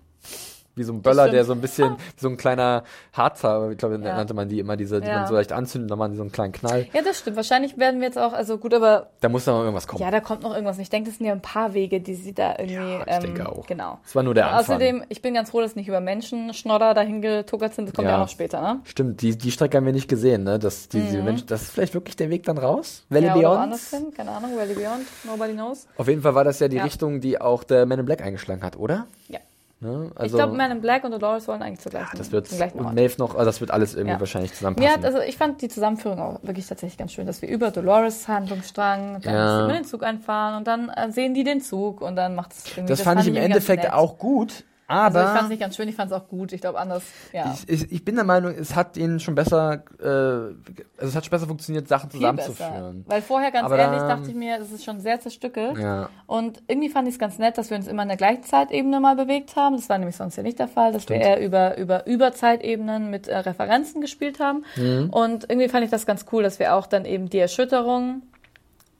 [0.79, 2.83] wie so ein Böller, der so ein bisschen, so ein kleiner
[3.13, 4.15] Harzer, ich glaube, Ja.
[4.15, 5.19] nannte man die immer, diese, die Ja.
[5.19, 6.87] man so leicht anzündet, dann machen die so einen kleinen Knall.
[6.93, 7.35] ja, das stimmt.
[7.35, 10.01] Wahrscheinlich werden wir jetzt auch, also gut, aber Da muss dann mal irgendwas kommen.
[10.01, 10.79] ja, da kommt noch irgendwas.
[10.79, 12.73] Ich denke, das sind ja ein paar Wege, die sie da irgendwie.
[12.75, 13.67] Ja, ich ähm, denke auch.
[13.67, 13.99] Genau.
[14.03, 14.75] Das war nur der Und Anfang.
[14.77, 17.87] Außerdem, ich bin ganz froh, dass nicht über Menschenschnodder dahin getuckert sind.
[17.89, 18.17] Das kommt ja, Ja.
[18.17, 18.79] auch noch später, ne?
[18.85, 20.59] Stimmt, die, die Strecke haben wir nicht gesehen, ne?
[20.59, 23.03] Das, die, diese Menschen, das ist vielleicht wirklich der Weg dann raus?
[23.09, 23.27] Valley Mhm.
[23.27, 23.57] ja, oder Beyond?
[23.59, 25.87] woanders hin, keine Ahnung, Valley Beyond, nobody knows.
[25.97, 26.79] Auf jeden Fall war das ja die.
[26.79, 29.05] Richtung, die auch der Man in Black eingeschlagen hat, oder?
[29.27, 29.39] Ja.
[29.81, 30.11] Ne?
[30.23, 32.93] ich glaube, Man in Black und Dolores wollen eigentlich zur gleichen, das wird, und.
[32.95, 34.19] Maeve noch, also das wird alles irgendwie Ja.
[34.19, 34.91] wahrscheinlich zusammenpassen.
[34.91, 38.27] hat, also ich fand die Zusammenführung auch wirklich tatsächlich ganz schön, dass wir über Dolores
[38.27, 39.45] Handlungsstrang, dann Ja.
[39.55, 42.51] müssen wir den Zug einfahren und dann äh, sehen die den Zug und dann macht
[42.51, 42.89] es irgendwie.
[42.89, 45.87] das, fand ich im Endeffekt auch gut, Also aber ich fand es nicht ganz schön,
[45.87, 46.51] ich fand es auch gut.
[46.51, 47.53] Ich glaube anders, ja.
[47.53, 50.55] ich, ich, ich bin der Meinung, es hat ihnen schon besser, äh, also
[50.99, 52.51] es hat schon besser funktioniert, Sachen Viel besser.
[52.51, 53.05] zusammenzuführen.
[53.07, 55.77] Weil vorher, ganz Aber ehrlich, da- dachte ich mir, es ist schon sehr zerstückelt.
[55.77, 56.09] Ja.
[56.25, 58.99] Und irgendwie fand ich es ganz nett, dass wir uns immer in der gleichen Zeitebene
[58.99, 59.75] mal bewegt haben.
[59.75, 61.19] Das war nämlich sonst ja nicht der Fall, dass Stimmt.
[61.19, 64.65] wir eher über, über Überzeitebenen mit äh, Referenzen gespielt haben.
[64.75, 65.09] Mhm.
[65.11, 68.23] Und irgendwie fand ich das ganz cool, dass wir auch dann eben die Erschütterung,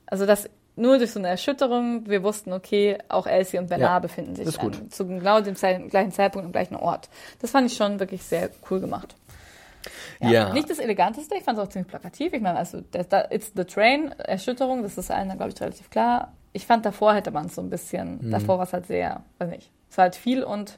[0.06, 0.50] also dass
[0.80, 4.60] nur durch so eine Erschütterung, wir wussten, okay, auch Elsie und Bernard Ja, befinden sich
[4.60, 7.10] an, zu genau dem gleichen Zeitpunkt am gleichen Ort.
[7.42, 9.16] Das fand ich schon wirklich sehr cool gemacht.
[10.20, 10.52] Ja.
[10.54, 12.34] Nicht das eleganteste, ich fand es auch ziemlich plakativ.
[12.34, 15.90] Ich meine, also der, da, It's the Train, Erschütterung, das ist allen, glaube ich, relativ
[15.90, 16.34] klar.
[16.52, 18.32] Ich fand, davor hätte man es so ein bisschen, Mhm.
[18.32, 20.78] davor war es halt sehr, weiß nicht, es war halt viel und,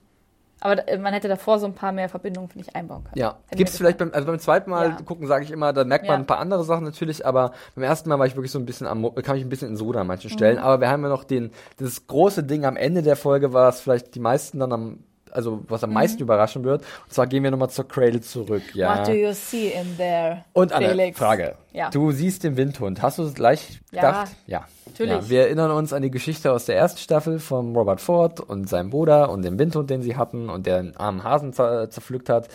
[0.61, 3.17] aber da- man hätte davor so ein paar mehr Verbindungen, finde ich, einbauen können.
[3.17, 4.97] Ja, gibt es vielleicht beim, also beim zweiten Mal Ja.
[5.05, 6.19] gucken, sage ich immer, da merkt man Ja.
[6.19, 8.87] ein paar andere Sachen natürlich, aber beim ersten Mal war ich wirklich so ein bisschen
[8.87, 10.63] am, kam ich ein bisschen in Soda an manchen Stellen, Mhm.
[10.63, 14.15] aber wir haben ja noch den, das große Ding am Ende der Folge, was vielleicht
[14.15, 14.99] die meisten dann am,
[15.33, 18.93] also was am meisten überraschen wird, und zwar gehen wir nochmal zur Cradle zurück, ja.
[18.93, 18.99] Mhm.
[18.99, 21.17] What do you see in there, Und eine Felix?
[21.17, 21.55] Frage.
[21.71, 21.89] Ja.
[21.89, 23.01] Du siehst den Windhund.
[23.01, 24.31] Hast du es gleich Ja, gedacht?
[24.45, 24.65] Ja.
[24.91, 25.13] Natürlich.
[25.13, 28.69] Ja, wir erinnern uns an die Geschichte aus der ersten Staffel von Robert Ford und
[28.69, 32.29] seinem Bruder und dem Windhund, den sie hatten und der einen armen Hasen zer zerpflückt
[32.29, 32.47] hat.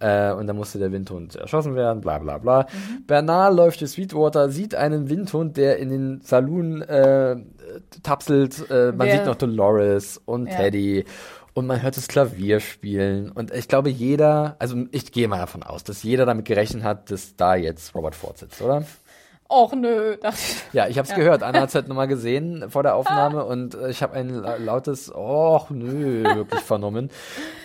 [0.00, 2.62] Äh, und dann musste der Windhund erschossen werden, bla bla bla.
[2.72, 3.06] Mhm.
[3.06, 7.36] Bernard läuft durch Sweetwater, sieht einen Windhund, der in den Saloon äh,
[8.02, 8.68] tapselt.
[8.70, 10.56] Äh, man Wer- sieht noch Dolores und Ja.
[10.56, 11.04] Teddy.
[11.56, 13.30] Und man hört das Klavier spielen.
[13.30, 17.12] Und ich glaube, jeder, also ich gehe mal davon aus, dass jeder damit gerechnet hat,
[17.12, 18.82] dass da jetzt Robert Ford sitzt, oder?
[19.46, 21.16] Och nö, das, Ja, ich habe es Ja.
[21.16, 21.42] gehört.
[21.42, 24.56] Anna hat es halt nochmal gesehen vor der Aufnahme und äh, ich habe ein la-
[24.56, 27.10] lautes Och nö wirklich vernommen.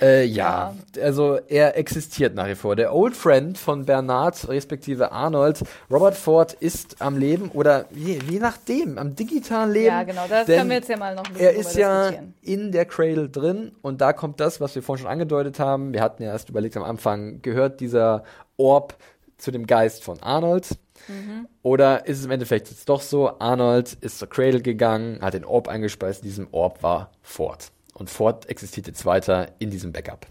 [0.01, 2.75] Äh, ja, also er existiert nach wie vor.
[2.75, 8.39] Der Old Friend von Bernard respektive Arnold, Robert Ford ist am Leben oder je, je
[8.39, 9.87] nachdem, am digitalen Leben.
[9.87, 12.11] ja genau, das können wir jetzt ja mal noch ein bisschen er ist ja
[12.41, 15.93] in der Cradle drin und da kommt das, was wir vorhin schon angedeutet haben.
[15.93, 18.23] Wir hatten ja erst überlegt am Anfang, gehört dieser
[18.57, 18.95] Orb
[19.37, 20.67] zu dem Geist von Arnold?
[21.09, 21.47] Mhm.
[21.63, 25.45] Oder ist es im Endeffekt jetzt doch so, Arnold ist zur Cradle gegangen, hat den
[25.45, 27.71] Orb eingespeist, in diesem Orb war Ford.
[27.93, 30.25] Und Ford existiert jetzt weiter in diesem Backup.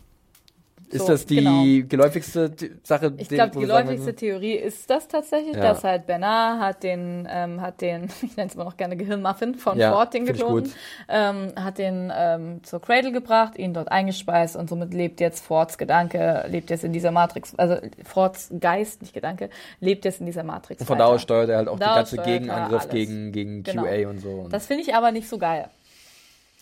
[0.91, 1.63] Ist So, das die genau.
[1.89, 3.13] geläufigste die Sache?
[3.19, 4.17] Ich glaube, die wir sagen läufigste würden?
[4.17, 5.61] Theorie ist das tatsächlich, Ja.
[5.61, 9.55] dass halt Bernard hat den, ähm, hat den, ich nenne es immer noch gerne Gehirnmuffin
[9.57, 10.73] von Ja, Ford, den find ich geklonen,
[11.09, 15.77] ähm, hat den ähm, zur Cradle gebracht, ihn dort eingespeist und somit lebt jetzt Fords
[15.79, 19.51] Gedanke, lebt jetzt in dieser Matrix, also Fords Geist, nicht Gedanke,
[19.81, 20.81] lebt jetzt in dieser Matrix.
[20.81, 23.83] Und von da aus steuert er halt auch steuert er Gegenangriff gegen, gegen Genau.
[23.83, 24.49] QA und so.
[24.51, 25.69] Das finde ich aber nicht so geil.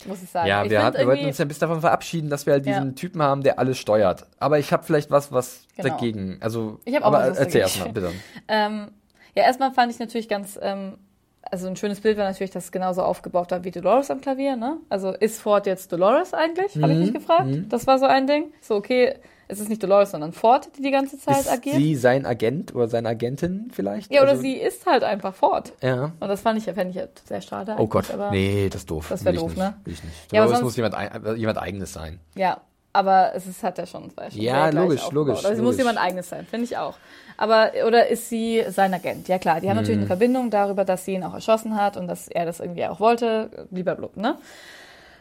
[0.04, 0.46] Muss ich sagen.
[0.48, 2.74] ja, ich wir, hatten, wir wollten uns ja bis davon verabschieden, dass wir halt Ja.
[2.80, 4.26] diesen Typen haben, der alles steuert.
[4.38, 5.88] Aber ich habe vielleicht was, was Genau.
[5.88, 6.38] dagegen.
[6.40, 8.12] Also, Ich hab auch aber was, erzähl erstmal, bitte.
[8.48, 8.88] Ähm,
[9.34, 10.98] ja, erstmal fand ich natürlich ganz, ähm,
[11.42, 14.56] also ein schönes Bild war natürlich, dass es genauso aufgebaut war wie Dolores am Klavier,
[14.56, 14.78] ne?
[14.88, 16.74] Also ist Ford jetzt Dolores eigentlich?
[16.76, 17.48] Habe ich Mhm, mich gefragt.
[17.68, 18.52] Das war so ein Ding.
[18.60, 19.14] So, okay,
[19.48, 21.76] es ist nicht Dolores, sondern Ford, die die ganze Zeit Ist agiert.
[21.76, 24.12] sie sein Agent oder seine Agentin vielleicht?
[24.12, 25.72] ja, oder Also- sie ist halt einfach Ford.
[25.82, 26.12] Ja.
[26.18, 27.76] Und das fand ich, fände ich halt sehr schade.
[27.78, 29.06] Oh Gott, nee, das ist doof.
[29.08, 29.58] Das wär Will ich doof, nicht.
[29.58, 29.74] ne?
[29.84, 30.32] Will ich nicht.
[30.32, 32.18] Ja, aber es sonst- muss jemand, ein, jemand eigenes sein.
[32.34, 32.60] Ja,
[32.92, 35.12] aber es ist, hat ja schon, ja schon Ja, logisch, aufgebaut.
[35.28, 36.96] logisch, Also es muss jemand eigenes sein, finde ich auch.
[37.38, 39.28] Aber, oder ist sie sein Agent?
[39.28, 40.02] Ja klar, die haben natürlich Mhm.
[40.04, 42.98] eine Verbindung darüber, dass sie ihn auch erschossen hat und dass er das irgendwie auch
[42.98, 44.38] wollte, lieber blub, ne?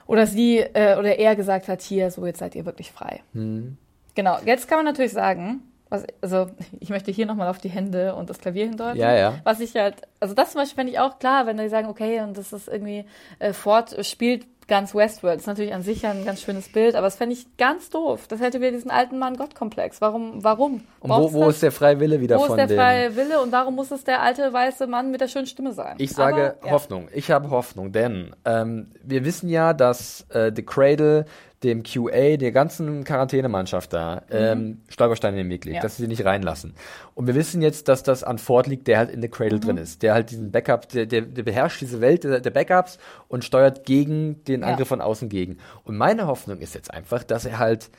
[0.08, 3.22] Oder sie, äh, oder er gesagt hat, hier, so, jetzt seid ihr wirklich frei.
[3.34, 3.78] Mhm.
[4.16, 6.48] Genau, jetzt kann man natürlich sagen, was, also
[6.80, 9.00] ich möchte hier nochmal auf die Hände und das Klavier hindeuten.
[9.00, 9.36] Ja, ja.
[9.44, 12.22] Was ich halt, also das zum Beispiel fände ich auch klar, wenn die sagen, okay,
[12.22, 13.06] und das ist irgendwie,
[13.40, 15.36] äh, Ford spielt ganz Westworld.
[15.36, 17.90] Das ist natürlich an sich ja ein ganz schönes Bild, aber das fände ich ganz
[17.90, 18.28] doof.
[18.28, 20.02] Das hätte wieder diesen alten Mann-Gott-Komplex.
[20.02, 20.82] Warum, warum?
[21.00, 23.52] Und wo, wo ist der freie Wille wieder wo von ist der freie Wille und
[23.52, 25.96] warum muss es der alte weiße Mann mit der schönen Stimme sein?
[26.00, 26.72] Ich sage Aber, ja.
[26.72, 27.10] Hoffnung.
[27.14, 31.26] Ich habe Hoffnung, denn ähm, wir wissen ja, dass äh, The Cradle
[31.66, 35.76] dem QA, der ganzen Quarantänemannschaft da, ähm, Stolpersteine in den Weg legt, Mhm.
[35.76, 35.82] Ja.
[35.82, 36.74] dass sie sie nicht reinlassen.
[37.14, 39.62] Und wir wissen jetzt, dass das an Ford liegt, der halt in The Cradle Mhm.
[39.62, 42.98] drin ist, der halt diesen Backup, der, der, der beherrscht diese Welt der, der Backups
[43.28, 44.68] und steuert gegen den Ja.
[44.68, 45.58] Angriff von außen gegen.
[45.84, 47.90] Und meine Hoffnung ist jetzt einfach, dass er halt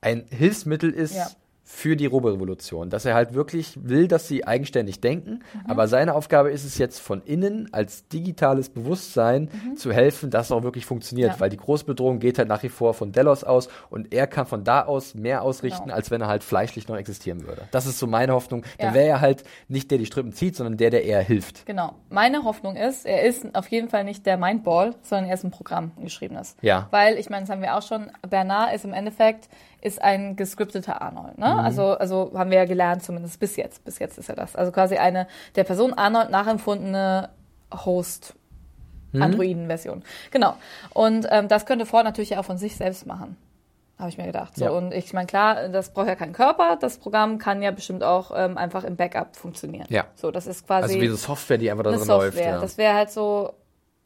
[0.00, 1.26] ein Hilfsmittel ist Ja.
[1.70, 5.70] Für die Roborevolution, dass er halt wirklich will, dass sie eigenständig denken, Mhm.
[5.70, 10.52] aber seine Aufgabe ist es jetzt von innen als digitales Bewusstsein zu helfen, dass es
[10.52, 11.34] auch wirklich funktioniert, Mhm.
[11.34, 11.40] Ja.
[11.40, 14.64] weil die Großbedrohung geht halt nach wie vor von Delos aus und er kann von
[14.64, 15.94] da aus mehr ausrichten, Genau.
[15.94, 17.62] als wenn er halt fleischlich noch existieren würde.
[17.70, 18.64] Das ist so meine Hoffnung.
[18.78, 18.94] Dann Ja.
[18.94, 21.66] wäre er halt nicht der, der die Strippen zieht, sondern der, der eher hilft.
[21.66, 21.92] Genau.
[22.08, 25.50] Meine Hoffnung ist, er ist auf jeden Fall nicht der Mindball, sondern er ist ein
[25.50, 26.56] Programm, ein geschriebenes.
[26.62, 26.86] Ja.
[26.92, 29.48] Weil, ich meine, das haben wir auch schon, Bernard ist im Endeffekt,
[29.80, 31.46] ist ein gescripteter Arnold, ne?
[31.52, 31.58] Mhm.
[31.60, 33.84] Also, also haben wir ja gelernt, zumindest bis jetzt.
[33.84, 34.56] Bis jetzt ist er das.
[34.56, 37.28] Also quasi eine der Person Arnold nachempfundene
[37.84, 38.34] Host.
[39.12, 39.22] Mhm.
[39.22, 40.02] Androiden-Version.
[40.30, 40.54] Genau.
[40.92, 43.36] Und ähm, das könnte Ford natürlich auch von sich selbst machen.
[43.98, 44.54] Habe ich mir gedacht.
[44.56, 44.70] So, Ja.
[44.70, 46.76] Und ich meine, klar, das braucht ja keinen Körper.
[46.78, 49.86] Das Programm kann ja bestimmt auch ähm, einfach im Backup funktionieren.
[49.88, 50.04] Ja.
[50.14, 52.16] So, das ist quasi Also wie eine Software, die einfach da drin Software.
[52.18, 52.38] läuft.
[52.38, 52.60] Ja.
[52.60, 53.54] Das wäre halt so,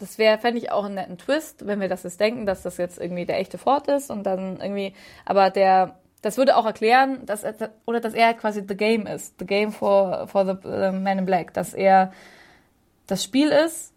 [0.03, 2.77] das wäre, fände ich auch einen netten Twist, wenn wir das jetzt denken, dass das
[2.77, 7.24] jetzt irgendwie der echte Ford ist und dann irgendwie, aber der, das würde auch erklären,
[7.27, 7.55] dass er,
[7.87, 11.27] oder dass er quasi the game ist, the game for, for the uh, Man in
[11.27, 12.12] Black, dass er
[13.07, 13.93] das Spiel ist,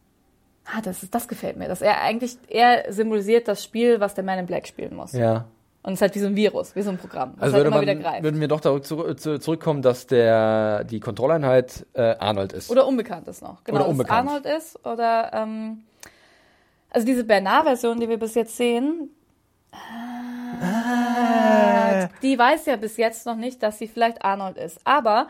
[0.66, 1.68] Ah, das, ist, das gefällt mir.
[1.68, 5.14] Dass er eigentlich, er symbolisiert das Spiel, was der Man in Black spielen muss.
[5.14, 5.46] Ja.
[5.84, 7.34] Und es ist halt wie so ein Virus, wie so ein Programm.
[7.36, 8.24] Das Also halt würde, wieder man, greift.
[8.24, 12.72] würden wir doch darauf zu, zu, zurückkommen, dass der die Kontrolleinheit äh, Arnold ist.
[12.72, 13.64] Oder unbekannt ist noch.
[13.64, 14.28] Genau, Oder unbekannt.
[14.28, 15.84] Arnold ist oder ähm,
[16.96, 19.10] also diese Bernard-Version, die wir bis jetzt sehen,
[20.62, 24.80] ah, die weiß ja bis jetzt noch nicht, dass sie vielleicht Arnold ist.
[24.86, 25.28] Aber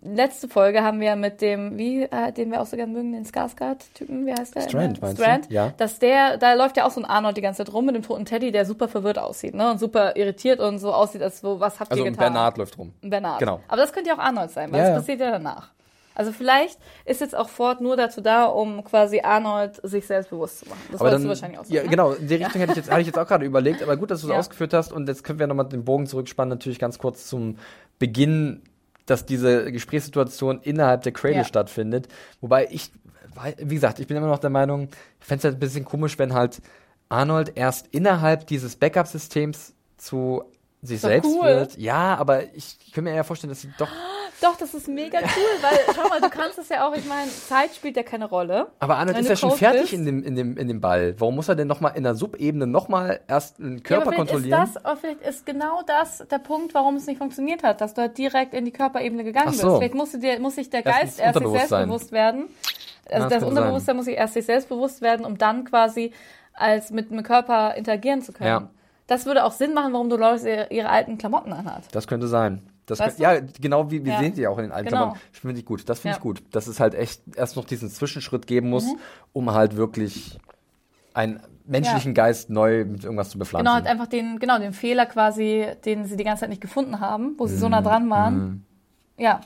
[0.00, 3.26] letzte Folge haben wir mit dem, wie, äh, den wir auch so gerne mögen, den
[3.26, 4.62] Skarsgård-Typen, wie heißt der?
[4.62, 5.22] Strand, meinst du?
[5.22, 5.50] Strand.
[5.50, 5.74] Ja.
[5.76, 8.02] Dass der, da läuft ja auch so ein Arnold die ganze Zeit rum mit dem
[8.02, 9.70] toten Teddy, der super verwirrt aussieht, ne?
[9.70, 12.32] Und super irritiert und so aussieht, als so, was habt also ihr getan?
[12.32, 12.94] Bernard läuft rum.
[13.02, 13.40] Bernard.
[13.40, 13.60] Genau.
[13.68, 14.98] Aber das könnte ja auch Arnold sein, weil Ja, das ja.
[15.00, 15.70] passiert ja danach.
[16.14, 20.60] Also vielleicht ist jetzt auch Ford nur dazu da, um quasi Arnold sich selbst bewusst
[20.60, 20.80] zu machen.
[20.90, 21.74] Das Aber dann, du wahrscheinlich auch sagen.
[21.74, 21.88] ja, ne?
[21.88, 24.10] genau, in die Richtung hätte ich jetzt, hatte ich jetzt auch gerade überlegt, aber gut,
[24.10, 24.38] dass du es Ja.
[24.38, 27.56] ausgeführt hast und jetzt können wir nochmal den Bogen zurückspannen, natürlich ganz kurz zum
[27.98, 28.62] Beginn,
[29.06, 31.44] dass diese Gesprächssituation innerhalb der Cradle Ja.
[31.44, 32.08] stattfindet.
[32.40, 32.92] Wobei ich,
[33.58, 34.88] wie gesagt, ich bin immer noch der Meinung,
[35.20, 36.60] ich fände es halt ein bisschen komisch, wenn halt
[37.08, 40.44] Arnold erst innerhalb dieses Backup-Systems zu
[40.82, 41.46] sich selbst cool.
[41.46, 41.78] wird.
[41.78, 43.88] Ja, aber ich kann mir eher vorstellen, dass sie doch.
[44.42, 47.30] Doch, das ist mega cool, weil schau mal, du kannst es ja auch, ich meine,
[47.30, 48.66] Zeit spielt ja keine Rolle.
[48.80, 49.92] Aber Arnold Wenn ist du ja schon fertig bist.
[49.92, 51.14] in dem, in, dem, in dem Ball.
[51.18, 54.62] Warum muss er denn nochmal in der Subebene nochmal erst einen Ja, Körper vielleicht kontrollieren?
[54.64, 58.02] Ist das, vielleicht ist genau das der Punkt, warum es nicht funktioniert hat, dass du
[58.02, 59.62] halt direkt in die Körperebene gegangen Ach bist.
[59.62, 59.76] so.
[59.78, 62.48] Vielleicht musste dir, muss sich der Geist erst sich selbstbewusst werden.
[63.08, 66.12] Also Ja, das das Unterbewusstsein muss sich erst sich selbstbewusst werden, um dann quasi
[66.54, 68.48] als mit dem Körper interagieren zu können.
[68.48, 68.68] Ja.
[69.06, 71.82] Das würde auch Sinn machen, warum Dolores ihre, ihre alten Klamotten anhat.
[71.92, 72.62] Das könnte sein.
[72.92, 74.18] Das Weißt könnt, ja, genau wie wir Ja.
[74.20, 74.98] sehen sie auch in den alten Genau.
[75.00, 75.20] Klamotten.
[75.32, 75.88] Finde ich gut.
[75.88, 76.16] Das finde Ja.
[76.18, 76.42] ich gut.
[76.52, 78.98] Dass es halt echt erst noch diesen Zwischenschritt geben muss, Mhm.
[79.32, 80.38] um halt wirklich
[81.14, 83.64] einen menschlichen Geist neu mit irgendwas zu bepflanzen.
[83.64, 87.00] Genau, halt einfach den, genau, den Fehler quasi, den sie die ganze Zeit nicht gefunden
[87.00, 87.72] haben, wo sie so Mhm.
[87.72, 88.64] nah dran waren.
[89.18, 89.40] Ja,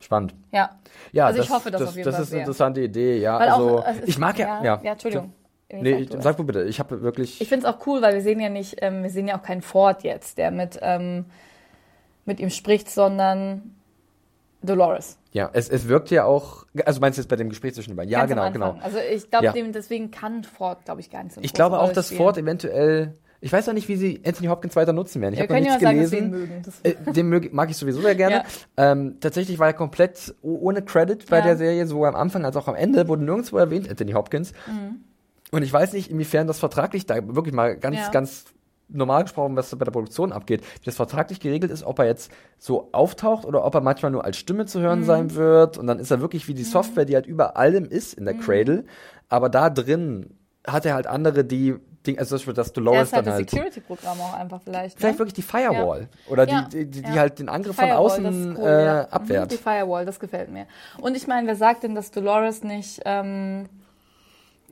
[0.00, 0.34] Spannend.
[0.50, 0.70] ja.
[1.12, 3.18] Ja, Also ich hoffe das auf jeden das Fall ist eine interessante Idee.
[3.20, 4.80] Ja, Weil also auch, es ist- ich mag ja, ja.
[4.82, 5.32] Ja, Entschuldigung.
[5.74, 6.64] Nee, Sag ich, sag du bitte.
[6.64, 7.40] Ich habe wirklich.
[7.40, 9.42] Ich finde es auch cool, weil wir sehen ja nicht, ähm, wir sehen ja auch
[9.42, 11.24] keinen Ford jetzt, der mit, ähm,
[12.24, 13.74] mit ihm spricht, sondern
[14.62, 15.18] Dolores.
[15.32, 16.66] ja, es, es wirkt ja auch.
[16.84, 18.10] Also meinst du jetzt bei dem Gespräch zwischen den beiden?
[18.12, 18.78] Ja, Ganz genau, genau.
[18.82, 19.52] Also ich glaube, Ja.
[19.72, 22.18] deswegen kann Ford, glaube ich, gar nicht so Ich glaube auch, Rolle dass spielen.
[22.18, 23.14] Ford eventuell.
[23.40, 25.34] Ich weiß auch nicht, wie sie Anthony Hopkins weiter nutzen werden.
[25.34, 26.74] Ich habe noch nichts ja mal sagen, gelesen.
[26.84, 28.44] Äh, den mög, mag ich sowieso sehr gerne.
[28.76, 31.44] Ähm, tatsächlich war er komplett ohne Credit bei Ja.
[31.46, 34.52] der Serie, sowohl am Anfang als auch am Ende, wurde nirgendwo erwähnt, Anthony Hopkins.
[35.50, 38.10] Und ich weiß nicht, inwiefern das vertraglich da wirklich mal ganz, Ja.
[38.10, 38.44] ganz
[38.92, 42.30] normal gesprochen, was bei der Produktion abgeht, wie das vertraglich geregelt ist, ob er jetzt
[42.58, 44.82] so auftaucht oder ob er manchmal nur als Stimme zu Mhm.
[44.82, 45.78] hören sein wird.
[45.78, 48.34] Und dann ist er wirklich wie die Software, die halt über allem ist in der
[48.34, 48.40] Mhm.
[48.40, 48.84] Cradle.
[49.28, 50.34] Aber da drin
[50.66, 51.74] hat er halt andere, die,
[52.06, 53.48] Ding, also das, das er Dolores ist halt dann halt.
[53.50, 54.98] Security-Programm auch einfach vielleicht.
[54.98, 55.18] Vielleicht ne?
[55.20, 56.08] wirklich die Firewall.
[56.28, 56.62] Oder Ja.
[56.72, 57.20] die, die, die Ja.
[57.20, 59.00] halt den Angriff Firewall, von außen cool, äh, ja.
[59.08, 59.44] abwehrt.
[59.44, 60.66] Mhm, Die Firewall, das gefällt mir.
[61.00, 63.68] Und ich meine, wer sagt denn, dass Dolores nicht, ähm,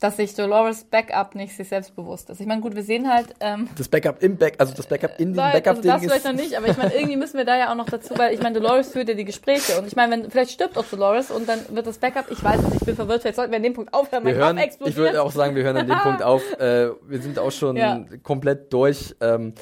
[0.01, 2.41] dass sich Dolores Backup nicht sich selbstbewusst ist?
[2.41, 5.33] Ich meine, gut, wir sehen halt, ähm, Das Backup im Back, also das Backup in
[5.33, 7.57] dem Weil, also Backup-Ding das vielleicht noch nicht, aber ich meine, irgendwie müssen wir da
[7.59, 10.13] ja auch noch dazu, weil ich meine, Dolores führt ja die Gespräche und ich meine,
[10.13, 12.87] wenn vielleicht stirbt auch Dolores und dann wird das Backup, ich weiß es nicht, ich
[12.87, 14.97] bin verwirrt, vielleicht sollten wir an dem Punkt aufhören, Wir mein hören, Kopf ich explodiert.
[14.99, 16.43] würde auch sagen, wir hören an dem Punkt auf.
[16.59, 18.05] Äh, wir sind auch schon Ja.
[18.23, 19.15] komplett durch.
[19.21, 19.53] Ähm,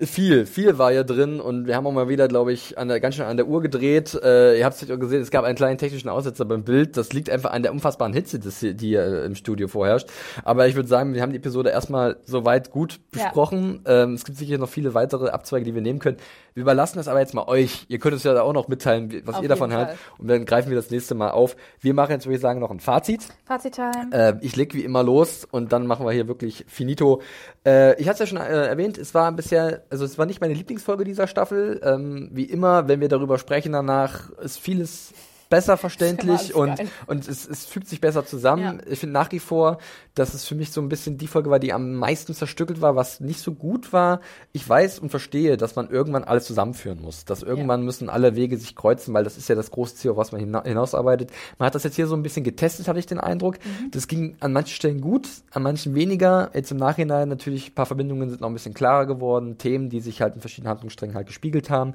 [0.00, 3.00] viel, viel war ja drin und wir haben auch mal wieder, glaube ich, an der,
[3.00, 4.14] ganz schön an der Uhr gedreht.
[4.22, 6.96] Äh, ihr habt es auch gesehen, es gab einen kleinen technischen Aussetzer beim Bild.
[6.96, 10.08] Das liegt einfach an der unfassbaren Hitze, die hier äh, im Studio vorherrscht.
[10.44, 13.24] Aber ich würde sagen, wir haben die Episode erstmal soweit gut Ja.
[13.24, 13.80] besprochen.
[13.86, 16.18] Ähm, es gibt sicher noch viele weitere Abzweige, die wir nehmen können.
[16.54, 17.84] Wir überlassen das aber jetzt mal euch.
[17.88, 19.70] Ihr könnt uns ja auch noch mitteilen, was Auf ihr davon.
[19.70, 19.96] Fall.
[20.18, 21.56] Und dann greifen wir das nächste Mal auf.
[21.80, 23.26] Wir machen jetzt, würde ich sagen, noch ein Fazit.
[23.46, 24.08] Fazit-Time.
[24.12, 27.20] Äh, ich leg wie immer los und dann machen wir hier wirklich finito.
[27.66, 30.40] Äh, ich hatte es ja schon äh, erwähnt, es war bisher, also es war nicht
[30.40, 31.80] meine Lieblingsfolge dieser Staffel.
[31.82, 35.12] Ähm, wie immer, wenn wir darüber sprechen danach, ist vieles
[35.48, 36.88] besser verständlich und, geil.
[37.06, 38.62] und es, es fügt sich besser zusammen.
[38.62, 38.90] Ja.
[38.90, 39.78] Ich finde nach wie vor,
[40.14, 42.96] dass es für mich so ein bisschen die Folge war, die am meisten zerstückelt war,
[42.96, 44.20] was nicht so gut war.
[44.52, 47.24] Ich weiß und verstehe, dass man irgendwann alles zusammenführen muss.
[47.24, 50.16] Dass irgendwann müssen alle Wege sich kreuzen, weil das ist ja das große Ziel, auf
[50.16, 51.30] was man hina hinausarbeitet.
[51.58, 53.58] Man hat das jetzt hier so ein bisschen getestet, hatte ich den Eindruck.
[53.64, 53.90] Mhm.
[53.90, 56.50] Das ging an manchen Stellen gut, an manchen weniger.
[56.54, 59.58] Jetzt im Nachhinein natürlich ein paar Verbindungen sind noch ein bisschen klarer geworden.
[59.58, 61.94] Themen, die sich halt in verschiedenen Handlungssträngen halt gespiegelt haben.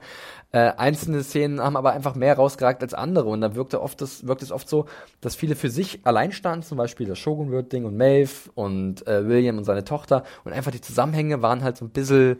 [0.53, 3.25] Äh, einzelne Szenen haben aber einfach mehr rausgeragt als andere.
[3.25, 4.85] Und da wirkte oft das, wirkt es oft so,
[5.19, 9.57] dass viele für sich allein standen, zum Beispiel das Shogun-Ding und Maeve und äh, William
[9.57, 10.23] und seine Tochter.
[10.43, 12.39] Und einfach die Zusammenhänge waren halt so ein bisschen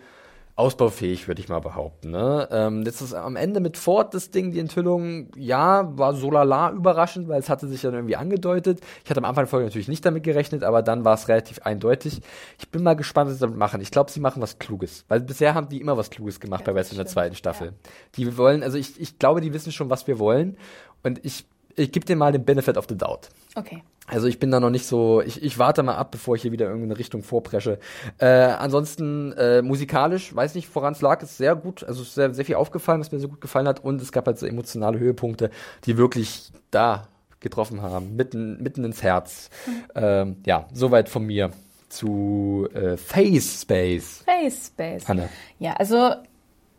[0.56, 2.12] ausbaufähig, würde ich mal behaupten.
[2.12, 2.48] Ne?
[2.52, 6.72] Ähm, jetzt ist am Ende mit Ford das Ding, die Enthüllung, ja, war so lala
[6.72, 8.80] überraschend, weil es hatte sich dann irgendwie angedeutet.
[9.04, 11.60] Ich hatte am Anfang der Folge natürlich nicht damit gerechnet, aber dann war es relativ
[11.64, 12.22] eindeutig.
[12.60, 13.82] Ich bin mal gespannt, was sie damit machen.
[13.82, 16.74] Ich glaube, sie machen was Kluges, weil bisher haben die immer was Kluges gemacht Ja,
[16.74, 17.74] bei West in der zweiten Staffel.
[18.16, 20.58] Die wollen, also ich, ich glaube, die wissen schon, was wir wollen
[21.02, 21.46] und ich,
[21.76, 23.30] ich gebe dir mal den Benefit of the Doubt.
[23.56, 23.84] Okay.
[24.08, 26.52] Also ich bin da noch nicht so, ich, ich warte mal ab, bevor ich hier
[26.52, 27.80] wieder irgendeine Richtung vorpresche.
[28.18, 32.44] Äh, ansonsten äh, musikalisch, weiß nicht, woran es lag, ist sehr gut, also sehr, sehr
[32.44, 35.52] viel aufgefallen, was mir sehr gut gefallen hat und es gab halt so emotionale Höhepunkte,
[35.86, 37.08] die wirklich da
[37.40, 39.50] getroffen haben, mitten, mitten ins Herz.
[39.66, 39.84] Mhm.
[39.96, 41.52] Ähm, ja, soweit von mir
[41.88, 44.24] zu äh, Face Space.
[44.26, 45.08] Face Space.
[45.08, 45.30] Hanne.
[45.60, 46.12] Ja, also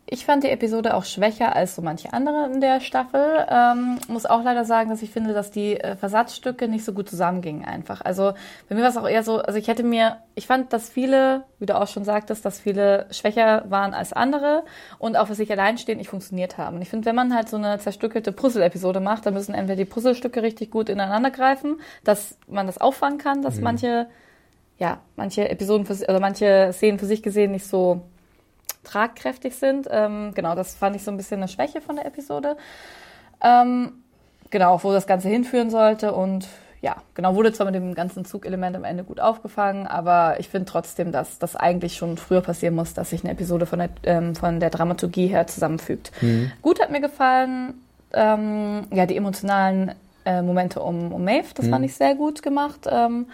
[0.07, 3.47] ich fand die Episode auch schwächer als so manche andere in der Staffel.
[3.49, 7.09] Ähm, muss auch leider sagen, dass ich finde, dass die äh, Versatzstücke nicht so gut
[7.09, 8.01] zusammengingen einfach.
[8.01, 8.33] Also
[8.69, 11.43] bei mir war es auch eher so, also ich hätte mir, ich fand, dass viele,
[11.57, 14.63] wie du auch schon sagtest, dass viele schwächer waren als andere
[14.99, 16.75] und auch für sich allein stehen nicht funktioniert haben.
[16.75, 19.85] Und ich finde, wenn man halt so eine zerstückelte Puzzle-Episode macht, dann müssen entweder die
[19.85, 23.63] Puzzlestücke richtig gut ineinander greifen, dass man das auffangen kann, dass mhm.
[23.63, 24.07] manche,
[24.77, 28.03] ja, manche Episoden für, oder manche Szenen für sich gesehen nicht so
[28.85, 29.87] tragkräftig sind.
[29.91, 32.55] Ähm, genau, das fand ich so ein bisschen eine Schwäche von der Episode.
[33.43, 33.93] Ähm,
[34.49, 36.47] genau, wo das Ganze hinführen sollte und
[36.81, 40.65] ja, genau, wurde zwar mit dem ganzen Zugelement am Ende gut aufgefangen, aber ich finde
[40.65, 44.35] trotzdem, dass das eigentlich schon früher passieren muss, dass sich eine Episode von der, ähm,
[44.35, 46.11] von der Dramaturgie her zusammenfügt.
[46.21, 46.51] Mhm.
[46.61, 47.73] Gut hat mir gefallen,
[48.13, 49.93] ähm, ja, die emotionalen
[50.25, 51.71] äh, Momente um, um Maeve, das mhm.
[51.71, 52.87] fand ich sehr gut gemacht.
[52.87, 53.27] Ähm,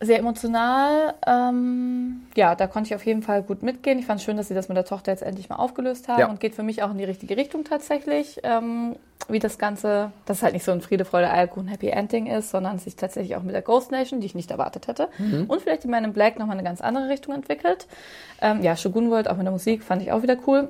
[0.00, 1.14] sehr emotional.
[1.26, 3.98] Ähm, ja, da konnte ich auf jeden Fall gut mitgehen.
[3.98, 6.20] Ich fand es schön, dass sie das mit der Tochter jetzt endlich mal aufgelöst haben
[6.20, 6.28] ja.
[6.28, 8.40] und geht für mich auch in die richtige Richtung tatsächlich.
[8.42, 8.96] Ähm,
[9.28, 12.50] wie das Ganze, dass es halt nicht so ein Friede, Freude, Eierkuchen, Happy Ending ist,
[12.50, 15.46] sondern sich tatsächlich auch mit der Ghost Nation, die ich nicht erwartet hätte, mhm.
[15.48, 17.86] und vielleicht in meinem Black nochmal eine ganz andere Richtung entwickelt.
[18.42, 20.68] Ähm, ja, Shogun World, auch mit der Musik, fand ich auch wieder cool.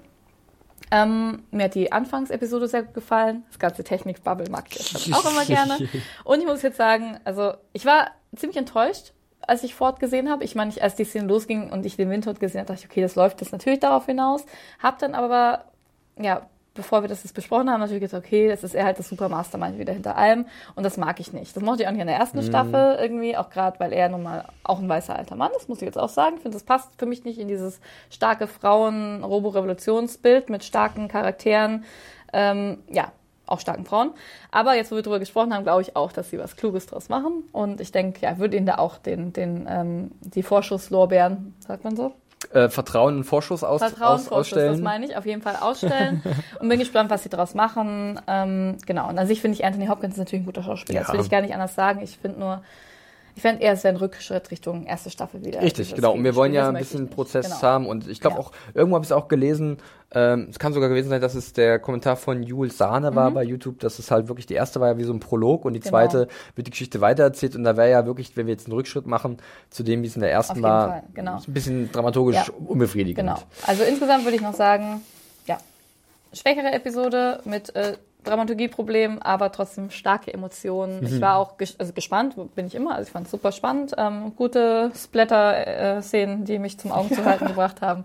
[0.91, 3.45] Ähm, mir hat die Anfangsepisode sehr gut gefallen.
[3.49, 5.79] Das ganze Technik-Bubble mag ich auch immer gerne.
[6.25, 10.45] Und ich muss jetzt sagen, also ich war ziemlich enttäuscht, als ich Ford gesehen habe.
[10.45, 13.03] Ich meine, als die Szene losging und ich den Windhund gesehen habe, dachte ich, okay,
[13.03, 14.45] das läuft jetzt natürlich darauf hinaus.
[14.83, 15.67] Hab dann aber,
[16.19, 19.09] ja, bevor wir das jetzt besprochen haben, natürlich gesagt, okay, das ist eher halt das
[19.09, 21.57] Super Mastermind wieder hinter allem und das mag ich nicht.
[21.57, 22.43] Das mochte ich auch nicht in der ersten mhm.
[22.43, 25.79] Staffel irgendwie, auch gerade, weil er nun mal auch ein weißer alter Mann ist, muss
[25.79, 26.37] ich jetzt auch sagen.
[26.37, 27.81] Ich finde, das passt für mich nicht in dieses
[28.11, 31.85] starke Frauen-Robo-Revolutionsbild mit starken Charakteren.
[32.33, 33.13] Ähm, ja,
[33.47, 34.13] auch starken Frauen.
[34.51, 37.09] Aber jetzt, wo wir darüber gesprochen haben, glaube ich auch, dass sie was Kluges draus
[37.09, 37.45] machen.
[37.53, 41.97] Und ich denke, ja, würde ihnen da auch den, den, ähm, die Vorschusslorbeeren, sagt man
[41.97, 42.13] so?
[42.55, 44.73] Äh, Vertrauen und Vorschuss aus, Vertrauen, aus, Vorschuss, ausstellen.
[44.73, 46.23] das meine ich, auf jeden Fall ausstellen.
[46.61, 48.21] und bin gespannt, was sie daraus machen.
[48.29, 49.09] Ähm, genau.
[49.09, 51.01] Und an sich finde ich Anthony Hopkins natürlich ein guter Schauspieler.
[51.01, 51.07] Ja.
[51.07, 52.01] Das will ich gar nicht anders sagen.
[52.01, 52.63] Ich finde nur,
[53.37, 55.61] ich fände eher, es wäre ein Rückschritt Richtung erste Staffel wieder.
[55.61, 56.13] Richtig, genau.
[56.13, 57.63] Und wir wollen ja ein bisschen Prozess genau.
[57.63, 57.87] haben.
[57.87, 58.43] Und ich glaube ja.
[58.43, 59.79] auch, irgendwo habe ich es auch gelesen,
[60.13, 63.35] ähm, es kann sogar gewesen sein, dass es der Kommentar von Jules Sahne war mhm.
[63.35, 65.73] bei YouTube, dass es halt wirklich, die erste war ja wie so ein Prolog und
[65.73, 65.91] die genau.
[65.91, 67.57] zweite wird die Geschichte weitererzählt.
[67.57, 69.39] Und da wäre ja wirklich, wenn wir jetzt einen Rückschritt machen,
[69.71, 71.41] zu dem, wie es in der ersten war, genau.
[71.45, 72.55] ein bisschen dramaturgisch ja.
[72.65, 73.17] unbefriedigend.
[73.17, 73.39] Genau.
[73.67, 75.03] Also insgesamt würde ich noch sagen,
[75.47, 75.59] ja,
[76.33, 81.01] schwächere Episode mit äh, Dramaturgieproblem, aber trotzdem starke Emotionen.
[81.01, 81.07] Mhm.
[81.07, 82.95] Ich war auch ges also gespannt, bin ich immer.
[82.95, 83.95] Also ich fand es super spannend.
[83.97, 88.05] Ähm, gute Splatter-Szenen, die mich zum Augen zu halten gebracht haben.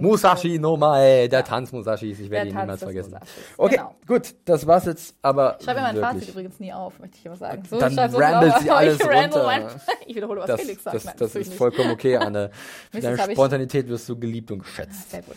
[0.00, 2.20] Musashi no Mae, der Tanz Musashis.
[2.20, 3.12] Ich werde ihn niemals vergessen.
[3.12, 3.34] Musashis.
[3.56, 3.94] Okay, genau.
[4.06, 5.14] gut, das war's jetzt.
[5.22, 7.62] Aber ich schreibe mir mein Fazit übrigens nie auf, möchte ich immer sagen.
[7.68, 9.44] So, Dann ich so rambelt sie alles ich runter.
[9.44, 9.66] Mein,
[10.06, 10.96] ich wiederhole, was das, Felix sagt.
[10.96, 12.50] Das, das ist vollkommen okay, Anne.
[12.90, 15.10] Für deine Spontanität wirst du geliebt und geschätzt.
[15.10, 15.36] Sehr gut.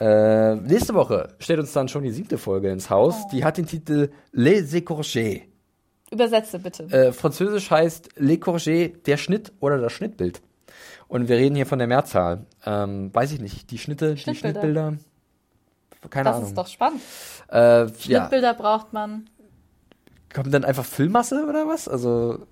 [0.00, 3.14] Äh, nächste Woche steht uns dann schon die siebte Folge ins Haus.
[3.24, 3.28] Oh.
[3.32, 5.42] Die hat den Titel Les Écorchés.
[6.10, 6.84] Übersetze bitte.
[6.84, 10.40] Äh, Französisch heißt Les Courgets, der Schnitt oder das Schnittbild.
[11.08, 12.46] Und wir reden hier von der Mehrzahl.
[12.64, 14.96] Ähm, weiß ich nicht, die Schnitte, die Schnittbilder.
[16.08, 16.40] Keine das Ahnung.
[16.40, 17.00] Das ist doch spannend.
[17.48, 18.52] Äh, Schnittbilder ja.
[18.52, 19.28] braucht man.
[20.32, 21.88] Kommt dann einfach Füllmasse oder was?
[21.88, 22.46] Also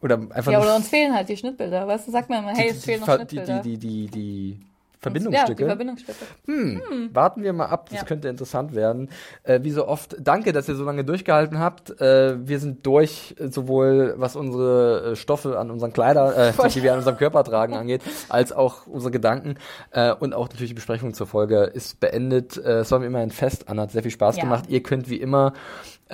[0.00, 0.52] oder einfach.
[0.52, 1.86] Ja, oder uns fehlen halt die Schnittbilder.
[1.86, 3.60] Weißt du, sagt man immer, hey, es fehlen noch Schnittbilder.
[3.60, 4.60] Die, die, die, die,
[5.04, 5.62] Verbindungsstücke.
[5.62, 6.24] Ja, Verbindungsstücke.
[6.46, 7.14] Hm, hm.
[7.14, 8.04] Warten wir mal ab, das ja.
[8.04, 9.10] könnte interessant werden.
[9.42, 12.00] Äh, wie so oft, danke, dass ihr so lange durchgehalten habt.
[12.00, 16.92] Äh, wir sind durch, sowohl was unsere äh, Stoffe an unseren Kleider, äh, die wir
[16.92, 19.56] an unserem Körper tragen angeht, als auch unsere Gedanken.
[19.90, 22.56] Äh, und auch natürlich die Besprechung zur Folge ist beendet.
[22.56, 24.44] Äh, es war mir immer ein Fest an, hat sehr viel Spaß ja.
[24.44, 24.64] gemacht.
[24.68, 25.52] Ihr könnt wie immer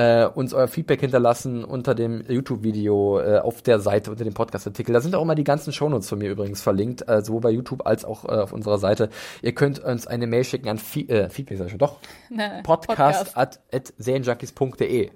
[0.00, 4.94] äh, uns euer Feedback hinterlassen unter dem YouTube-Video äh, auf der Seite, unter dem Podcast-Artikel.
[4.94, 7.86] Da sind auch immer die ganzen Shownotes von mir übrigens verlinkt, äh, sowohl bei YouTube
[7.86, 9.10] als auch äh, auf unserer Seite.
[9.42, 11.98] Ihr könnt uns eine Mail schicken an Fe äh, Feedback, sag ich schon, doch,
[12.30, 13.92] nee, podcast, at, at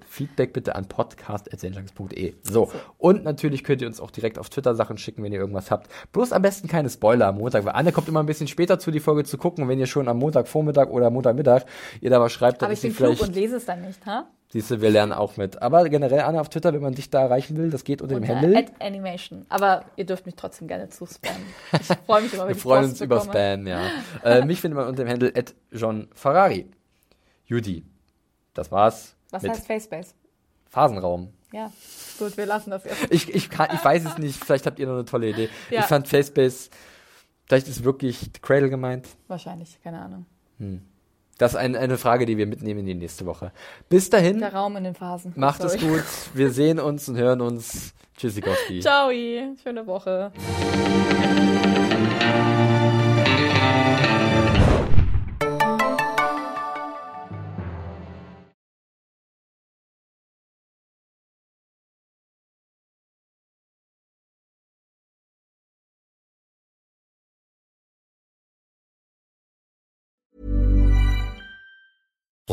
[0.07, 1.71] Feedback bitte an podcast at So.
[2.43, 2.71] so.
[2.99, 5.89] Und natürlich könnt ihr uns auch direkt auf Twitter Sachen schicken, wenn ihr irgendwas habt.
[6.11, 8.91] Bloß am besten keine Spoiler am Montag, weil Anne kommt immer ein bisschen später zu,
[8.91, 9.67] die Folge zu gucken.
[9.67, 11.63] wenn ihr schon am Montagvormittag oder Montagmittag
[12.01, 14.27] ihr da was schreibt, dann Aber ich bin klug und lese es dann nicht, ha?
[14.55, 15.61] Siehst du, wir lernen auch mit.
[15.61, 18.27] Aber generell, Anna, auf Twitter, wenn man dich da erreichen will, das geht unter, unter
[18.27, 18.57] dem Handle.
[18.57, 19.45] Ad Animation.
[19.49, 21.41] Aber ihr dürft mich trotzdem gerne zuspammen.
[21.73, 23.81] Ich freue mich immer, wenn Wir freuen uns über Spam, ja.
[24.23, 26.71] äh, mich findet man unter dem Handle at John Ferrari.
[27.43, 27.83] Judy,
[28.53, 29.17] das war's.
[29.29, 30.13] Was heißt Facebase?
[30.69, 31.33] Phasenraum.
[31.51, 31.69] ja,
[32.17, 33.07] gut, wir lassen das jetzt.
[33.09, 35.49] Ich, ich, kann, ich weiß es nicht, vielleicht habt ihr noch eine tolle Idee.
[35.69, 35.81] Ja.
[35.81, 36.69] Ich fand Facebase,
[37.45, 39.09] vielleicht ist wirklich Cradle gemeint.
[39.27, 40.25] Wahrscheinlich, keine Ahnung.
[41.37, 43.51] Das ist ein, eine Frage, die wir mitnehmen in die nächste Woche.
[43.89, 45.33] Bis dahin, Der Raum in den Phasen.
[45.35, 45.85] macht es Sorry.
[45.85, 46.03] gut.
[46.33, 47.93] Wir sehen uns und hören uns.
[48.17, 48.79] Tschüssikowski.
[48.79, 49.09] Ciao,
[49.61, 50.31] schöne Woche.